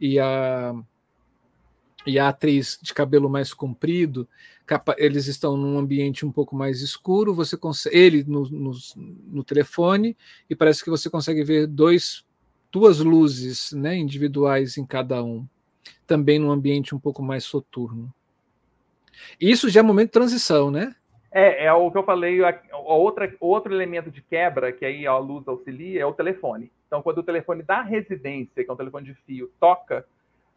[0.00, 0.74] e a,
[2.06, 4.26] e a atriz de cabelo mais comprido,
[4.66, 9.44] capa, eles estão num ambiente um pouco mais escuro, você consegue, ele no, no, no,
[9.44, 10.16] telefone,
[10.48, 12.24] e parece que você consegue ver dois,
[12.72, 15.46] duas luzes né, individuais em cada um,
[16.06, 18.12] também num ambiente um pouco mais soturno.
[19.40, 20.94] Isso já é momento de transição, né?
[21.32, 25.06] É, é o que eu falei, a, a outra, outro elemento de quebra, que aí
[25.06, 26.72] a luz auxilia, é o telefone.
[26.90, 30.04] Então, quando o telefone da residência, que é um telefone de fio, toca,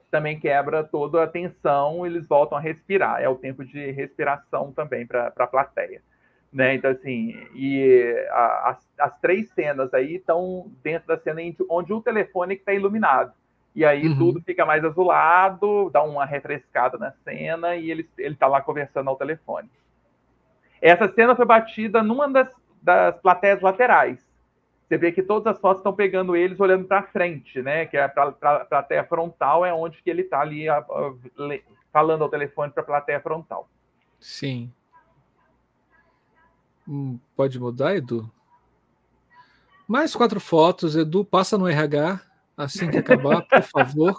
[0.09, 3.21] também quebra toda a tensão, eles voltam a respirar.
[3.21, 6.01] É o tempo de respiração também para a plateia.
[6.51, 6.73] Né?
[6.73, 11.39] Então, assim, e a, as, as, três cenas aí estão dentro da cena
[11.69, 13.31] onde o telefone está iluminado.
[13.75, 14.17] E aí uhum.
[14.17, 19.15] tudo fica mais azulado, dá uma refrescada na cena e ele está lá conversando ao
[19.15, 19.69] telefone.
[20.81, 22.51] Essa cena foi batida numa das,
[22.81, 24.32] das plateias laterais
[24.93, 27.87] você vê que todas as fotos estão pegando eles olhando para frente, né?
[27.87, 31.13] Que é a plateia frontal, é onde que ele está ali a, a,
[31.91, 33.67] falando ao telefone para a plateia frontal.
[34.19, 34.71] Sim.
[36.87, 38.29] Hum, pode mudar, Edu?
[39.87, 42.21] Mais quatro fotos, Edu, passa no RH
[42.55, 44.15] assim que acabar, por favor.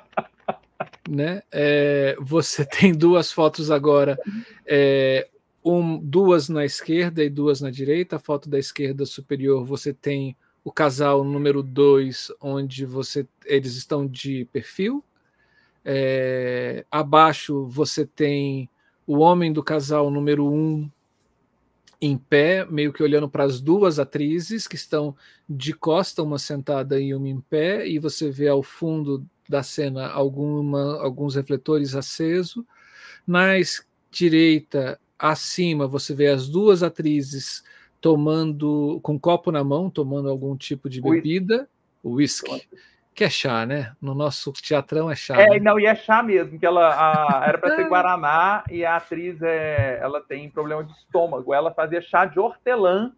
[1.06, 1.42] né?
[1.52, 4.18] É, você tem duas fotos agora.
[4.66, 5.28] É,
[5.64, 8.16] um, duas na esquerda e duas na direita.
[8.16, 14.06] A foto da esquerda superior você tem o casal número 2, onde você eles estão
[14.06, 15.02] de perfil.
[15.84, 18.68] É, abaixo você tem
[19.06, 20.90] o homem do casal número 1 um,
[22.00, 25.16] em pé, meio que olhando para as duas atrizes que estão
[25.48, 30.08] de costa, uma sentada e uma em pé, e você vê ao fundo da cena
[30.08, 32.64] alguma, alguns refletores acesos.
[33.26, 33.48] Na
[34.10, 37.64] direita acima você vê as duas atrizes
[38.00, 41.68] tomando com um copo na mão, tomando algum tipo de bebida,
[42.04, 42.68] whisky.
[43.14, 43.92] Que é chá, né?
[44.00, 45.40] No nosso teatrão é chá.
[45.40, 45.58] É, né?
[45.58, 49.42] não, e é chá mesmo, que ela a, era para ser Guaraná e a atriz
[49.42, 51.52] é, ela tem problema de estômago.
[51.52, 53.12] Ela fazia chá de hortelã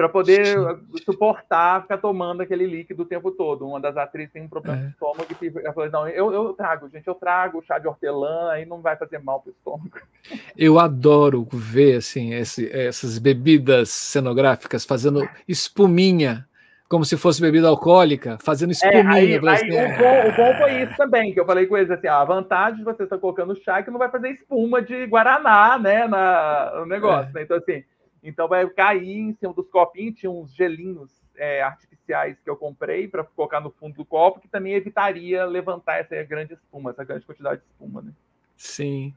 [0.00, 0.56] para poder
[1.04, 3.66] suportar ficar tomando aquele líquido o tempo todo.
[3.66, 4.84] Uma das atrizes tem um problema é.
[4.84, 8.50] de estômago e ela falou: não, eu, eu trago, gente, eu trago chá de hortelã,
[8.50, 9.90] aí não vai fazer mal para o estômago.
[10.56, 16.46] Eu adoro ver assim esse, essas bebidas cenográficas fazendo espuminha.
[16.88, 19.02] Como se fosse bebida alcoólica, fazendo espuminha.
[19.02, 19.96] É, aí, aí, assim, o, é.
[19.96, 22.84] bom, o, bom, foi isso também, que eu falei com eles assim: a vantagem de
[22.84, 26.86] você estar colocando chá é que não vai fazer espuma de Guaraná, né, na, no
[26.86, 27.30] negócio.
[27.30, 27.34] É.
[27.34, 27.42] Né?
[27.42, 27.84] Então, assim,
[28.22, 33.08] então vai cair em cima dos copinhos, tinha uns gelinhos é, artificiais que eu comprei
[33.08, 37.24] para colocar no fundo do copo, que também evitaria levantar essa grande espuma, essa grande
[37.24, 38.12] quantidade de espuma, né?
[38.56, 39.14] Sim.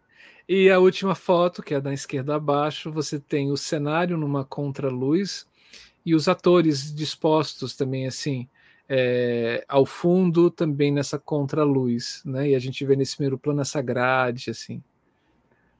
[0.47, 5.47] E a última foto, que é da esquerda abaixo, você tem o cenário numa contraluz
[6.05, 8.47] e os atores dispostos também assim
[8.87, 12.49] é, ao fundo também nessa contraluz, né?
[12.49, 14.83] E a gente vê nesse primeiro plano essa grade assim.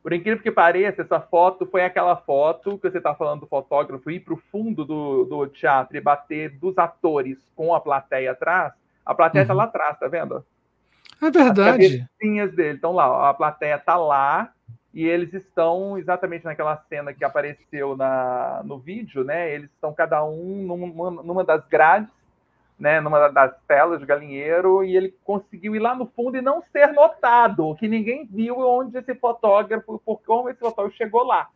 [0.04, 4.12] Por incrível que pareça, essa foto foi aquela foto que você está falando do fotógrafo
[4.12, 8.74] ir para o fundo do, do teatro e bater dos atores com a plateia atrás.
[9.06, 9.60] A plateia está uhum.
[9.60, 10.46] lá atrás, tá vendo?
[11.22, 12.06] É verdade.
[12.44, 13.30] As dele estão lá.
[13.30, 14.52] A plateia está lá
[14.94, 19.54] e eles estão exatamente naquela cena que apareceu na, no vídeo, né?
[19.54, 22.12] Eles estão cada um numa, numa das grades
[22.84, 26.62] né, numa das telas de galinheiro e ele conseguiu ir lá no fundo e não
[26.70, 31.48] ser notado, que ninguém viu onde esse fotógrafo, por como esse fotógrafo chegou lá.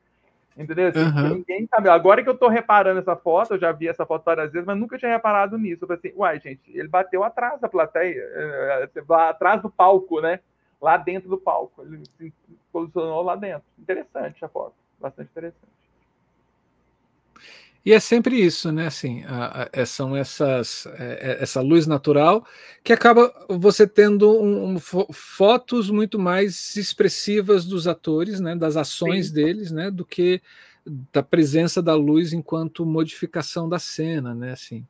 [0.57, 0.87] Entendeu?
[0.87, 1.35] Assim, uhum.
[1.35, 1.89] Ninguém sabe.
[1.89, 4.77] Agora que eu estou reparando essa foto, eu já vi essa foto várias vezes, mas
[4.77, 5.83] nunca tinha reparado nisso.
[5.83, 10.21] Eu falei assim, uai, gente, ele bateu atrás da plateia, eh, eh, atrás do palco,
[10.21, 10.39] né?
[10.81, 11.83] Lá dentro do palco.
[11.83, 12.33] Ele se
[12.71, 13.67] posicionou lá dentro.
[13.77, 15.67] Interessante a foto, bastante interessante.
[17.87, 18.87] E é sempre isso, né?
[18.87, 22.45] Assim, a, a, é, são essas é, é, essa luz natural
[22.83, 28.57] que acaba você tendo um, um, fotos muito mais expressivas dos atores, né?
[28.57, 29.33] Das ações Sim.
[29.35, 29.89] deles, né?
[29.89, 30.41] Do que
[31.13, 34.51] da presença da luz enquanto modificação da cena, né?
[34.51, 34.85] Assim.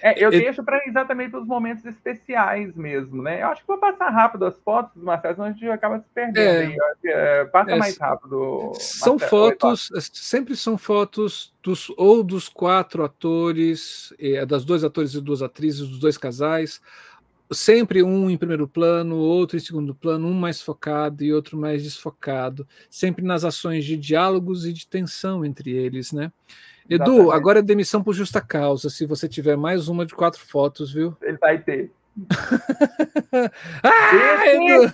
[0.00, 3.42] É, eu deixo para exatamente os momentos especiais mesmo, né?
[3.42, 6.80] Eu acho que vou passar rápido as fotos, Marcelo, senão a gente acaba se perdendo.
[7.04, 8.72] É, é, passa é, mais rápido.
[8.78, 14.12] São Marcelo, fotos, sempre são fotos dos, ou dos quatro atores,
[14.46, 16.80] das dois atores e duas atrizes, dos dois casais,
[17.50, 21.82] sempre um em primeiro plano, outro em segundo plano, um mais focado e outro mais
[21.82, 26.30] desfocado, sempre nas ações de diálogos e de tensão entre eles, né?
[26.88, 27.36] Edu, Exatamente.
[27.36, 31.14] agora é demissão por justa causa, se você tiver mais uma de quatro fotos, viu?
[31.22, 31.92] Ele vai ter.
[33.84, 34.90] ah, Edu!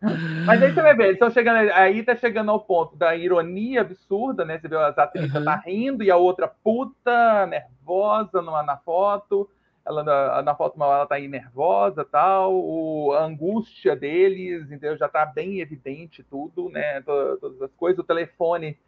[0.46, 3.82] Mas aí você vai ver, eles estão chegando, aí tá chegando ao ponto da ironia
[3.82, 4.58] absurda, né?
[4.58, 5.44] Você vê as atrizes uhum.
[5.44, 9.50] tá rindo e a outra puta, nervosa numa, na foto.
[9.84, 14.96] Ela na, na foto ela tá aí nervosa tal, o, a angústia deles, entendeu?
[14.96, 17.00] Já tá bem evidente tudo, né?
[17.00, 18.78] Todas, todas as coisas, o telefone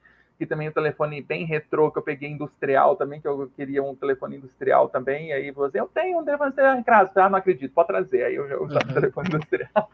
[0.42, 3.94] que também um telefone bem retrô que eu peguei industrial também, que eu queria um
[3.94, 5.28] telefone industrial também.
[5.28, 8.24] E aí você, eu tenho um telefone industrial em casa, ah, não acredito, pode trazer.
[8.24, 8.94] Aí eu já usava uhum.
[8.94, 9.90] telefone industrial.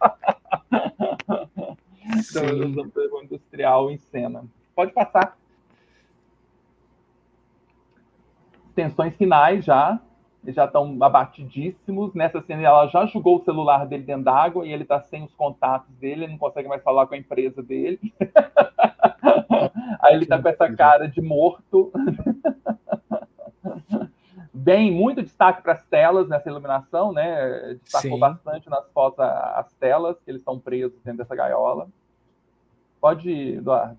[2.18, 4.44] então eu um telefone industrial em cena.
[4.74, 5.36] Pode passar.
[8.74, 10.00] Tensões finais já,
[10.52, 12.14] já estão abatidíssimos.
[12.14, 15.34] Nessa cena, ela já jogou o celular dele dentro d'água e ele está sem os
[15.34, 18.00] contatos dele, ele não consegue mais falar com a empresa dele.
[20.00, 21.92] Aí ele está com essa cara de morto.
[24.52, 27.78] Bem, muito destaque para as telas nessa iluminação, né?
[27.82, 28.18] Destacou Sim.
[28.18, 31.88] bastante nas fotos as telas, que eles estão presos dentro dessa gaiola.
[33.00, 33.98] Pode ir, Eduardo.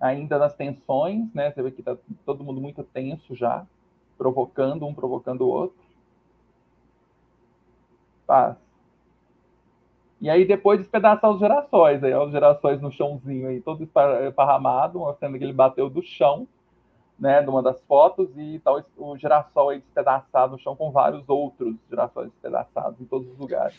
[0.00, 1.50] Ainda nas tensões, né?
[1.50, 3.66] Você vê que tá todo mundo muito tenso já,
[4.16, 5.78] provocando um, provocando o outro.
[8.26, 8.56] Paz.
[10.20, 15.38] E aí depois despedaçar os gerações, aí os gerações no chãozinho aí, todo esparramado, mostrando
[15.38, 16.46] que ele bateu do chão,
[17.18, 21.74] né, numa das fotos, e tal o girassol aí despedaçado no chão com vários outros
[21.88, 23.76] girassóis despedaçados em todos os lugares.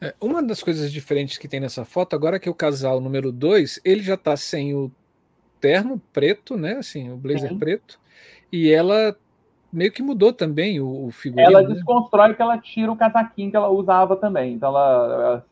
[0.00, 3.80] É, uma das coisas diferentes que tem nessa foto, agora que o casal número 2,
[3.84, 4.90] ele já está sem o
[5.64, 6.74] terno preto, né?
[6.74, 7.58] Assim, o blazer Sim.
[7.58, 7.98] preto.
[8.52, 9.16] E ela
[9.72, 11.48] meio que mudou também o, o figurino.
[11.48, 11.74] Ela né?
[11.74, 14.52] desconstrói que ela tira o casaquinho que ela usava também.
[14.52, 15.46] Então ela, ela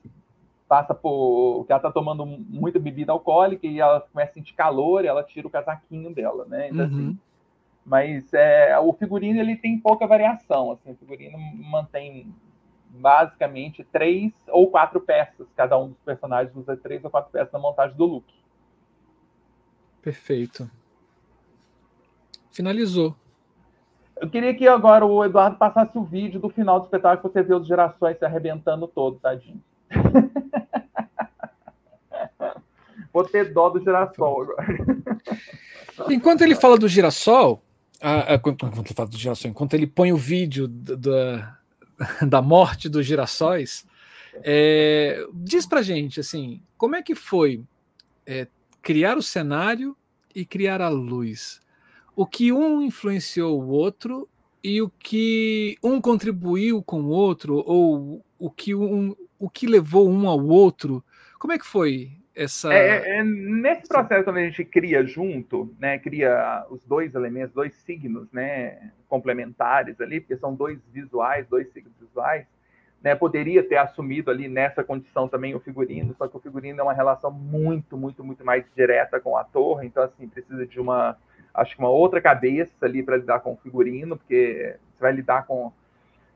[0.68, 5.02] passa por que ela tá tomando muita bebida alcoólica e ela começa a sentir calor
[5.02, 6.68] e ela tira o casaquinho dela, né?
[6.68, 7.08] Então, assim, uhum.
[7.08, 7.18] assim,
[7.86, 10.72] mas é, o figurino ele tem pouca variação.
[10.72, 12.32] Assim, o figurino mantém
[12.90, 15.48] basicamente três ou quatro peças.
[15.56, 18.41] Cada um dos personagens usa três ou quatro peças na montagem do look.
[20.02, 20.68] Perfeito.
[22.50, 23.16] Finalizou.
[24.20, 27.54] Eu queria que agora o Eduardo passasse o vídeo do final do espetáculo, você vê
[27.54, 29.62] os gerações se arrebentando todo, tadinho.
[33.12, 34.66] Vou ter dó do girassol agora.
[36.08, 37.62] Enquanto ele fala do girassol,
[38.00, 41.58] enquanto ele fala do girassol, enquanto ele põe o vídeo da,
[42.26, 43.84] da morte dos girassóis,
[44.42, 47.62] é, diz pra gente assim, como é que foi
[48.24, 48.46] é,
[48.82, 49.96] criar o cenário
[50.34, 51.60] e criar a luz.
[52.14, 54.28] O que um influenciou o outro
[54.62, 60.08] e o que um contribuiu com o outro, ou o que, um, o que levou
[60.10, 61.02] um ao outro.
[61.38, 62.72] Como é que foi essa.
[62.72, 67.54] É, é, é nesse processo, quando a gente cria junto, né, cria os dois elementos,
[67.54, 72.46] dois signos né, complementares ali, porque são dois visuais, dois signos visuais,
[73.02, 76.82] né, poderia ter assumido ali nessa condição também o figurino, só que o figurino é
[76.82, 81.16] uma relação muito, muito, muito mais direta com o ator, então assim, precisa de uma,
[81.52, 85.46] acho que uma outra cabeça ali para lidar com o figurino, porque você vai lidar
[85.46, 85.72] com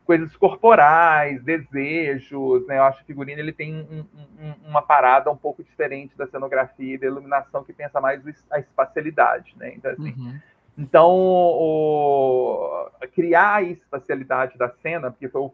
[0.05, 2.78] coisas corporais, desejos, né?
[2.78, 4.06] Eu acho que o figurino ele tem um,
[4.40, 8.60] um, uma parada um pouco diferente da cenografia e da iluminação que pensa mais a
[8.60, 9.74] espacialidade, né?
[9.74, 10.38] Então, assim, uhum.
[10.78, 15.52] então o, criar a espacialidade da cena, porque foi, eu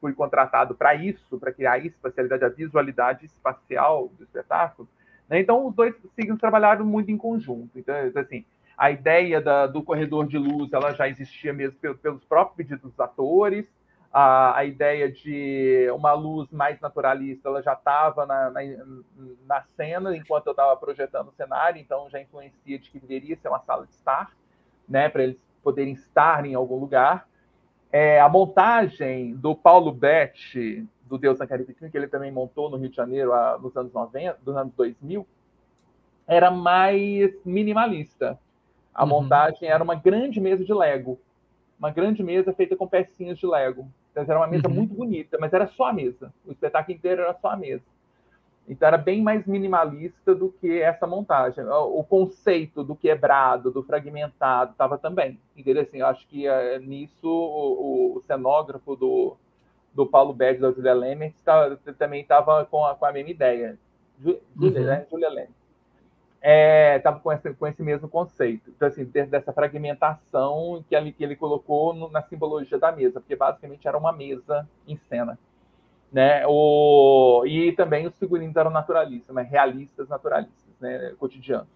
[0.00, 4.88] fui contratado para isso, para criar a espacialidade, a visualidade espacial do espetáculo.
[5.28, 5.40] Né?
[5.40, 7.78] Então, os dois signos trabalharam muito em conjunto.
[7.78, 8.44] Então, assim,
[8.76, 13.00] a ideia da, do corredor de luz ela já existia mesmo pelos próprios pedidos dos
[13.00, 13.66] atores.
[14.12, 18.60] A, a ideia de uma luz mais naturalista ela já estava na, na,
[19.44, 23.48] na, cena enquanto eu estava projetando o cenário, então já influencia de que deveria ser
[23.48, 24.30] uma sala de estar,
[24.88, 27.26] né, para eles poderem estar em algum lugar.
[27.96, 32.76] É, a montagem do Paulo Betti, do Deus na Caripiquim, que ele também montou no
[32.76, 35.24] Rio de Janeiro a, nos anos 90, dos anos 2000,
[36.26, 38.36] era mais minimalista.
[38.92, 39.10] A uhum.
[39.10, 41.20] montagem era uma grande mesa de Lego.
[41.78, 43.88] Uma grande mesa feita com pecinhas de Lego.
[44.10, 44.74] Então, era uma mesa uhum.
[44.74, 46.34] muito bonita, mas era só a mesa.
[46.44, 47.84] O espetáculo inteiro era só a mesa.
[48.66, 51.64] Então era bem mais minimalista do que essa montagem.
[51.66, 55.38] O conceito do quebrado, do fragmentado, estava também.
[55.56, 55.82] Entendeu?
[55.82, 59.36] Assim, eu acho que é, nisso o, o, cenógrafo do,
[59.92, 63.78] do Paulo Bede, da Julia Lemer, tá, também estava com, com, a mesma ideia.
[64.18, 64.86] Julia, uhum.
[64.86, 65.06] né?
[65.10, 65.48] Julia
[66.96, 68.70] estava é, com, esse, com esse mesmo conceito.
[68.70, 73.36] Então, assim, dessa fragmentação que ele, que ele colocou no, na simbologia da mesa, porque
[73.36, 75.38] basicamente era uma mesa em cena.
[76.14, 76.46] Né?
[76.46, 81.12] O, e também os figurinos eram naturalistas, mas realistas naturalistas, né?
[81.18, 81.66] cotidianos.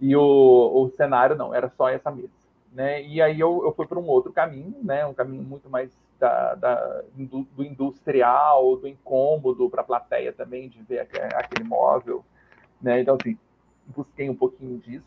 [0.00, 2.28] E o, o cenário não, era só essa mesa.
[2.72, 3.00] Né?
[3.04, 5.06] E aí eu, eu fui para um outro caminho, né?
[5.06, 10.68] um caminho muito mais da, da do, do, industrial, do incômodo para a plateia também,
[10.68, 10.98] de ver
[11.36, 12.24] aquele, móvel.
[12.82, 13.00] Né?
[13.00, 13.38] Então, assim,
[13.86, 15.06] busquei um pouquinho disso.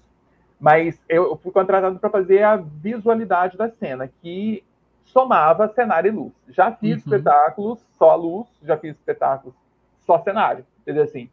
[0.57, 4.63] Mas eu fui contratado para fazer a visualidade da cena, que
[5.05, 6.33] somava cenário e luz.
[6.49, 7.13] Já fiz uhum.
[7.13, 9.55] espetáculos só luz, já fiz espetáculos
[9.99, 11.29] só cenário, entendeu assim?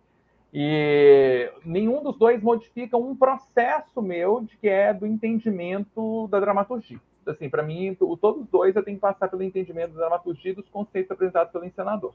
[0.53, 6.99] E nenhum dos dois modifica um processo meu de que é do entendimento da dramaturgia.
[7.27, 10.55] Assim, para mim, todos os dois eu tenho que passar pelo entendimento da dramaturgia e
[10.55, 12.15] dos conceitos apresentados pelo encenador.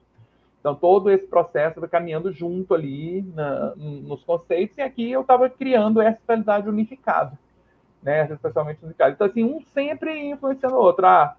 [0.59, 5.49] Então, todo esse processo vai caminhando junto ali na, nos conceitos, e aqui eu estava
[5.49, 7.37] criando essa realidade unificada,
[8.01, 8.31] né?
[8.31, 9.11] especialmente unificada.
[9.11, 11.05] Então, assim, um sempre influenciando o outro.
[11.05, 11.35] Ah,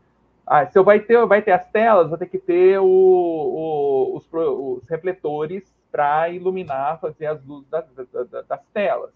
[0.47, 4.17] ah, se eu vai ter, vai ter as telas, vou ter que ter o, o,
[4.17, 9.11] os, os, refletores para iluminar, fazer as luzes das, das, das telas.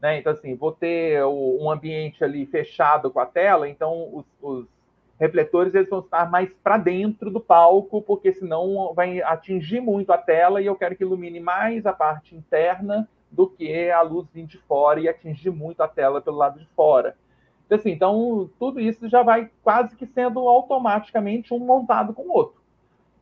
[0.00, 0.18] Né?
[0.18, 4.66] Então, assim, vou ter o, um ambiente ali fechado com a tela, então os, os
[5.20, 10.18] refletores eles vão estar mais para dentro do palco, porque senão vai atingir muito a
[10.18, 14.46] tela e eu quero que ilumine mais a parte interna do que a luz vir
[14.46, 17.16] de fora e atingir muito a tela pelo lado de fora.
[17.72, 22.32] Então, assim, então tudo isso já vai quase que sendo automaticamente um montado com o
[22.32, 22.60] outro.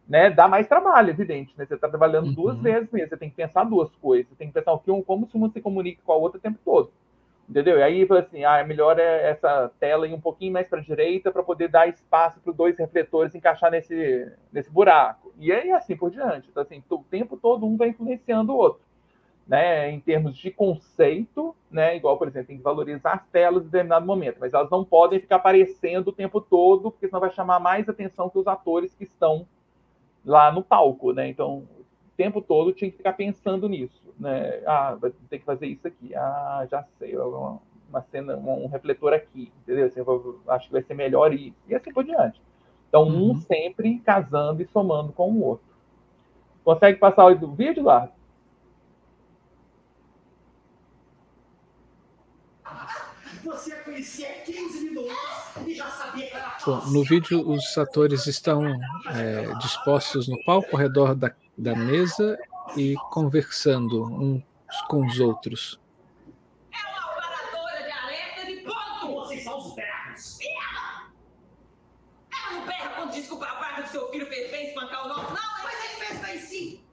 [0.08, 0.28] Né?
[0.28, 1.54] Dá mais trabalho, evidente.
[1.56, 1.64] Né?
[1.64, 2.34] Você está trabalhando uhum.
[2.34, 5.02] duas vezes mesmo, você tem que pensar duas coisas, você tem que pensar o que,
[5.02, 6.90] como se uma se comunica com a outra o tempo todo.
[7.48, 7.78] Entendeu?
[7.78, 10.82] E aí, assim, ah, é melhor é essa tela ir um pouquinho mais para a
[10.82, 15.32] direita para poder dar espaço para os dois refletores encaixar nesse, nesse buraco.
[15.38, 16.48] E aí, assim por diante.
[16.48, 18.80] Então, assim, o tempo todo um vai influenciando o outro.
[19.50, 23.66] Né, em termos de conceito, né, igual, por exemplo, tem que valorizar as telas em
[23.66, 27.58] determinado momento, mas elas não podem ficar aparecendo o tempo todo, porque senão vai chamar
[27.58, 29.44] mais atenção que os atores que estão
[30.24, 31.26] lá no palco, né?
[31.26, 31.84] Então, o
[32.16, 34.62] tempo todo tinha que ficar pensando nisso né?
[34.66, 36.14] Ah, vai ter que fazer isso aqui.
[36.14, 37.58] Ah, já sei, uma,
[37.88, 39.86] uma cena, um refletor aqui, entendeu?
[39.86, 41.56] Assim, vou, acho que vai ser melhor isso.
[41.66, 42.40] E assim por diante.
[42.88, 43.30] Então, uhum.
[43.30, 45.64] um sempre casando e somando com o outro.
[46.62, 48.10] Consegue passar o vídeo lá?
[53.44, 55.16] Você a conhecia 15 minutos
[55.66, 58.66] e já sabia que era Bom, no vídeo, os atores estão
[59.14, 62.38] é, dispostos no palco ao redor da, da mesa
[62.76, 64.42] e conversando uns
[64.88, 65.80] com os outros.
[66.72, 69.14] É uma operadora de alertas e ponto!
[69.14, 70.38] Vocês são os berros!
[70.40, 71.10] E ela?
[72.32, 75.08] Ela não berra quando diz que o papai do seu filho fez bem espancar o
[75.08, 75.64] nosso, não?
[75.64, 76.84] Mas ele fez bem sim!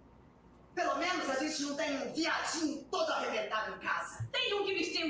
[0.74, 4.28] Pelo menos a gente não tem um viadinho todo arrebentado em casa.
[4.32, 4.54] Tem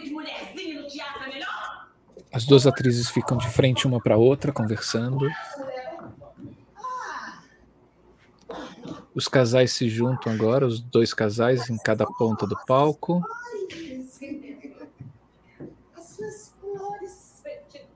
[0.02, 1.88] de mulherzinha no teatro, é melhor?
[2.32, 5.28] As duas atrizes ficam de frente uma para outra, conversando.
[9.15, 13.24] Os casais se juntam agora, os dois casais em cada ponta do palco.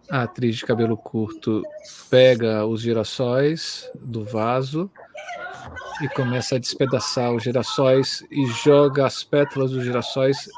[0.10, 1.62] A atriz de cabelo curto
[2.10, 4.90] pega os girassóis do vaso
[6.02, 10.50] e começa a despedaçar os girassóis e joga as pétalas dos girassóis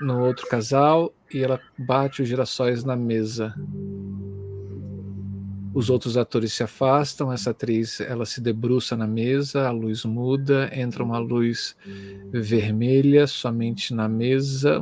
[0.00, 3.54] no outro casal e ela bate os girassóis na mesa.
[5.74, 10.70] Os outros atores se afastam, essa atriz ela se debruça na mesa, a luz muda,
[10.72, 11.76] entra uma luz
[12.32, 14.80] vermelha somente na mesa,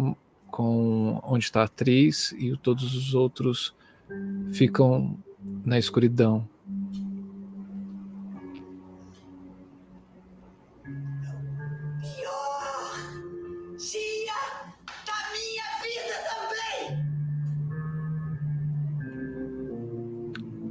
[0.50, 3.74] com onde está a atriz, e todos os outros
[4.52, 5.18] ficam
[5.64, 6.48] na escuridão.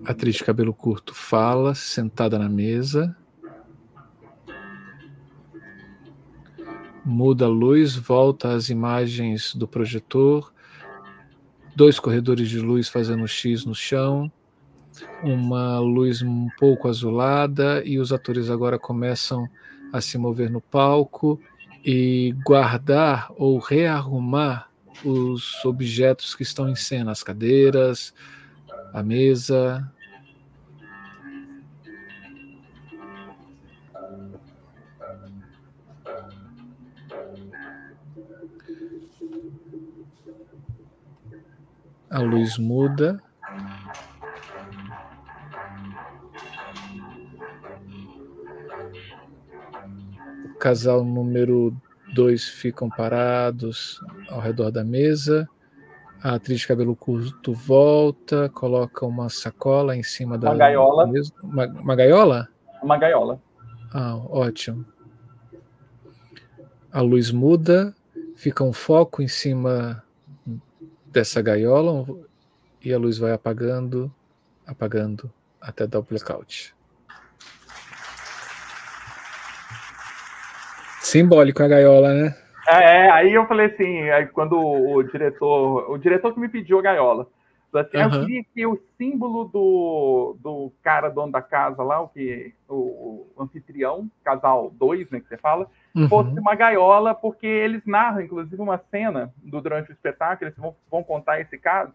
[0.05, 3.15] Atriz de cabelo curto fala, sentada na mesa.
[7.03, 10.53] Muda a luz, volta às imagens do projetor.
[11.75, 14.31] Dois corredores de luz fazendo X no chão.
[15.23, 19.47] Uma luz um pouco azulada e os atores agora começam
[19.91, 21.39] a se mover no palco
[21.83, 24.69] e guardar ou rearrumar
[25.03, 28.13] os objetos que estão em cena, as cadeiras,
[28.93, 29.91] a mesa,
[42.15, 43.21] A luz muda.
[50.45, 51.75] O casal número
[52.13, 55.45] dois ficam parados ao redor da mesa.
[56.23, 60.51] A atriz de cabelo curto volta, coloca uma sacola em cima da.
[60.51, 61.11] Uma gaiola.
[61.43, 62.47] Uma, uma gaiola?
[62.81, 63.41] Uma gaiola.
[63.93, 64.85] Ah, ótimo.
[66.93, 67.93] A luz muda,
[68.37, 70.01] fica um foco em cima
[71.15, 72.05] dessa gaiola
[72.83, 74.13] e a luz vai apagando,
[74.67, 75.31] apagando
[75.61, 76.75] até dar o blackout.
[81.01, 82.35] Simbólico a gaiola, né?
[82.67, 86.81] É, aí eu falei assim, aí quando o diretor, o diretor que me pediu a
[86.81, 87.27] gaiola,
[87.73, 88.03] assim, uhum.
[88.03, 93.31] eu queria que o símbolo do, do cara dono da casa lá, o que o,
[93.37, 96.09] o anfitrião, casal 2, né, que você fala, uhum.
[96.09, 100.75] fosse uma gaiola, porque eles narram, inclusive, uma cena do, durante o espetáculo, eles vão,
[100.91, 101.93] vão contar esse caso,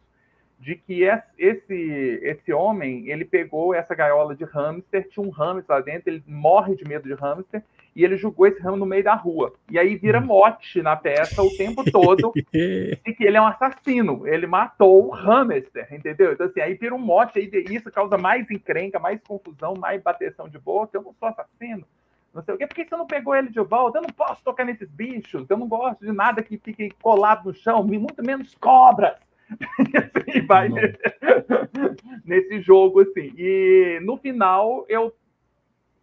[0.58, 1.02] de que
[1.38, 6.22] esse, esse homem, ele pegou essa gaiola de hamster, tinha um hamster lá dentro, ele
[6.26, 7.62] morre de medo de hamster,
[7.96, 9.54] e ele jogou esse ramo no meio da rua.
[9.70, 10.26] E aí vira hum.
[10.26, 14.28] mote na peça o tempo todo de que ele é um assassino.
[14.28, 16.32] Ele matou o hamster, entendeu?
[16.32, 20.48] Então, assim, aí vira um mote, aí isso causa mais encrenca, mais confusão, mais bateção
[20.48, 20.96] de boca.
[20.96, 21.84] Eu não sou assassino
[22.32, 23.98] não sei o quê, por que você não pegou ele de volta?
[23.98, 27.54] Eu não posso tocar nesses bichos, eu não gosto de nada que fique colado no
[27.54, 29.16] chão, muito menos cobras.
[29.50, 29.96] E
[30.38, 30.68] assim, vai
[32.24, 33.32] nesse jogo, assim.
[33.36, 35.12] E no final, eu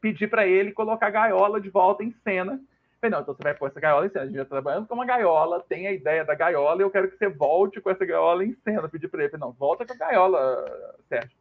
[0.01, 2.61] pedi para ele colocar a gaiola de volta em cena.
[2.99, 4.23] Falei, não, então você vai pôr essa gaiola em cena.
[4.23, 6.91] A gente já tá trabalhando com uma gaiola, tem a ideia da gaiola, e eu
[6.91, 8.89] quero que você volte com essa gaiola em cena.
[8.89, 11.37] pedi para ele, falei, não, volta com a gaiola, Sérgio.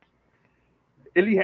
[1.14, 1.34] Ele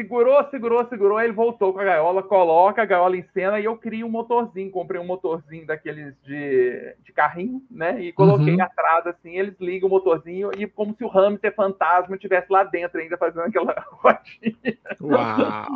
[0.00, 3.66] segurou, segurou, segurou, aí ele voltou com a gaiola, coloca a gaiola em cena e
[3.66, 8.00] eu crio um motorzinho, comprei um motorzinho daqueles de, de carrinho, né?
[8.00, 8.62] E coloquei uhum.
[8.62, 12.98] atrás, assim, eles ligam o motorzinho e como se o hamster fantasma estivesse lá dentro
[12.98, 14.78] ainda fazendo aquela rodinha.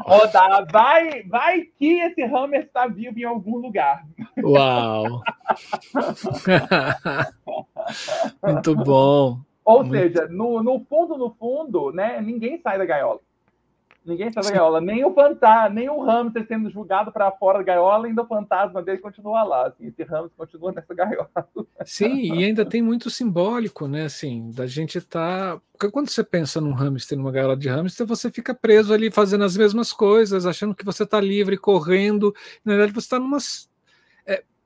[0.06, 4.06] Rodar, vai, vai que esse hamster está vivo em algum lugar.
[4.42, 5.20] Uau!
[8.42, 9.40] Muito bom.
[9.64, 9.92] Ou Muito...
[9.92, 13.20] seja, no, no fundo, no fundo, né, ninguém sai da gaiola.
[14.04, 14.80] Ninguém sai da gaiola.
[14.80, 18.82] Nem o fantasma, nem o hamster sendo julgado para fora da gaiola, ainda o fantasma
[18.82, 19.68] dele continua lá.
[19.68, 21.30] Assim, esse hamster continua nessa gaiola.
[21.86, 24.04] Sim, e ainda tem muito simbólico, né?
[24.04, 25.00] Assim, da gente.
[25.00, 25.58] Tá...
[25.72, 29.44] Porque quando você pensa num hamster, numa gaiola de hamster, você fica preso ali fazendo
[29.44, 32.34] as mesmas coisas, achando que você está livre, correndo.
[32.64, 33.38] Na verdade, você está numa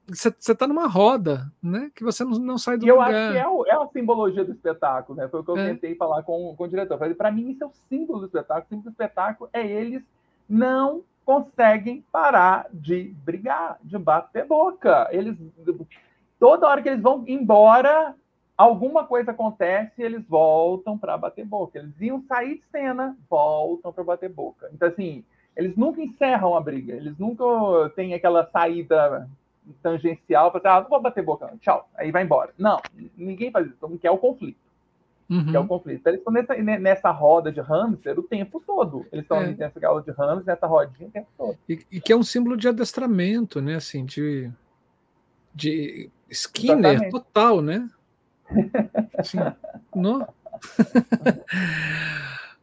[0.08, 1.90] você está numa roda, né?
[1.94, 3.12] Que você não, não sai do e lugar.
[3.12, 5.28] eu acho que é, o, é, a simbologia do espetáculo, né?
[5.28, 5.68] Foi o que eu é.
[5.68, 6.98] tentei falar com, com o diretor.
[7.14, 8.64] Para mim, isso é o símbolo do espetáculo.
[8.64, 10.02] O símbolo do espetáculo é eles
[10.48, 15.08] não conseguem parar de brigar, de bater boca.
[15.10, 15.36] Eles
[16.40, 18.14] toda hora que eles vão embora,
[18.56, 21.78] alguma coisa acontece e eles voltam para bater boca.
[21.78, 24.70] Eles iam sair de cena, voltam para bater boca.
[24.72, 25.22] Então assim,
[25.54, 26.94] eles nunca encerram a briga.
[26.94, 27.44] Eles nunca
[27.94, 29.28] têm aquela saída
[29.82, 32.52] tangencial para ah, não vou bater boca, tchau, aí vai embora.
[32.58, 32.80] Não,
[33.16, 34.58] ninguém faz isso, todo mundo quer o conflito.
[35.28, 35.52] Uhum.
[35.52, 36.00] Quer o conflito.
[36.00, 39.06] Então, eles estão nessa, nessa roda de hamster o tempo todo.
[39.12, 39.54] Eles estão é.
[39.54, 41.58] nessa gaula de hamster, nessa rodinha o tempo todo.
[41.68, 43.74] E, e, que é um símbolo de adestramento, né?
[43.74, 44.50] Assim, de,
[45.54, 47.10] de Skinner Exatamente.
[47.10, 47.90] total, né?
[49.18, 49.38] Assim,
[49.94, 50.26] no...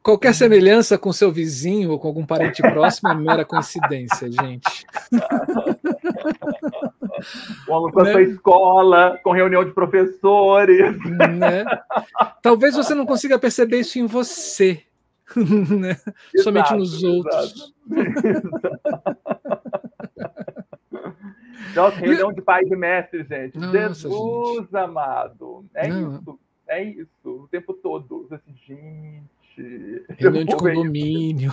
[0.02, 4.86] Qualquer semelhança com seu vizinho ou com algum parente próximo é mera coincidência, gente.
[7.66, 8.12] Com a né?
[8.12, 10.98] sua escola, com reunião de professores.
[11.06, 11.66] Né?
[12.42, 14.84] Talvez você não consiga perceber isso em você,
[15.36, 15.98] né?
[16.34, 17.74] Exato, somente nos outros.
[21.76, 23.58] Nossa, reunião de pai e mestre, gente.
[23.58, 24.78] Nossa, Jesus gente.
[24.78, 25.66] amado.
[25.74, 26.16] É não.
[26.16, 26.40] isso.
[26.68, 27.10] É isso.
[27.26, 28.28] O tempo todo.
[28.32, 29.35] Assim, gente.
[30.18, 31.52] Reunião de condomínio.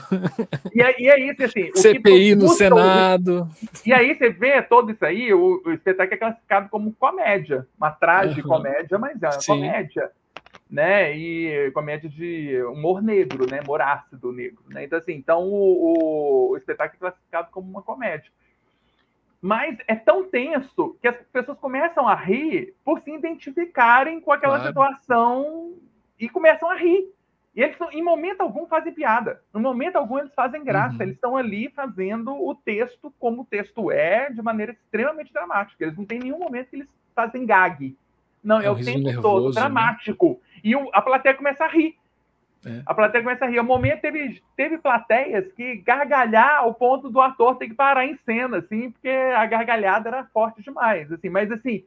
[0.75, 1.71] E é, e isso, assim.
[1.75, 3.49] CPI no Senado.
[3.85, 7.67] E aí você vê todo isso aí, o, o espetáculo é classificado como comédia.
[7.77, 9.01] Uma tragicomédia, uhum.
[9.01, 9.53] mas é uma Sim.
[9.53, 10.11] comédia
[10.73, 11.15] né?
[11.15, 13.61] E comédia de humor negro, né?
[13.61, 14.85] Humor ácido negro, né?
[14.85, 18.33] Então, assim, então o, o, o espetáculo é classificado como uma comédia.
[19.39, 24.57] Mas é tão tenso que as pessoas começam a rir por se identificarem com aquela
[24.57, 24.69] claro.
[24.69, 25.75] situação
[26.19, 27.13] e começam a rir.
[27.55, 29.43] E eles, em momento algum, fazem piada.
[29.53, 30.97] No momento algum, eles fazem graça.
[30.97, 31.03] Uhum.
[31.03, 35.85] Eles estão ali fazendo o texto como o texto é, de maneira extremamente dramática.
[35.85, 37.95] Eles não tem nenhum momento que eles fazem gag.
[38.43, 39.61] Não, é, é o tempo nervoso, todo, né?
[39.61, 40.29] dramático.
[40.29, 40.61] Né?
[40.65, 41.95] E o, a plateia começa a rir.
[42.65, 42.83] É.
[42.87, 43.61] A plateia começa a rir.
[43.61, 48.17] O momento teve, teve plateias que gargalhar ao ponto do ator ter que parar em
[48.25, 51.13] cena, assim, porque a gargalhada era forte demais.
[51.13, 51.85] Assim, mas assim,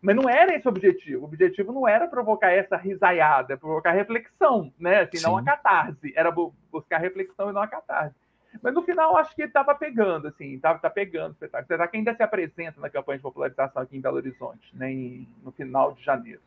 [0.00, 1.22] mas não era esse o objetivo.
[1.22, 5.00] O objetivo não era provocar essa risaiada, é provocar reflexão, né?
[5.00, 6.12] Assim, não a catarse.
[6.14, 8.14] Era buscar reflexão e não a catarse.
[8.62, 11.62] Mas no final acho que estava pegando, assim, tá, tá pegando o espetáculo.
[11.62, 15.28] O espetáculo ainda se apresenta na campanha de popularização aqui em Belo Horizonte, né, em,
[15.44, 16.40] no final de janeiro.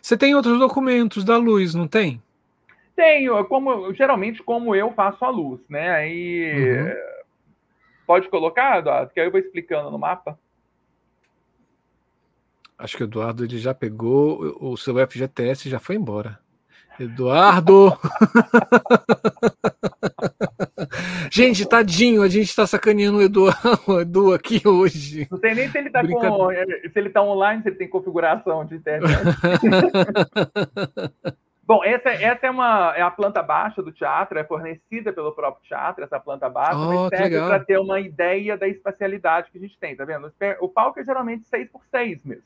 [0.00, 2.22] Você tem outros documentos da luz, não tem?
[2.94, 5.90] Tenho, como geralmente como eu faço a luz, né?
[5.90, 6.94] Aí uhum.
[8.06, 10.38] pode colocar, Eduardo, que aí eu vou explicando no mapa.
[12.78, 16.38] Acho que o Eduardo ele já pegou o seu FGTS e já foi embora.
[16.98, 17.90] Eduardo!
[21.30, 23.46] gente, tadinho, a gente tá sacaneando o Edu,
[23.86, 25.28] o Edu aqui hoje.
[25.30, 28.64] Não sei nem se ele tá com, se ele tá online, se ele tem configuração
[28.64, 29.12] de internet.
[31.64, 35.62] Bom, essa, essa é, uma, é a planta baixa do teatro, é fornecida pelo próprio
[35.68, 39.60] teatro, essa planta baixa, oh, mas serve para ter uma ideia da espacialidade que a
[39.60, 40.32] gente tem, tá vendo?
[40.60, 42.42] O palco é geralmente 6 por 6 mesmo.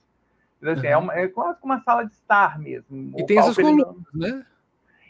[0.62, 0.92] Assim, uhum.
[0.92, 3.14] é, uma, é, quase uma sala de estar mesmo.
[3.18, 4.46] E tem essas colunas, né?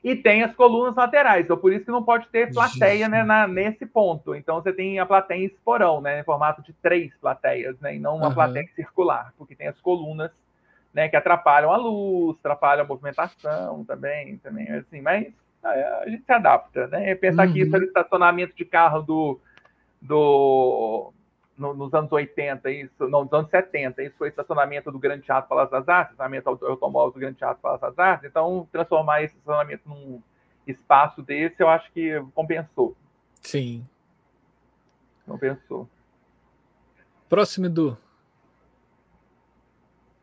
[0.02, 3.46] E tem as colunas laterais, então por isso que não pode ter plateia né, na,
[3.46, 4.34] nesse ponto.
[4.34, 8.00] Então você tem a plateia em esporão, né, em formato de três plateias, né, e
[8.00, 8.34] não uma uhum.
[8.34, 10.32] plateia circular, porque tem as colunas
[10.92, 15.32] né, que atrapalham a luz, atrapalham a movimentação também, também assim, mas
[15.64, 17.14] é, a gente se adapta, né?
[17.14, 17.52] Pensar uhum.
[17.52, 19.40] que isso é o estacionamento de carro do,
[20.00, 21.12] do
[21.62, 25.48] no, nos anos 80, isso, não, nos anos 70, isso foi estacionamento do Grande Teatro
[25.48, 29.88] Palácio das Artes, estacionamento automóvel do Grande Teatro Palácio das Artes, então transformar esse estacionamento
[29.88, 30.20] num
[30.66, 32.96] espaço desse, eu acho que compensou.
[33.40, 33.86] Sim.
[35.26, 35.88] Compensou.
[37.28, 37.96] Próximo, Edu.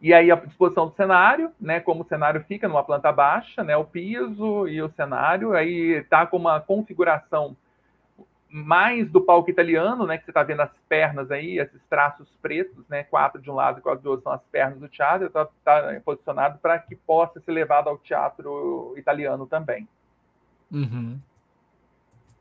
[0.02, 3.76] E aí a disposição do cenário, né, como o cenário fica numa planta baixa, né,
[3.76, 7.56] o piso e o cenário, aí tá com uma configuração
[8.50, 12.88] mais do palco italiano, né, que você está vendo as pernas aí, esses traços pretos,
[12.90, 15.48] né, quatro de um lado e quatro do outro são as pernas do teatro, está
[15.64, 19.88] tá posicionado para que possa ser levado ao teatro italiano também.
[20.72, 21.20] Uhum.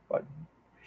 [0.07, 0.25] Pode.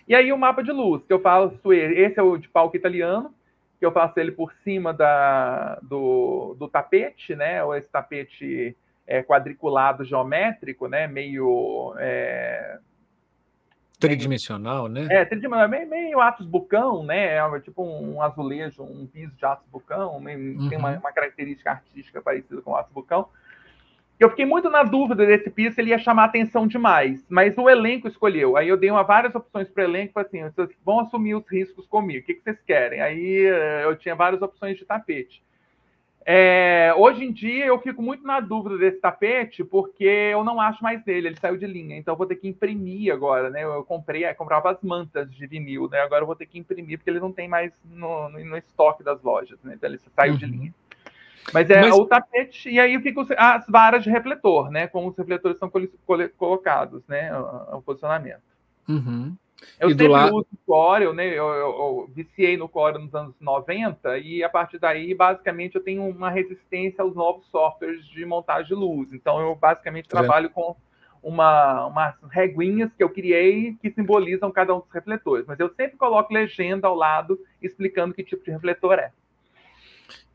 [0.08, 2.76] E aí o mapa de luz, que eu faço ele, esse é o de palco
[2.76, 3.32] italiano,
[3.78, 8.76] que eu faço ele por cima da, do, do tapete, né, ou esse tapete
[9.06, 11.94] é, quadriculado geométrico, né, meio...
[11.98, 12.80] É,
[14.08, 15.06] Tridimensional, né?
[15.10, 17.36] É, tridimensional, meio, meio Atos Bucão, né?
[17.36, 20.68] É tipo um azulejo, um piso de Atos Bucão, uhum.
[20.68, 23.28] tem uma, uma, característica artística parecida com o Atos Bucão.
[24.18, 28.06] Eu fiquei muito na dúvida desse piso, ele ia chamar atenção demais, mas o elenco
[28.06, 28.56] escolheu.
[28.56, 31.86] Aí eu dei uma, várias opções para o elenco, assim, vocês vão assumir os riscos
[31.86, 33.00] comigo, o que, que vocês querem?
[33.00, 35.42] Aí eh, eu tinha várias opções de tapete.
[36.24, 40.82] É, hoje em dia eu fico muito na dúvida desse tapete porque eu não acho
[40.82, 43.64] mais dele, ele saiu de linha, então eu vou ter que imprimir agora, né?
[43.64, 46.00] Eu comprei, eu comprava as mantas de vinil, né?
[46.00, 49.02] Agora eu vou ter que imprimir porque ele não tem mais no, no, no estoque
[49.02, 49.74] das lojas, né?
[49.74, 50.38] Então ele saiu uhum.
[50.38, 50.74] de linha.
[51.52, 51.94] Mas é Mas...
[51.94, 54.86] o tapete, e aí fica as varas de refletor, né?
[54.86, 55.70] Como os refletores são
[56.36, 57.36] colocados, né?
[57.36, 58.42] O, o posicionamento.
[58.88, 59.36] Uhum.
[59.78, 60.36] Eu e sempre lado...
[60.36, 61.26] uso o Corel, né?
[61.28, 65.82] Eu, eu, eu, viciei no Corel nos anos 90 e a partir daí, basicamente, eu
[65.82, 69.12] tenho uma resistência aos novos softwares de montagem de luz.
[69.12, 70.76] Então, eu basicamente tá trabalho com
[71.22, 75.46] uma, umas reguinhas que eu criei que simbolizam cada um dos refletores.
[75.46, 79.12] Mas eu sempre coloco legenda ao lado explicando que tipo de refletor é.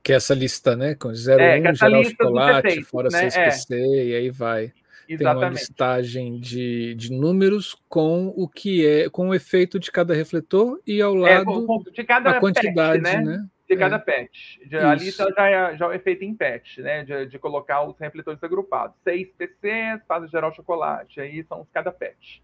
[0.02, 0.96] Que é essa lista, né?
[0.96, 3.28] Com 01, é, geral chocolate, defeitos, fora né?
[3.28, 4.06] 6PC, é.
[4.06, 4.72] e aí vai.
[5.08, 5.40] Exatamente.
[5.40, 10.14] Tem uma listagem de, de números com o que é, com o efeito de cada
[10.14, 13.22] refletor e ao é, lado é, de cada a quantidade, patch, né?
[13.22, 13.48] né?
[13.68, 14.00] De cada é.
[14.00, 14.58] patch.
[14.66, 17.04] De, ali tá, já é, já é o efeito em patch, né?
[17.04, 18.96] De, de colocar os refletores agrupados.
[19.04, 21.20] Seis PCs, fase geral chocolate.
[21.22, 22.40] Aí são cada patch.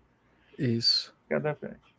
[0.58, 1.14] Isso.
[1.28, 1.94] Cada patch.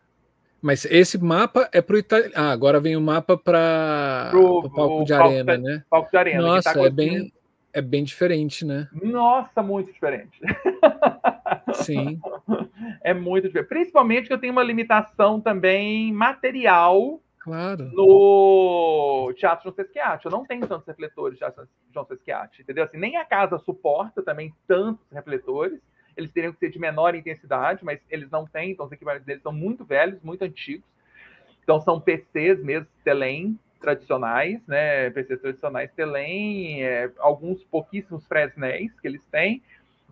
[0.62, 2.32] Mas esse mapa é para o italiano.
[2.34, 5.84] Ah, agora vem o mapa para o palco de arena, né?
[5.90, 6.40] Palco de arena.
[6.40, 7.30] Tá Nossa, tá é bem
[7.74, 8.88] é bem diferente, né?
[9.02, 10.40] Nossa, muito diferente.
[11.74, 12.20] Sim.
[13.02, 13.68] É muito diferente.
[13.68, 17.90] Principalmente que eu tenho uma limitação também material claro.
[17.92, 20.24] no Teatro João Sesquiate.
[20.24, 22.84] Eu não tenho tantos refletores de Teatro João Sesquiate, entendeu?
[22.84, 25.80] Assim, nem a casa suporta também tantos refletores.
[26.16, 29.42] Eles teriam que ser de menor intensidade, mas eles não têm, então os equipamentos deles
[29.42, 30.86] são muito velhos, muito antigos.
[31.62, 39.06] Então são PCs mesmo, Telem, tradicionais, né, PCs tradicionais Telem, é, alguns pouquíssimos Fresnéis que
[39.06, 39.62] eles têm.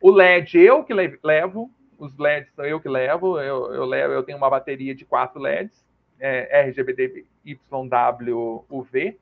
[0.01, 4.23] O LED eu que levo, os LEDs são eu que levo, eu, eu levo, eu
[4.23, 5.85] tenho uma bateria de quatro LEDs,
[6.21, 9.19] é, RGBD YW UV.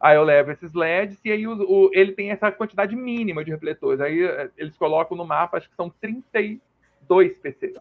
[0.00, 3.50] Aí eu levo esses LEDs e aí o, o, ele tem essa quantidade mínima de
[3.50, 4.00] refletores.
[4.00, 7.76] Aí é, eles colocam no mapa, acho que são 32 PCs.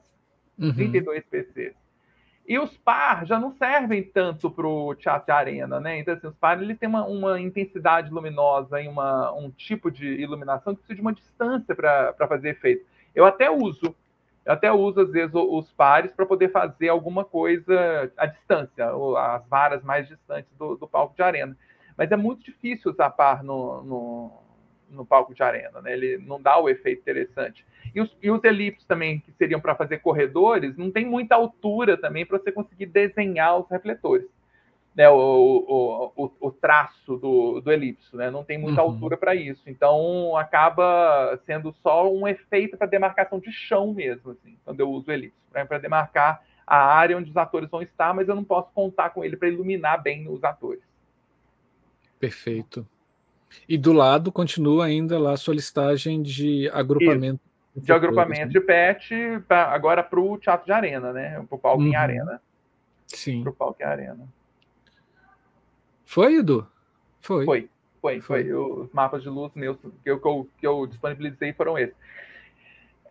[0.57, 0.73] Uhum.
[0.73, 1.86] 32 PCs.
[2.47, 5.99] E os par já não servem tanto para o teatro de arena, né?
[5.99, 10.07] Então, assim, os par eles têm uma, uma intensidade luminosa e uma, um tipo de
[10.07, 12.85] iluminação que precisa de uma distância para fazer efeito.
[13.13, 13.93] Eu até uso,
[14.45, 19.45] eu até uso, às vezes, os pares para poder fazer alguma coisa à distância, as
[19.49, 21.57] varas mais distantes do, do palco de arena.
[21.97, 24.31] Mas é muito difícil usar par no, no,
[24.89, 25.93] no palco de arena, né?
[25.93, 27.65] Ele não dá o efeito interessante.
[27.93, 31.97] E os, e os elipses também, que seriam para fazer corredores, não tem muita altura
[31.97, 34.27] também para você conseguir desenhar os refletores.
[34.95, 38.31] Né, o, o, o, traço do, do elipse, né?
[38.31, 38.89] Não tem muita uhum.
[38.89, 39.61] altura para isso.
[39.67, 45.09] Então acaba sendo só um efeito para demarcação de chão mesmo, assim, quando eu uso
[45.09, 48.71] o elipse, para demarcar a área onde os atores vão estar, mas eu não posso
[48.73, 50.81] contar com ele para iluminar bem os atores.
[52.19, 52.85] Perfeito.
[53.67, 57.39] E do lado continua ainda lá a sua listagem de agrupamento.
[57.75, 58.47] Isso, de agrupamento né?
[58.47, 59.13] de pet
[59.47, 61.43] pra, agora para o teatro de arena, né?
[61.47, 61.89] Para o palco uhum.
[61.89, 62.41] em arena.
[63.07, 63.41] Sim.
[63.43, 64.27] Para o palco em arena.
[66.05, 66.67] Foi, Edu?
[67.21, 67.45] Foi.
[67.45, 67.69] Foi,
[68.01, 68.43] foi, foi.
[68.43, 68.53] foi.
[68.53, 71.95] Os mapas de luz meus que eu, que eu, que eu disponibilizei foram esses.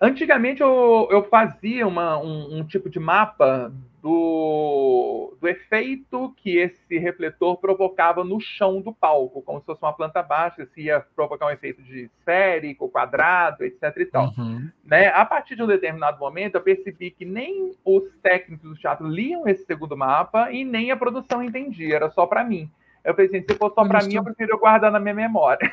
[0.01, 6.99] Antigamente eu, eu fazia uma, um, um, tipo de mapa do, do efeito que esse
[6.99, 11.47] refletor provocava no chão do palco, como se fosse uma planta baixa, se ia provocar
[11.47, 13.83] um efeito de esférico, quadrado, etc.
[13.97, 14.35] E tal.
[14.37, 14.71] Uhum.
[14.85, 15.09] Né?
[15.09, 19.49] A partir de um determinado momento, eu percebi que nem os técnicos do teatro liam
[19.49, 22.71] esse segundo mapa e nem a produção entendia, era só para mim.
[23.07, 25.73] Eu pensei, se for só para mim, eu prefiro guardar na minha memória.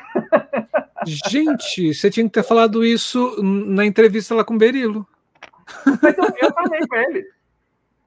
[1.04, 5.04] Gente, você tinha que ter falado isso na entrevista lá com o Berilo.
[6.40, 7.26] Eu, falei com ele.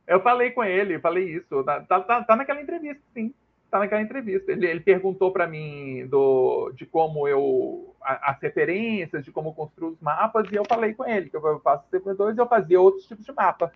[0.08, 1.62] Eu falei com ele, falei isso.
[1.66, 3.34] Tá, tá, tá, tá naquela entrevista, sim.
[3.70, 4.50] Tá naquela entrevista.
[4.50, 7.94] Ele, ele perguntou para mim do, de como eu.
[8.02, 11.84] as referências, de como construir os mapas, e eu falei com ele que eu faço
[11.92, 13.74] CP2 e eu fazia outros tipos de mapa.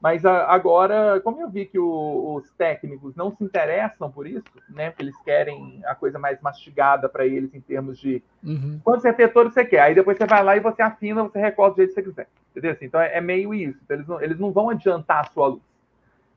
[0.00, 4.90] Mas agora, como eu vi que o, os técnicos não se interessam por isso, né?
[4.90, 8.80] Porque eles querem a coisa mais mastigada para eles em termos de uhum.
[8.82, 9.80] quantos refletores você quer.
[9.80, 12.28] Aí depois você vai lá e você afina, você recorta do jeito que você quiser.
[12.50, 12.72] Entendeu?
[12.72, 13.78] Assim, então é, é meio isso.
[13.84, 15.62] Então, eles, não, eles não vão adiantar a sua luz.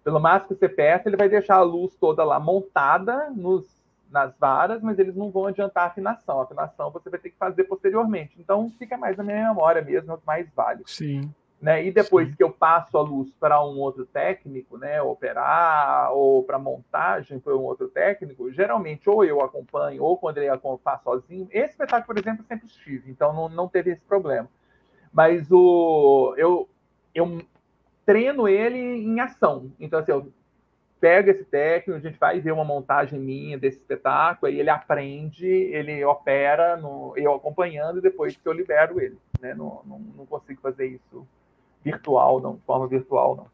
[0.04, 3.66] Pelo máximo que você peça, ele vai deixar a luz toda lá montada nos,
[4.12, 6.42] nas varas, mas eles não vão adiantar a afinação.
[6.42, 8.36] A afinação você vai ter que fazer posteriormente.
[8.38, 10.84] Então fica mais na minha memória mesmo, é o que mais vale.
[10.86, 11.34] Sim.
[11.64, 11.86] Né?
[11.86, 12.36] E depois Sim.
[12.36, 17.56] que eu passo a luz para um outro técnico, né, operar ou para montagem para
[17.56, 20.50] um outro técnico, geralmente ou eu acompanho ou quando ele
[20.84, 21.48] faz sozinho.
[21.50, 24.50] Esse espetáculo, por exemplo, sempre estive, então não, não teve esse problema.
[25.14, 26.68] Mas o eu
[27.16, 27.42] eu
[28.06, 29.72] treino ele em ação.
[29.80, 30.34] Então assim, eu
[31.00, 35.48] pego esse técnico, a gente vai ver uma montagem minha desse espetáculo, aí ele aprende,
[35.48, 39.18] ele opera, no, eu acompanhando, e depois que eu libero ele.
[39.40, 39.54] Né?
[39.54, 41.26] Não, não, não consigo fazer isso
[41.84, 43.54] virtual, não, de forma virtual, não.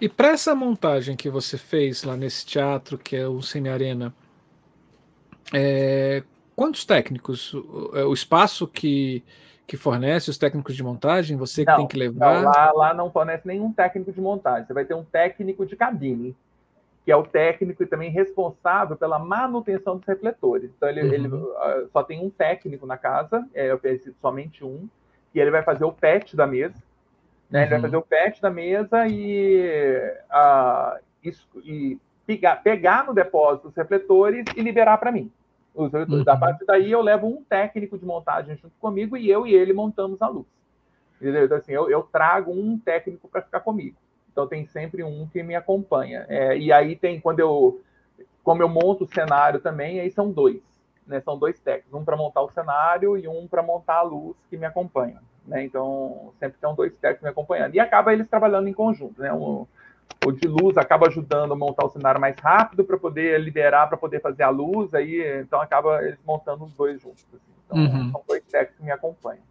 [0.00, 4.14] E para essa montagem que você fez lá nesse teatro, que é o Cine Arena,
[5.52, 6.22] é,
[6.56, 7.54] quantos técnicos?
[7.54, 9.24] O, é, o, espaço que,
[9.66, 12.42] que fornece os técnicos de montagem, você não, que tem que levar?
[12.42, 14.66] Não, lá, lá não fornece nenhum técnico de montagem.
[14.66, 16.36] Você vai ter um técnico de cabine,
[17.04, 20.70] que é o técnico e também responsável pela manutenção dos refletores.
[20.76, 21.12] Então, ele, uhum.
[21.12, 23.76] ele uh, só tem um técnico na casa, é,
[24.20, 24.88] somente um,
[25.34, 26.74] e ele vai fazer o PET da mesa,
[27.52, 27.60] né?
[27.60, 27.64] Uhum.
[27.64, 27.82] Ele vai uhum.
[27.82, 34.46] fazer o patch da mesa e, uh, isso, e pegar, pegar no depósito os refletores
[34.56, 35.30] e liberar para mim.
[35.74, 36.26] Os refletores.
[36.26, 36.32] Uhum.
[36.32, 39.74] A partir daí eu levo um técnico de montagem junto comigo e eu e ele
[39.74, 40.46] montamos a luz.
[41.20, 43.96] Então, assim, eu, eu trago um técnico para ficar comigo.
[44.32, 46.24] Então tem sempre um que me acompanha.
[46.28, 47.80] É, e aí tem, quando eu,
[48.42, 50.60] como eu monto o cenário também, aí são dois.
[51.06, 51.20] Né?
[51.20, 54.56] São dois técnicos, um para montar o cenário e um para montar a luz que
[54.56, 55.20] me acompanha.
[55.46, 55.64] Né?
[55.64, 57.74] Então sempre tem dois técnicos me acompanhando.
[57.74, 59.20] E acaba eles trabalhando em conjunto.
[59.20, 59.32] Né?
[59.32, 59.66] Um,
[60.24, 63.96] o de luz acaba ajudando a montar o cenário mais rápido para poder liberar, para
[63.96, 67.24] poder fazer a luz, aí então acaba eles montando os dois juntos.
[67.32, 67.52] Assim.
[67.66, 68.12] Então uhum.
[68.12, 69.42] são dois técnicos que me acompanham.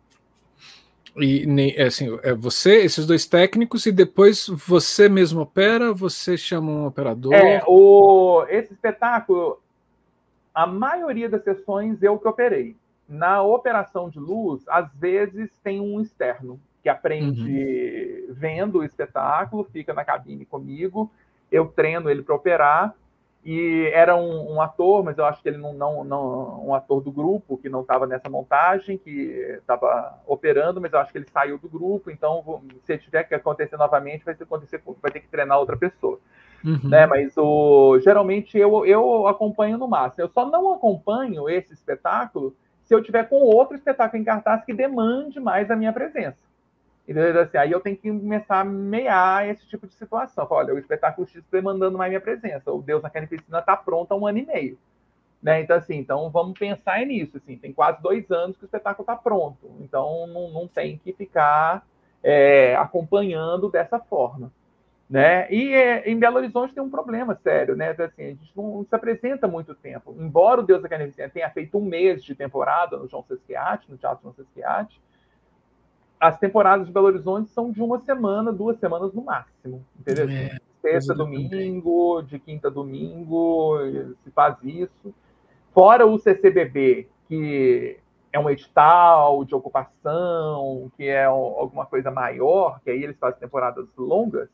[1.17, 1.45] E
[1.75, 6.85] é assim, é você, esses dois técnicos, e depois você mesmo opera, você chama um
[6.85, 7.33] operador?
[7.33, 9.61] É, o, esse espetáculo,
[10.53, 12.77] a maioria das sessões eu que operei.
[13.11, 18.33] Na operação de luz, às vezes tem um externo que aprende uhum.
[18.33, 21.11] vendo o espetáculo, fica na cabine comigo,
[21.51, 22.95] eu treino ele para operar,
[23.43, 27.01] e era um, um, ator, mas eu acho que ele não, não, não um ator
[27.01, 31.27] do grupo que não estava nessa montagem, que estava operando, mas eu acho que ele
[31.29, 35.27] saiu do grupo, então se tiver que acontecer novamente, vai ter, acontecer, vai ter que
[35.27, 36.17] treinar outra pessoa.
[36.63, 36.87] Uhum.
[36.87, 37.05] Né?
[37.07, 40.23] Mas o, geralmente eu, eu acompanho no máximo.
[40.23, 42.55] Eu só não acompanho esse espetáculo
[42.91, 46.43] se eu tiver com outro espetáculo em cartaz que demande mais a minha presença.
[47.07, 47.41] Entendeu?
[47.41, 50.45] Assim, aí eu tenho que começar a meiar esse tipo de situação.
[50.49, 52.69] Olha, o espetáculo X está demandando mais minha presença.
[52.69, 54.77] O Deus na Carnificina está pronto há um ano e meio.
[55.41, 55.61] Né?
[55.61, 57.37] Então, assim, então vamos pensar nisso.
[57.37, 59.71] Assim, tem quase dois anos que o espetáculo está pronto.
[59.79, 61.87] Então, não, não tem que ficar
[62.21, 64.51] é, acompanhando dessa forma.
[65.11, 65.51] Né?
[65.51, 67.91] E é, em Belo Horizonte tem um problema sério, né?
[67.91, 70.15] Então, assim, a gente não se apresenta muito tempo.
[70.17, 73.97] Embora o Deus da Carnificina tenha feito um mês de temporada no João Sesquiate, no
[73.97, 75.01] Teatro João Sesquiate,
[76.17, 80.29] as temporadas de Belo Horizonte são de uma semana, duas semanas no máximo, entendeu?
[80.29, 83.79] É, Sexta, domingo, de quinta, domingo,
[84.23, 85.13] se faz isso.
[85.73, 87.97] Fora o CCBB, que
[88.31, 93.87] é um edital de ocupação, que é alguma coisa maior, que aí eles fazem temporadas
[93.97, 94.47] longas?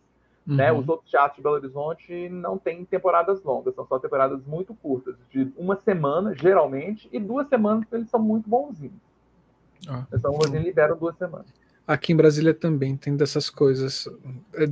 [0.47, 0.55] Uhum.
[0.55, 0.71] né?
[0.71, 5.15] Os outros teatros de Belo Horizonte não têm temporadas longas, são só temporadas muito curtas,
[5.29, 9.07] de uma semana, geralmente, e duas semanas, porque eles são muito bonzinhos.
[9.87, 11.47] Ah, São então, liberam duas semanas.
[11.85, 14.07] Aqui em Brasília também tem dessas coisas.
[14.55, 14.69] É,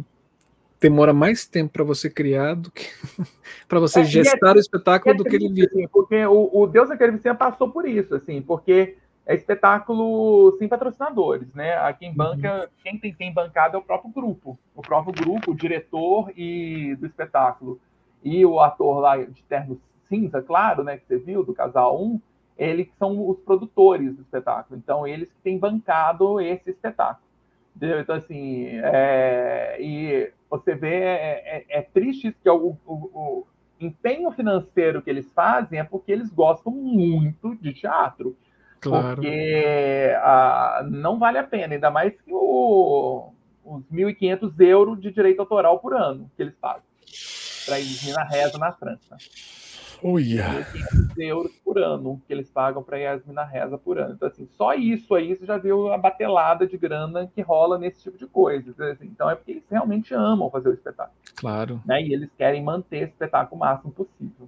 [0.80, 2.86] demora mais tempo para você criar do que
[3.68, 5.68] para você é, é gestar é, o espetáculo é do que ele vive.
[5.68, 10.68] Assim, porque o, o Deus da Carnificina passou por isso, assim, porque é espetáculo sem
[10.68, 11.76] patrocinadores, né?
[11.78, 12.16] Aqui em uhum.
[12.16, 16.96] banca, quem tem, tem bancado é o próprio grupo, o próprio grupo, o diretor e
[16.96, 17.80] do espetáculo.
[18.24, 22.22] E o ator lá de terno cinza, claro, né, que você viu, do casal 1,
[22.58, 24.80] eles são os produtores do espetáculo.
[24.80, 27.26] Então, eles que têm bancado esse espetáculo.
[27.76, 28.00] Entendeu?
[28.00, 33.48] Então, assim, é, e você vê, é, é, é triste isso, que o, o, o,
[33.80, 38.38] empenho financeiro que eles fazem é porque eles gostam muito de teatro.
[38.90, 39.16] Claro.
[39.16, 43.32] Porque a, não vale a pena, ainda mais que o,
[43.64, 46.84] os 1.500 euros de direito autoral por ano que eles pagam
[47.66, 49.18] para ir na reza na França.
[50.04, 50.66] Uia.
[50.72, 54.14] 500 euros por ano que eles pagam para Yasmin na reza por ano.
[54.14, 58.04] Então, assim, só isso aí você já viu a batelada de grana que rola nesse
[58.04, 58.72] tipo de coisa.
[58.92, 61.18] Assim, então é porque eles realmente amam fazer o espetáculo.
[61.36, 61.82] Claro.
[61.86, 62.04] Né?
[62.04, 64.48] E eles querem manter esse espetáculo o máximo possível.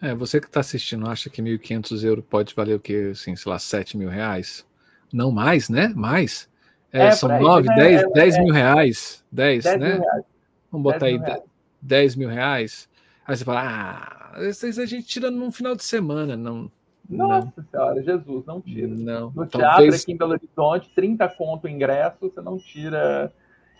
[0.00, 3.10] É, você que está assistindo acha que 1.500 euros pode valer o quê?
[3.12, 4.66] Assim, sei lá, 7 mil reais?
[5.12, 5.92] Não mais, né?
[5.94, 6.48] Mais.
[6.92, 9.24] É, é, são 9, 10, é, 10 é, mil reais.
[9.30, 9.88] 10, 10 né?
[9.98, 10.24] Reais.
[10.70, 11.42] Vamos botar 10 aí
[11.82, 12.88] 10 mil reais.
[13.26, 16.70] Aí você fala, ah, esses a gente tira num final de semana, não.
[17.08, 17.64] Nossa não.
[17.70, 18.88] senhora, Jesus, não tira.
[18.88, 19.30] Não.
[19.34, 19.50] No talvez...
[19.50, 23.32] teatro aqui em Belo Horizonte, 30 conto ingresso, você não tira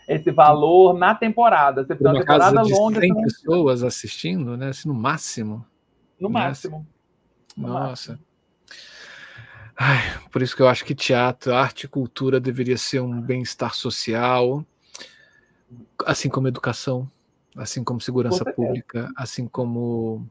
[0.07, 1.81] esse valor na temporada.
[1.81, 2.99] Você precisa uma temporada casa longa.
[2.99, 4.69] Tem pessoas assistindo, né?
[4.69, 5.65] Assim, no máximo.
[6.19, 6.85] No máximo.
[7.55, 8.11] No Nossa.
[8.11, 8.19] Máximo.
[9.77, 9.99] Ai,
[10.31, 14.65] por isso que eu acho que teatro, arte e cultura deveria ser um bem-estar social,
[16.05, 17.09] assim como educação,
[17.57, 20.25] assim como segurança pública, assim como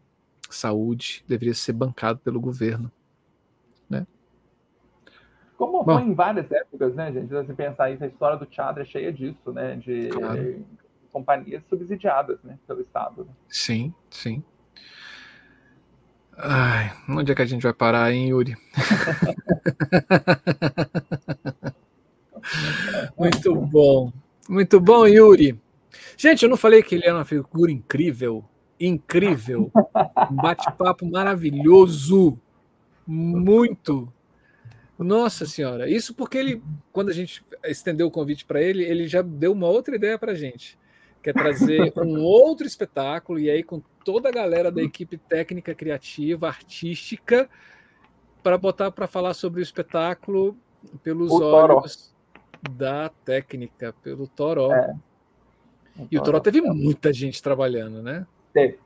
[0.49, 2.91] saúde deveria ser bancado pelo governo.
[3.89, 4.07] Né?
[5.59, 7.29] Como Bom, foi em várias épocas, né, gente?
[7.29, 9.77] Se você pensar isso, a história do teatro é cheia disso, né?
[9.77, 10.65] De claro.
[11.13, 13.25] companhias subsidiadas né, pelo Estado.
[13.25, 13.33] Né?
[13.49, 14.43] Sim, sim.
[16.37, 18.57] Ai, onde é que a gente vai parar, hein, Yuri?
[23.17, 24.13] Muito bom.
[24.49, 25.61] Muito bom, Yuri.
[26.17, 28.45] Gente, eu não falei que ele era uma figura incrível
[28.79, 29.71] incrível,
[30.31, 32.39] um bate-papo maravilhoso,
[33.07, 34.13] muito.
[34.99, 36.63] Nossa senhora, isso porque ele,
[36.93, 40.33] quando a gente estendeu o convite para ele, ele já deu uma outra ideia para
[40.33, 40.79] a gente,
[41.23, 45.75] que é trazer um outro espetáculo e aí com toda a galera da equipe técnica,
[45.75, 47.49] criativa, artística,
[48.43, 50.57] para botar para falar sobre o espetáculo
[51.03, 52.15] pelos o olhos
[52.71, 54.73] da técnica, pelo Toró.
[54.73, 54.95] É.
[56.11, 58.27] E o Toró teve muita gente trabalhando, né?
[58.53, 58.79] Teve.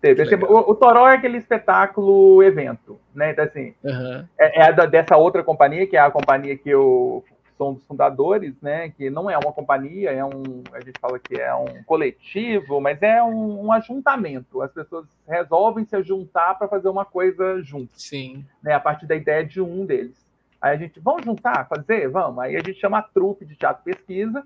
[0.00, 0.44] teve.
[0.44, 3.30] O, o Toró é aquele espetáculo evento, né?
[3.30, 4.26] Então, assim, uhum.
[4.38, 7.24] é, é da, dessa outra companhia, que é a companhia que eu
[7.60, 8.90] um dos fundadores, né?
[8.90, 13.00] Que não é uma companhia, é um, a gente fala que é um coletivo, mas
[13.02, 14.60] é um, um ajuntamento.
[14.60, 17.90] As pessoas resolvem se juntar para fazer uma coisa junto.
[17.94, 18.44] Sim.
[18.62, 20.24] Né, a partir da ideia de um deles.
[20.60, 22.08] Aí a gente, vamos juntar, fazer?
[22.08, 22.38] Vamos.
[22.38, 24.42] Aí a gente chama a trupe de teatro pesquisa,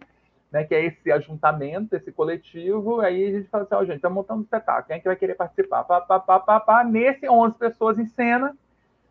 [0.51, 3.01] né, que é esse ajuntamento, esse coletivo.
[3.01, 5.07] Aí a gente fala assim: ó, oh, gente, estamos montando um espetáculo, quem é que
[5.07, 5.85] vai querer participar?
[5.85, 6.85] Pá, pá, pá, pá, pá.
[6.85, 8.57] Nesse, 11 pessoas em cena,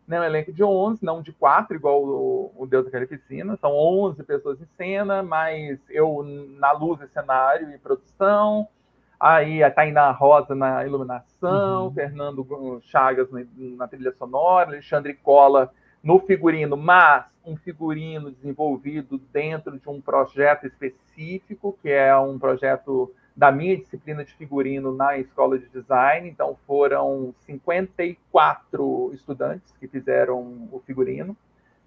[0.08, 3.58] né, um elenco de 11, não de 4, igual o, o Deus da Carnificina.
[3.60, 6.24] São 11 pessoas em cena, mas eu
[6.58, 8.66] na luz e cenário e produção.
[9.20, 11.92] Aí a Tainá Rosa na iluminação, uhum.
[11.92, 15.70] Fernando Chagas na, na trilha sonora, Alexandre Cola
[16.02, 23.12] no figurino, mas um figurino desenvolvido dentro de um projeto específico, que é um projeto
[23.38, 26.28] da minha disciplina de figurino na escola de design.
[26.28, 31.36] Então, foram 54 estudantes que fizeram o figurino,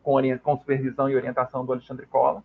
[0.02, 2.41] com, com supervisão e orientação do Alexandre Cola.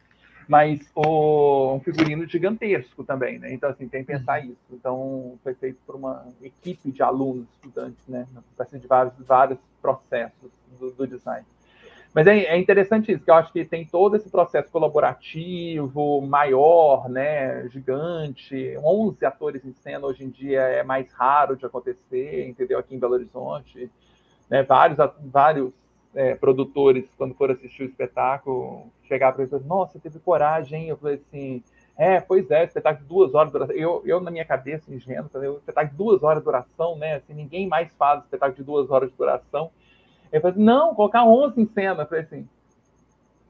[0.49, 3.53] Mas o, um figurino gigantesco também, né?
[3.55, 4.47] Então, assim, tem que pensar uhum.
[4.47, 4.66] isso.
[4.73, 8.27] Então, foi feito por uma equipe de alunos, estudantes, né?
[8.73, 10.51] De vários, vários processos
[10.81, 11.47] do, do design.
[12.16, 17.10] Mas é, é, interessante isso, que eu acho que tem todo esse processo colaborativo, maior,
[17.10, 18.74] né, gigante.
[18.82, 22.78] 11 atores em cena hoje em dia é mais raro de acontecer, entendeu?
[22.78, 23.90] Aqui em Belo Horizonte.
[24.48, 25.74] Né, vários vários
[26.14, 30.88] é, produtores, quando foram assistir o espetáculo, chegaram para mim e falaram, nossa, teve coragem.
[30.88, 31.62] Eu falei assim,
[31.98, 33.76] é, pois é, espetáculo de duas horas de duração.
[33.76, 35.28] Eu, eu na minha cabeça, ingênuo,
[35.59, 37.16] espetáculo de duas horas de duração, né?
[37.16, 39.70] Assim, ninguém mais faz espetáculo de duas horas de duração.
[40.32, 42.03] Ele falou assim, não, colocar 11 em cena.
[42.03, 42.48] Eu falei assim,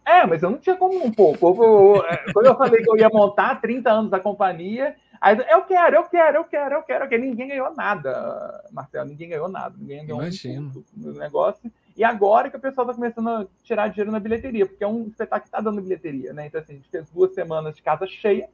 [0.06, 2.00] é, mas eu não tinha como um pouco.
[2.06, 5.96] É, quando eu falei que eu ia montar 30 anos da companhia, aí eu quero,
[5.96, 7.22] eu quero, eu quero, eu quero, eu quero.
[7.22, 9.74] Ninguém ganhou nada, Marcelo, ninguém ganhou nada.
[9.76, 10.84] Ninguém ganhou Imagino.
[10.96, 11.72] um no negócio.
[11.96, 15.08] E agora que o pessoal está começando a tirar dinheiro na bilheteria, porque é um
[15.08, 16.46] espetáculo que está dando bilheteria, né?
[16.46, 18.48] Então, assim, a gente fez duas semanas de casa cheia,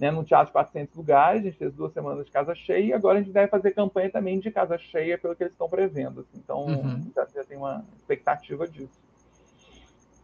[0.00, 2.92] né, num teatro de 400 lugares, a gente fez duas semanas de casa cheia, e
[2.94, 6.20] agora a gente deve fazer campanha também de casa cheia pelo que eles estão prevendo.
[6.20, 6.38] Assim.
[6.42, 7.12] Então, uhum.
[7.14, 8.98] já, já, tem uma expectativa disso.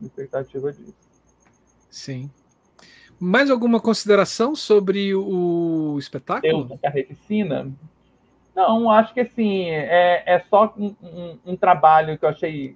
[0.01, 0.97] Uma expectativa disso.
[1.91, 2.31] Sim.
[3.21, 6.69] Mais alguma consideração sobre o espetáculo?
[6.71, 7.71] Eu, Carreficina?
[8.55, 12.75] Não, acho que assim, é, é só um, um, um, trabalho que eu achei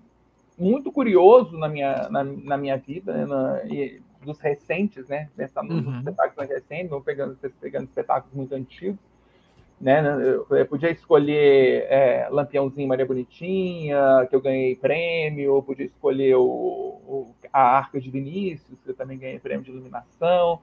[0.59, 5.29] muito curioso na minha, na, na minha vida, né, na, e dos recentes, né?
[5.37, 5.99] Pensar nos uhum.
[5.99, 8.99] espetáculos mais recentes, não pegando, pegando espetáculos muito antigos.
[9.81, 10.03] Né?
[10.23, 16.35] Eu, eu podia escolher é, Lampiãozinho Maria Bonitinha, que eu ganhei prêmio, eu podia escolher
[16.37, 20.61] o, o, a Arca de Vinícius, que eu também ganhei prêmio de iluminação.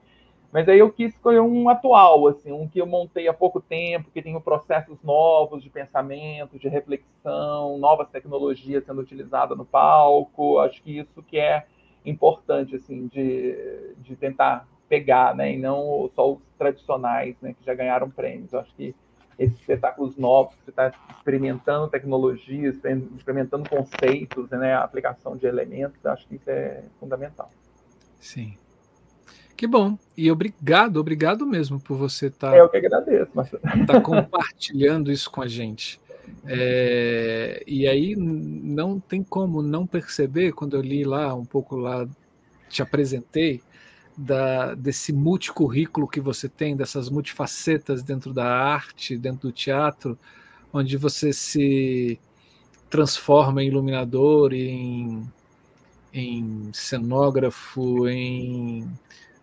[0.52, 4.10] Mas aí eu quis escolher um atual, assim, um que eu montei há pouco tempo,
[4.10, 10.58] que tem processos novos de pensamento, de reflexão, novas tecnologias sendo utilizadas no palco.
[10.60, 11.66] Acho que isso que é
[12.08, 17.74] importante assim de, de tentar pegar, né, e não só os tradicionais, né, que já
[17.74, 18.52] ganharam prêmios.
[18.52, 18.94] Eu acho que
[19.38, 22.76] esses espetáculos novos, você está experimentando tecnologias,
[23.16, 27.50] experimentando conceitos, né, a aplicação de elementos, acho que isso é fundamental.
[28.18, 28.56] Sim.
[29.56, 29.98] Que bom.
[30.16, 32.52] E obrigado, obrigado mesmo por você estar.
[32.52, 33.60] Tá, eu que agradeço, Marcelo.
[33.86, 36.00] Tá compartilhando isso com a gente.
[36.46, 42.06] É, e aí não tem como não perceber, quando eu li lá um pouco lá,
[42.68, 43.62] te apresentei,
[44.16, 50.18] da, desse multicurrículo que você tem, dessas multifacetas dentro da arte, dentro do teatro,
[50.72, 52.18] onde você se
[52.90, 55.22] transforma em iluminador, em,
[56.12, 58.88] em cenógrafo, em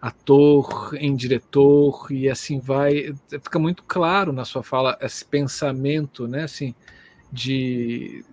[0.01, 3.13] ator, em diretor e assim vai.
[3.29, 6.43] Fica muito claro na sua fala esse pensamento, né?
[6.43, 6.73] Assim,
[7.31, 8.23] de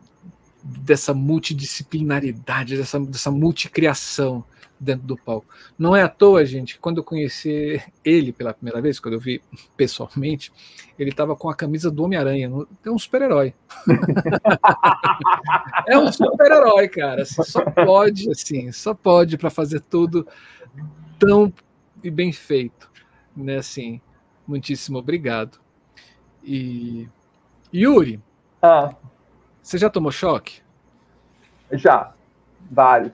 [0.62, 4.44] dessa multidisciplinaridade, dessa, dessa multicriação
[4.82, 5.47] dentro do palco.
[5.78, 9.40] Não é à toa, gente, quando eu conheci ele pela primeira vez, quando eu vi
[9.76, 10.52] pessoalmente,
[10.98, 12.51] ele estava com a camisa do Homem-Aranha.
[12.84, 13.55] É um super-herói.
[15.86, 17.22] é um super-herói, cara.
[17.22, 20.26] Assim, só pode, assim, só pode para fazer tudo
[21.27, 21.53] tão
[22.03, 22.90] e bem feito,
[23.36, 23.57] né?
[23.57, 24.01] Assim,
[24.47, 25.59] muitíssimo obrigado.
[26.43, 27.09] E
[27.73, 28.20] Yuri,
[28.61, 28.94] ah.
[29.62, 30.61] você já tomou choque?
[31.73, 32.12] Já,
[32.70, 33.12] vários.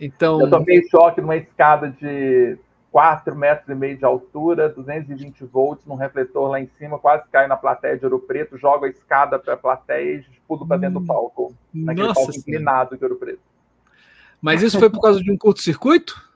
[0.00, 2.58] Então, eu tomei choque numa escada de
[2.90, 7.48] 4 metros e meio de altura, 220 volts, num refletor lá em cima, quase caio
[7.48, 11.00] na plateia de Ouro Preto, jogo a escada para a plateia e pulo para dentro
[11.00, 11.06] do hum.
[11.06, 13.42] palco, naquele Nossa palco inclinado de Ouro Preto.
[14.40, 16.27] Mas isso foi por causa de um curto-circuito?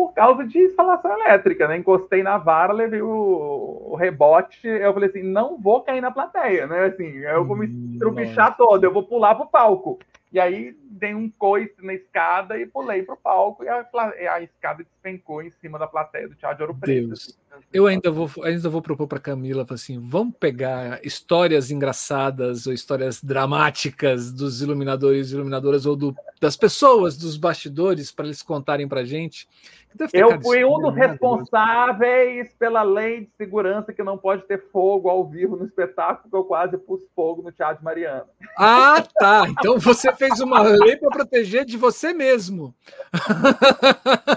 [0.00, 1.76] Por causa de instalação elétrica, né?
[1.76, 6.66] Encostei na vara, levei o, o rebote, eu falei assim, não vou cair na plateia,
[6.66, 6.86] né?
[6.86, 9.98] Assim, eu vou me Hum, trubichar todo, eu vou pular pro palco.
[10.32, 13.84] E aí dei um coice na escada e pulei pro palco e a,
[14.32, 17.08] a escada despencou em cima da plateia do Teatro de Ouro Preto.
[17.08, 17.38] Deus.
[17.72, 23.22] Eu ainda vou, ainda vou propor para Camila assim: vamos pegar histórias engraçadas ou histórias
[23.22, 29.04] dramáticas dos iluminadores e iluminadoras ou do- das pessoas dos bastidores para eles contarem para
[29.04, 29.48] gente.
[30.12, 31.08] Eu fui um dos maravilhosa.
[31.12, 36.36] responsáveis pela lei de segurança que não pode ter fogo ao vivo no espetáculo, porque
[36.36, 38.24] eu quase pus fogo no Teatro de Mariana.
[38.56, 39.44] Ah, tá.
[39.48, 42.74] Então você fez uma lei para proteger de você mesmo.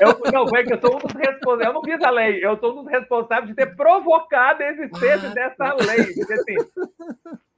[0.02, 1.68] Eu, não, foi que eu sou um dos responsáveis.
[1.68, 5.30] Eu não fiz a lei, eu sou um dos responsáveis de ter provocado a existência
[5.30, 6.14] Ah, dessa lei.
[6.14, 6.56] Porque, assim,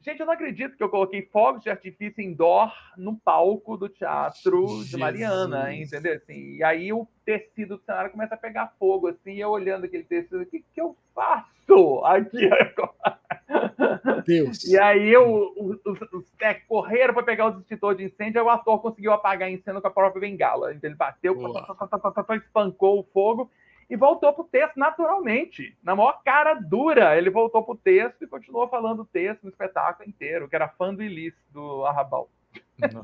[0.06, 4.68] gente, eu não acredito que eu coloquei fogos de artifício indoor no palco do Teatro
[4.68, 4.94] de Jesus.
[4.94, 6.14] Mariana, entendeu?
[6.15, 9.86] Assim, e aí o tecido do cenário começa a pegar fogo, assim, e eu olhando
[9.86, 14.23] aquele tecido, o que, que eu faço aqui agora?
[14.26, 14.64] Deus.
[14.65, 18.45] E aí eu, os, os, os técnicos correram para pegar os extintores de incêndio, aí
[18.45, 20.72] o ator conseguiu apagar incêndio com a própria bengala.
[20.72, 23.49] Então ele bateu, pá, pá, pá, espancou o fogo
[23.90, 27.18] e voltou pro texto naturalmente, na maior cara dura.
[27.18, 30.94] Ele voltou pro texto e continuou falando o texto no espetáculo inteiro, que era fã
[30.94, 32.30] do ilícito do Arrabal.
[32.78, 33.02] Não.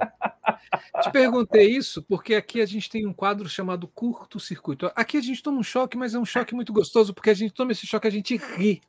[1.02, 4.92] Te perguntei isso porque aqui a gente tem um quadro chamado curto-circuito.
[4.96, 7.54] Aqui a gente toma um choque, mas é um choque muito gostoso, porque a gente
[7.54, 8.82] toma esse choque a gente ri.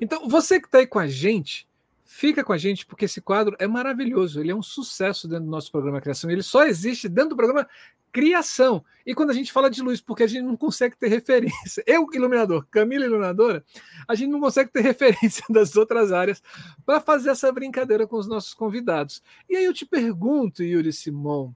[0.00, 1.66] Então, você que está aí com a gente,
[2.04, 4.40] fica com a gente, porque esse quadro é maravilhoso.
[4.40, 6.30] Ele é um sucesso dentro do nosso programa Criação.
[6.30, 7.66] Ele só existe dentro do programa
[8.12, 8.84] Criação.
[9.06, 11.82] E quando a gente fala de luz, porque a gente não consegue ter referência.
[11.86, 13.64] Eu, iluminador, Camila, iluminadora,
[14.06, 16.42] a gente não consegue ter referência das outras áreas
[16.84, 19.22] para fazer essa brincadeira com os nossos convidados.
[19.48, 21.52] E aí eu te pergunto, Yuri Simon,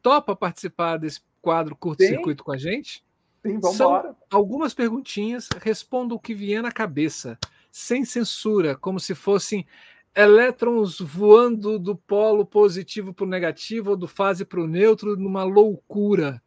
[0.00, 3.04] topa participar desse quadro curto-circuito com a gente?
[3.44, 4.16] Sim, vamos São embora.
[4.30, 7.38] algumas perguntinhas, responda o que vier na cabeça,
[7.70, 9.66] sem censura, como se fossem
[10.14, 15.44] elétrons voando do polo positivo para o negativo ou do fase para o neutro numa
[15.44, 16.42] loucura.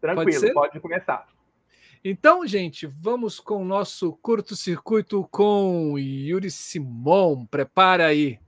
[0.00, 0.52] Tranquilo, ser?
[0.52, 1.26] pode começar.
[2.04, 7.44] Então, gente, vamos com o nosso curto-circuito com Yuri Simon.
[7.46, 8.38] Prepara aí.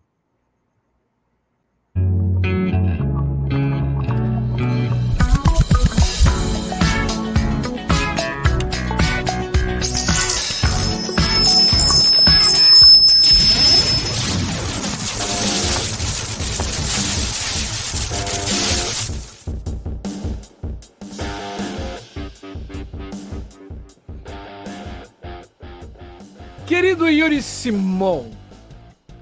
[26.78, 28.30] Querido Yuri Simon,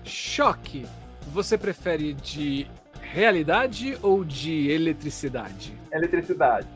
[0.04, 0.84] choque,
[1.32, 2.66] você prefere de
[3.00, 5.72] realidade ou de eletricidade?
[5.90, 6.68] Eletricidade.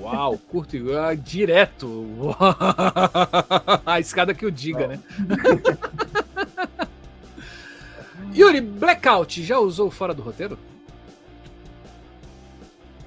[0.00, 2.34] Uau, curto e ah, direto.
[3.86, 5.00] A escada que o diga, né?
[8.34, 10.58] Yuri, blackout, já usou fora do roteiro?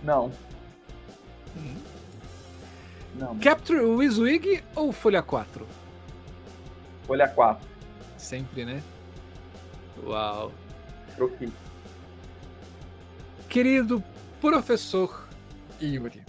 [0.02, 0.32] Não.
[3.14, 3.38] Não.
[3.40, 5.83] Capture Wizwig ou Folha 4?
[7.06, 7.68] Folha 4.
[8.18, 8.82] Sempre, né?
[10.06, 10.52] Uau.
[11.16, 11.52] Troquei.
[13.50, 14.04] Querido
[14.42, 15.28] professor
[15.82, 16.24] Yuri,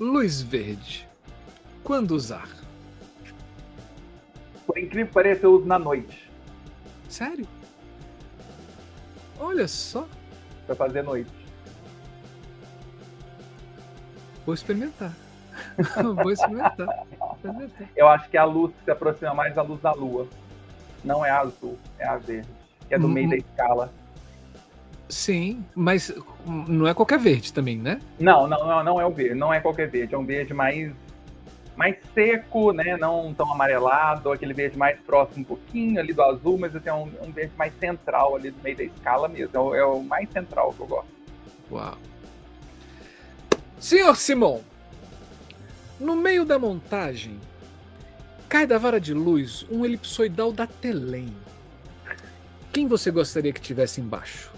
[0.00, 1.08] luz verde,
[1.84, 2.48] quando usar?
[4.66, 6.28] Por incrível que pareça, eu uso na noite.
[7.08, 7.46] Sério?
[9.38, 10.08] Olha só,
[10.66, 11.30] Pra fazer noite.
[14.44, 15.14] vou experimentar.
[16.22, 17.06] vou experimentar.
[17.96, 20.26] Eu acho que é a luz se aproxima mais da luz da lua.
[21.04, 22.48] Não é a azul, é a verde.
[22.88, 23.10] Que é do Hum.
[23.10, 23.92] meio da escala.
[25.08, 26.12] Sim, mas
[26.44, 28.00] não é qualquer verde também, né?
[28.18, 29.34] Não, não, não, não é o verde.
[29.34, 30.14] Não é qualquer verde.
[30.14, 30.92] É um verde mais,
[31.76, 32.96] mais seco, né?
[32.96, 34.32] Não tão amarelado.
[34.32, 37.72] Aquele verde mais próximo um pouquinho ali do azul, mas é um, um verde mais
[37.78, 39.56] central ali do meio da escala mesmo.
[39.56, 41.08] É o, é o mais central que eu gosto.
[41.70, 41.94] Uau.
[43.78, 44.60] Senhor Simon,
[45.98, 47.40] no meio da montagem,
[48.48, 51.32] cai da vara de luz um elipsoidal da Telém.
[52.72, 54.50] Quem você gostaria que tivesse embaixo?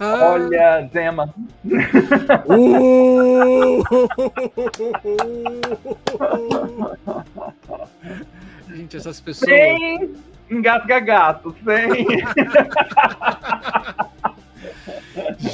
[0.00, 1.34] Olha, Zema.
[8.68, 9.50] Gente, essas pessoas.
[9.50, 10.14] Sem
[10.50, 12.06] engasga gato, sem.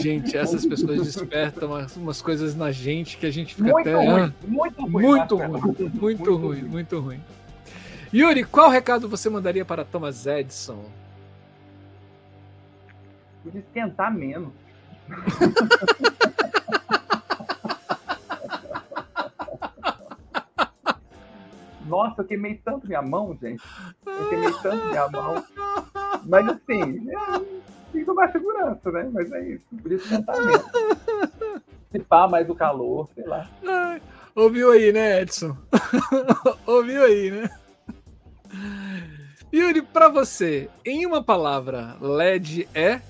[0.02, 3.96] Gente, essas pessoas despertam umas, umas coisas na gente que a gente fica Muito até.
[3.96, 4.90] ruim, Ah, muito ruim.
[4.90, 7.20] muito ruim, muito ruim, muito ruim.
[8.12, 10.84] Yuri, qual recado você mandaria para Thomas Edison?
[13.42, 14.52] Podia esquentar menos.
[21.86, 23.62] Nossa, eu queimei tanto minha mão, gente.
[24.04, 25.42] Eu queimei tanto minha mão.
[26.26, 27.14] Mas assim, é,
[27.92, 29.08] tem que tomar segurança, né?
[29.12, 29.64] Mas é isso.
[29.82, 30.70] Por isso tentar mesmo.
[31.90, 33.48] Se pá mais o calor, sei lá.
[34.34, 35.56] ouviu aí, né, Edson?
[36.66, 37.50] ouviu aí, né?
[39.52, 43.00] Yuri, para você, em uma palavra, LED é?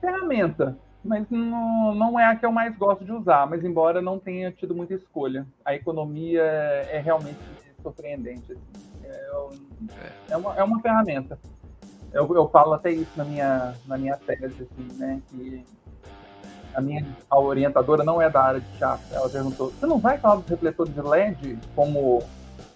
[0.00, 4.18] Ferramenta mas não, não é a que eu mais gosto de usar, mas embora não
[4.18, 5.46] tenha tido muita escolha.
[5.64, 7.38] A economia é, é realmente
[7.82, 8.52] surpreendente.
[8.52, 8.62] Assim.
[9.04, 11.38] É, é, uma, é uma ferramenta.
[12.12, 15.20] Eu, eu falo até isso na minha, na minha tese, assim, né?
[15.30, 15.64] Que
[16.74, 19.04] a minha a orientadora não é da área de teatro.
[19.12, 22.22] Ela perguntou: você não vai falar dos refletores de LED como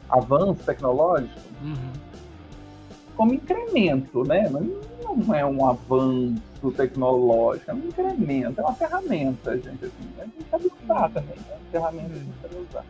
[0.09, 1.41] avanço tecnológico?
[1.63, 1.93] Uhum.
[3.17, 4.49] Como incremento, né?
[4.49, 9.85] Não é um avanço tecnológico, é um incremento, é uma ferramenta, gente.
[9.87, 12.85] Assim, a gente sabe usar também, é uma ferramenta que a gente sabe usar.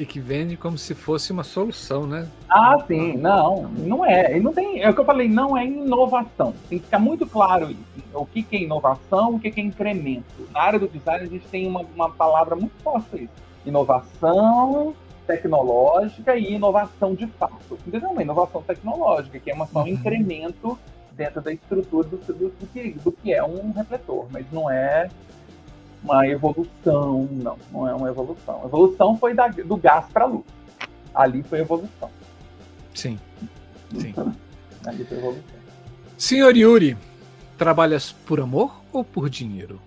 [0.00, 2.26] E que vende como se fosse uma solução, né?
[2.48, 4.40] Ah, sim, não, não é.
[4.40, 6.54] Não tem, é o que eu falei, não é inovação.
[6.70, 8.02] Tem que ficar muito claro isso.
[8.14, 10.48] O que, que é inovação, o que, que é incremento.
[10.54, 13.32] Na área do design, a gente tem uma, uma palavra muito forte isso.
[13.66, 14.94] Inovação
[15.26, 17.78] tecnológica e inovação de fato.
[17.86, 18.08] Entendeu?
[18.08, 19.88] Uma inovação tecnológica, que é uma, só um uhum.
[19.88, 20.78] incremento
[21.12, 25.10] dentro da estrutura do, do, do, que, do que é um refletor, mas não é
[26.02, 28.62] uma evolução, não, não é uma evolução.
[28.62, 30.44] A evolução foi da, do gás para a luz.
[31.14, 32.10] Ali foi evolução.
[32.94, 33.18] Sim.
[33.98, 34.14] Sim.
[34.86, 35.60] Ali foi evolução.
[36.16, 36.96] Senhor Yuri,
[37.56, 39.80] trabalhas por amor ou por dinheiro?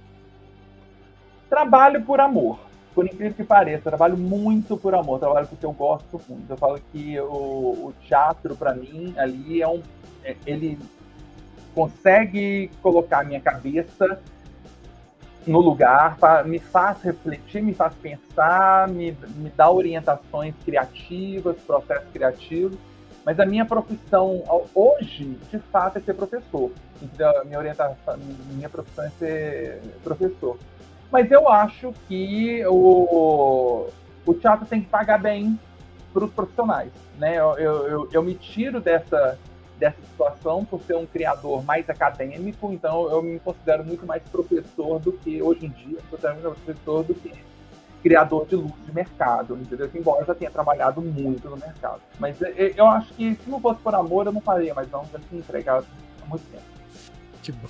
[1.50, 2.60] Trabalho por amor.
[2.94, 6.48] Por incrível que pareça, trabalho muito por amor, trabalho porque eu gosto muito.
[6.48, 9.82] Eu falo que o, o teatro, para mim, ali é um.
[10.24, 10.78] É, ele
[11.74, 14.20] consegue colocar a minha cabeça
[15.46, 22.78] no lugar, me faz refletir, me faz pensar, me, me dá orientações criativas, processos criativos.
[23.26, 24.44] Mas a minha profissão
[24.76, 26.72] hoje, de fato, é ser professor.
[27.02, 28.18] Então, minha orientação,
[28.52, 30.58] minha profissão é ser professor.
[31.12, 33.88] Mas eu acho que o,
[34.26, 35.58] o teatro tem que pagar bem
[36.12, 36.92] para os profissionais.
[37.18, 37.36] Né?
[37.38, 39.38] Eu, eu, eu me tiro dessa
[39.84, 44.98] dessa situação por ser um criador mais acadêmico, então eu me considero muito mais professor
[44.98, 47.34] do que, hoje em dia, eu considero muito mais professor do que
[48.02, 49.90] criador de luz de mercado, entendeu?
[49.94, 52.02] Embora eu já tenha trabalhado muito no mercado.
[52.18, 52.38] Mas
[52.76, 55.40] eu acho que se não fosse por amor, eu não faria, mas não, já tinha
[55.40, 55.86] entregado
[56.22, 56.64] há muito tempo.
[57.42, 57.68] Que bom.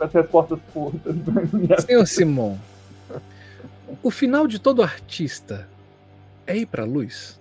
[0.00, 1.14] As respostas curtas.
[1.86, 2.56] Senhor Simon,
[4.02, 5.68] o final de todo artista
[6.46, 7.40] é ir pra luz?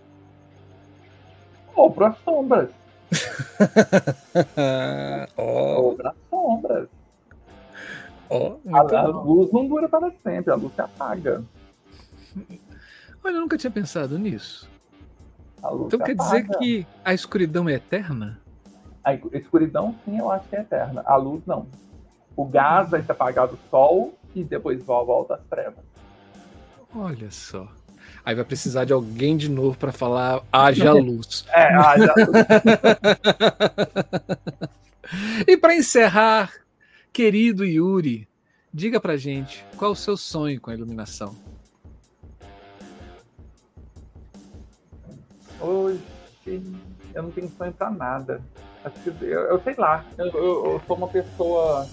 [1.76, 2.70] Ou para sombras.
[5.38, 5.42] oh.
[5.42, 6.90] Ou para sombras.
[8.30, 11.44] Oh, a, a luz não dura para sempre, a luz se apaga.
[13.24, 14.70] Olha, eu nunca tinha pensado nisso.
[15.58, 16.42] Então quer apaga.
[16.42, 18.40] dizer que a escuridão é eterna?
[19.04, 21.04] A escuridão, sim, eu acho que é eterna.
[21.06, 21.68] A luz, não.
[22.36, 25.84] O gás vai se apagar do sol e depois volta às trevas.
[26.96, 27.68] Olha só.
[28.26, 31.46] Aí vai precisar de alguém de novo para falar haja luz.
[31.50, 32.46] É, haja luz.
[35.48, 36.52] e para encerrar,
[37.12, 38.28] querido Yuri,
[38.74, 41.36] diga pra gente qual o seu sonho com a iluminação.
[45.60, 46.02] Hoje
[47.14, 48.42] eu não tenho sonho pra nada.
[49.22, 51.88] Eu, eu sei lá, eu, eu, eu sou uma pessoa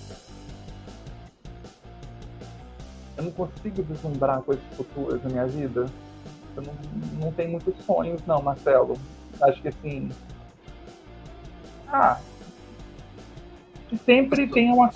[3.20, 5.86] eu não consigo vislumbrar coisas futuras na minha vida.
[6.56, 6.72] Eu não,
[7.20, 8.98] não tenho muitos sonhos, não, Marcelo.
[9.40, 10.10] Acho que assim.
[11.88, 12.18] Ah.
[14.04, 14.88] Sempre tem uma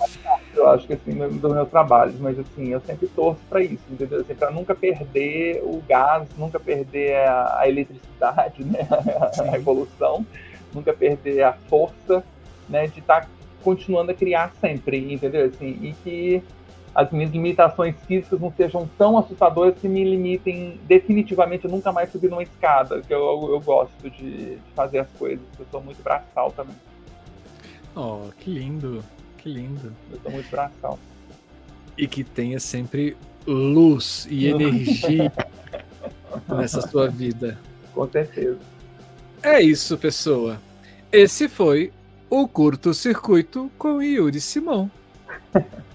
[0.55, 4.21] eu acho que assim, dos meus trabalhos, mas assim, eu sempre torço para isso, entendeu?
[4.21, 8.87] Assim, para nunca perder o gás, nunca perder a, a eletricidade, né?
[9.51, 10.25] a evolução,
[10.73, 12.23] nunca perder a força,
[12.69, 12.87] né?
[12.87, 13.27] De estar tá
[13.63, 15.45] continuando a criar sempre, entendeu?
[15.45, 16.43] Assim, e que
[16.95, 22.09] as minhas limitações físicas não sejam tão assustadoras que me limitem definitivamente a nunca mais
[22.09, 26.01] subir numa escada, que eu, eu gosto de, de fazer as coisas, eu sou muito
[26.01, 26.75] braçal também.
[27.93, 29.03] Oh, que lindo,
[29.37, 29.93] que lindo.
[30.09, 30.97] Eu sou muito braçal.
[31.97, 35.31] E que tenha sempre luz e energia
[36.47, 37.59] nessa sua vida.
[37.93, 38.59] Com certeza.
[39.43, 40.61] É isso, pessoa.
[41.11, 41.91] Esse foi
[42.29, 44.89] o Curto Circuito com Yuri Simão.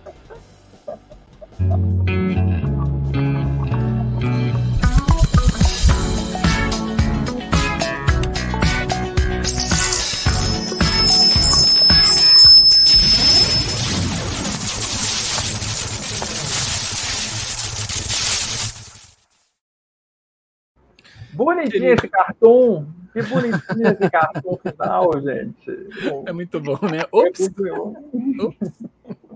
[21.33, 22.87] Bonitinho esse cartão.
[23.13, 25.89] Que bonitinho esse cartão final, gente.
[26.27, 26.99] É muito bom, né?
[27.01, 27.41] É Ops!
[27.41, 29.30] É Ops.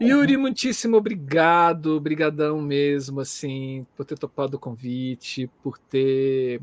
[0.00, 6.60] Yuri, muitíssimo obrigado, brigadão mesmo, assim, por ter topado o convite, por ter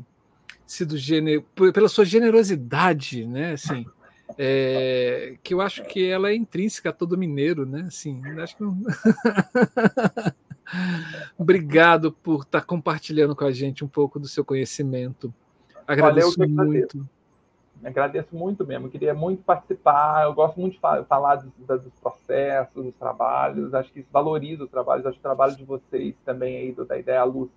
[0.66, 1.42] sido gener...
[1.72, 3.86] pela sua generosidade, né, assim,
[4.38, 5.36] é...
[5.42, 8.64] que eu acho que ela é intrínseca a todo mineiro, né, assim, acho que
[11.36, 15.32] Obrigado por estar compartilhando com a gente um pouco do seu conhecimento.
[15.86, 17.08] Agradeço Valeu, muito.
[17.84, 18.88] Agradeço muito mesmo.
[18.88, 20.24] queria muito participar.
[20.24, 23.74] Eu gosto muito de falar dos, dos, processos, dos trabalhos.
[23.74, 25.06] Acho que isso valoriza os trabalhos.
[25.06, 27.50] Acho que o trabalho de vocês também aí do, da ideia luz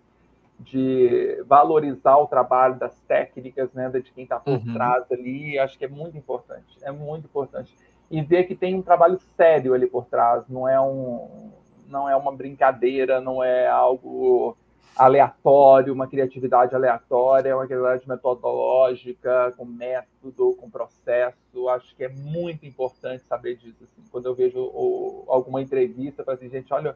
[0.58, 4.74] de valorizar o trabalho das técnicas, né, de quem está por uhum.
[4.74, 6.78] trás ali, acho que é muito importante.
[6.82, 7.76] É muito importante
[8.10, 10.44] e ver que tem um trabalho sério ali por trás.
[10.48, 11.52] Não é um
[11.88, 14.58] não é uma brincadeira, não é algo
[14.96, 21.70] aleatório, uma criatividade aleatória, uma criatividade metodológica, com método, com processo.
[21.70, 23.84] Acho que é muito importante saber disso.
[23.84, 24.08] Assim.
[24.12, 26.96] Quando eu vejo ou, alguma entrevista, para assim, gente, olha,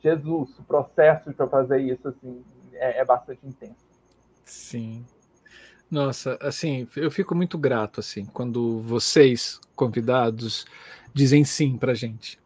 [0.00, 3.88] Jesus, o processo para fazer isso assim é, é bastante intenso.
[4.44, 5.04] Sim.
[5.90, 10.66] Nossa, assim, eu fico muito grato assim quando vocês, convidados,
[11.14, 12.38] dizem sim para gente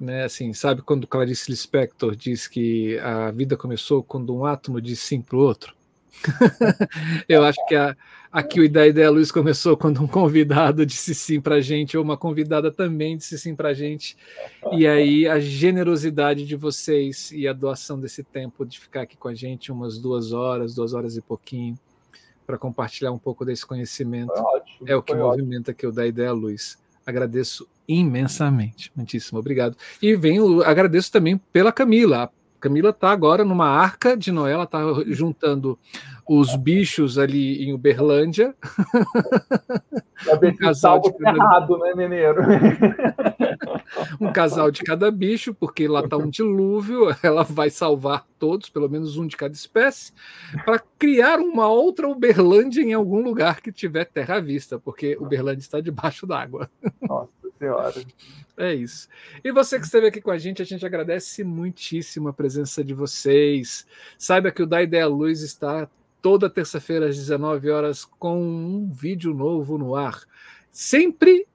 [0.00, 0.24] né?
[0.24, 5.20] Assim, sabe quando Clarice Lispector diz que a vida começou quando um átomo disse sim
[5.20, 5.74] para o outro?
[7.28, 7.96] eu acho que a,
[8.32, 12.02] aqui o Ideia Ideia Luz começou quando um convidado disse sim para a gente, ou
[12.02, 14.16] uma convidada também disse sim para a gente.
[14.72, 19.28] E aí a generosidade de vocês e a doação desse tempo de ficar aqui com
[19.28, 21.78] a gente umas duas horas, duas horas e pouquinho,
[22.46, 24.32] para compartilhar um pouco desse conhecimento.
[24.32, 26.78] Ótimo, é o que movimenta aqui o Da Ideia Luz.
[27.06, 28.92] Agradeço imensamente.
[28.94, 29.76] Muitíssimo obrigado.
[30.00, 32.30] E venho, agradeço também pela Camila.
[32.60, 35.78] Camila está agora numa arca de Noé, ela está juntando
[36.28, 38.54] os bichos ali em Uberlândia.
[40.42, 41.38] um casal de cada...
[41.38, 42.42] errado, né, Mineiro?
[44.20, 48.88] um casal de cada bicho, porque lá está um dilúvio, ela vai salvar todos, pelo
[48.88, 50.12] menos um de cada espécie,
[50.64, 55.62] para criar uma outra Uberlândia em algum lugar que tiver terra à vista, porque Uberlândia
[55.62, 56.70] está debaixo d'água.
[57.00, 58.02] Nossa senhora.
[58.56, 59.08] É isso.
[59.44, 62.94] E você que esteve aqui com a gente, a gente agradece muitíssimo a presença de
[62.94, 63.86] vocês.
[64.18, 65.88] Saiba que o Da Ideia Luz está
[66.22, 70.22] toda terça-feira às 19 horas com um vídeo novo no ar.
[70.70, 71.46] Sempre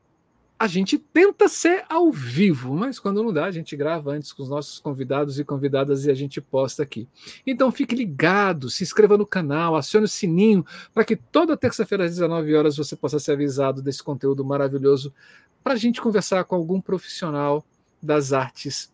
[0.58, 4.42] a gente tenta ser ao vivo, mas quando não dá, a gente grava antes com
[4.42, 7.08] os nossos convidados e convidadas e a gente posta aqui.
[7.46, 12.12] Então fique ligado, se inscreva no canal, acione o sininho para que toda terça-feira às
[12.12, 15.14] 19 horas você possa ser avisado desse conteúdo maravilhoso
[15.62, 17.66] para a gente conversar com algum profissional
[18.02, 18.94] das artes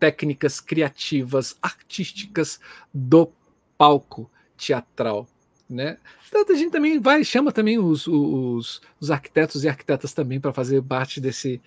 [0.00, 2.58] técnicas criativas, artísticas
[2.92, 3.30] do
[3.78, 5.28] palco teatral.
[5.70, 5.96] Né?
[6.34, 10.82] A gente também vai, chama também os, os, os arquitetos e arquitetas também para fazer
[10.82, 11.60] parte desse,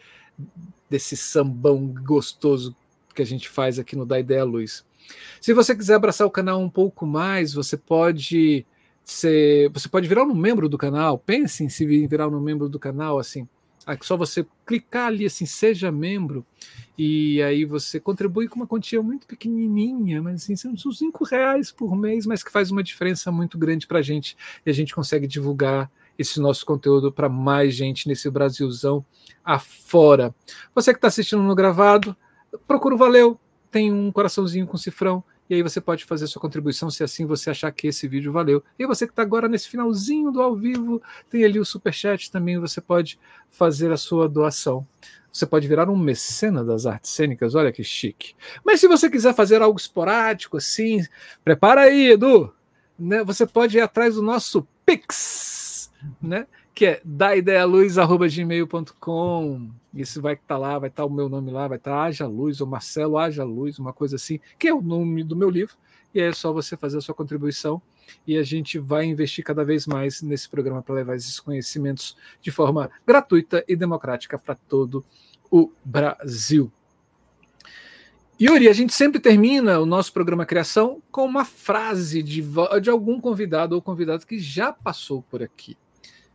[0.90, 2.76] desse sambão gostoso
[3.16, 4.84] que a gente faz aqui no Da Ideia Luz.
[5.40, 8.66] Se você quiser abraçar o canal um pouco mais, você pode
[9.04, 11.18] ser, você pode virar um membro do canal.
[11.18, 13.48] Pense em se virar um membro do canal assim.
[13.86, 16.46] É só você clicar ali assim, seja membro,
[16.98, 21.96] e aí você contribui com uma quantia muito pequenininha, mas assim, são cinco reais por
[21.96, 25.28] mês, mas que faz uma diferença muito grande para a gente, e a gente consegue
[25.28, 29.04] divulgar esse nosso conteúdo para mais gente nesse Brasilzão
[29.44, 30.34] afora.
[30.74, 32.16] Você que está assistindo no gravado,
[32.68, 33.40] procura o Valeu,
[33.72, 35.24] tem um coraçãozinho com cifrão,
[35.54, 38.64] e aí você pode fazer sua contribuição se assim você achar que esse vídeo valeu.
[38.78, 42.32] E você que está agora nesse finalzinho do ao vivo, tem ali o super chat
[42.32, 43.20] também, você pode
[43.50, 44.86] fazer a sua doação.
[45.32, 48.34] Você pode virar um mecena das artes cênicas, olha que chique.
[48.64, 51.06] Mas se você quiser fazer algo esporádico assim,
[51.44, 52.54] prepara aí, Edu.
[52.98, 53.24] Né?
[53.24, 56.48] Você pode ir atrás do nosso Pix, né?
[56.74, 59.70] Que é daidealuz.gmail.com.
[59.94, 62.04] Isso vai estar tá lá, vai estar tá o meu nome lá, vai estar tá
[62.04, 65.50] Haja Luz, ou Marcelo Haja Luz, uma coisa assim, que é o nome do meu
[65.50, 65.76] livro.
[66.14, 67.82] E aí é só você fazer a sua contribuição
[68.28, 72.52] e a gente vai investir cada vez mais nesse programa para levar esses conhecimentos de
[72.52, 75.04] forma gratuita e democrática para todo
[75.50, 76.72] o Brasil.
[78.42, 82.44] Yuri, a gente sempre termina o nosso programa Criação com uma frase de,
[82.82, 85.78] de algum convidado ou convidado que já passou por aqui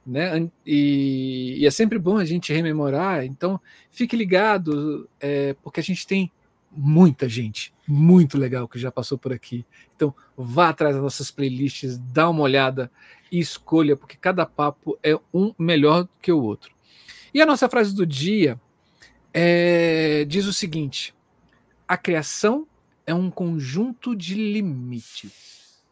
[0.08, 0.50] né?
[0.64, 3.24] E, e, é sempre bom a gente rememorar.
[3.24, 3.60] Então,
[3.90, 6.32] fique ligado, é, porque a gente tem
[6.70, 9.66] muita gente muito legal que já passou por aqui.
[9.94, 12.90] Então, vá atrás das nossas playlists, dá uma olhada
[13.30, 16.72] e escolha, porque cada papo é um melhor que o outro.
[17.34, 18.58] E a nossa frase do dia
[19.32, 21.14] é, diz o seguinte:
[21.86, 22.66] a criação
[23.06, 25.82] é um conjunto de limites.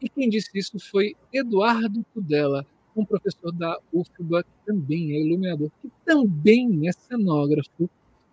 [0.00, 2.66] E quem disse isso foi Eduardo Tudela,
[3.00, 7.88] um professor da UFBA, que também é iluminador, que também é cenógrafo.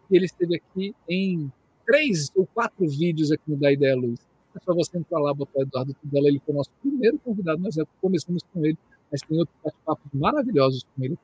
[0.10, 1.52] E ele esteve aqui em
[1.86, 4.20] três ou quatro vídeos aqui no Da Ideia Luz.
[4.56, 7.76] É só você entrar lá, botar Eduardo Tudela, ele foi o nosso primeiro convidado, nós
[7.76, 8.78] já começamos com ele,
[9.12, 11.18] mas tem outros bate-papos maravilhosos com ele.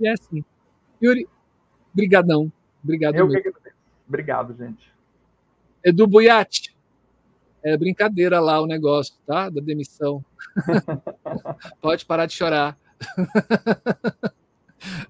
[0.00, 0.44] E é assim.
[1.02, 1.28] Yuri,
[1.92, 2.52] brigadão.
[2.82, 3.16] Obrigado.
[3.16, 3.52] Eu que
[4.06, 4.92] Obrigado, gente.
[5.82, 6.73] Edu Buiati,
[7.64, 9.48] é brincadeira lá o negócio, tá?
[9.48, 10.24] Da demissão.
[11.80, 12.78] Pode parar de chorar.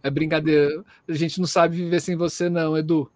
[0.02, 0.84] É brincadeira.
[1.08, 3.10] A gente não sabe viver sem você, não, Edu.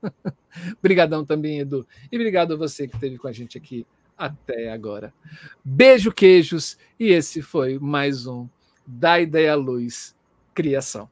[0.78, 1.86] Obrigadão também, Edu.
[2.10, 5.12] E obrigado a você que esteve com a gente aqui até agora.
[5.62, 6.78] Beijo, queijos.
[6.98, 8.48] E esse foi mais um
[8.86, 10.16] Da Ideia Luz
[10.54, 11.10] Criação.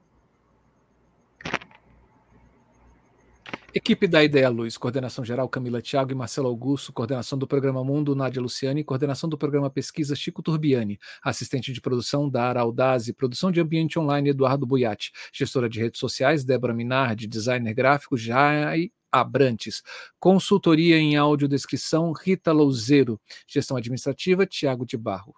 [3.77, 8.15] Equipe da Ideia Luz, coordenação geral Camila Thiago e Marcelo Augusto, coordenação do programa Mundo
[8.15, 13.61] Nádia Luciani, coordenação do programa Pesquisa Chico Turbiani, assistente de produção Dara Aldazi, produção de
[13.61, 19.83] ambiente online Eduardo Buiati, gestora de redes sociais Débora Minardi, designer gráfico Jai Abrantes,
[20.21, 25.35] consultoria em audiodescrição Rita Louzeiro, gestão administrativa Tiago de Barro.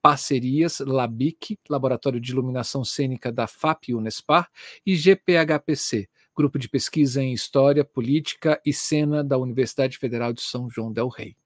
[0.00, 4.50] Parcerias Labic, Laboratório de Iluminação Cênica da FAP Unespar
[4.84, 10.68] e GPHPC, Grupo de Pesquisa em História, Política e Cena da Universidade Federal de São
[10.68, 11.36] João del Rei.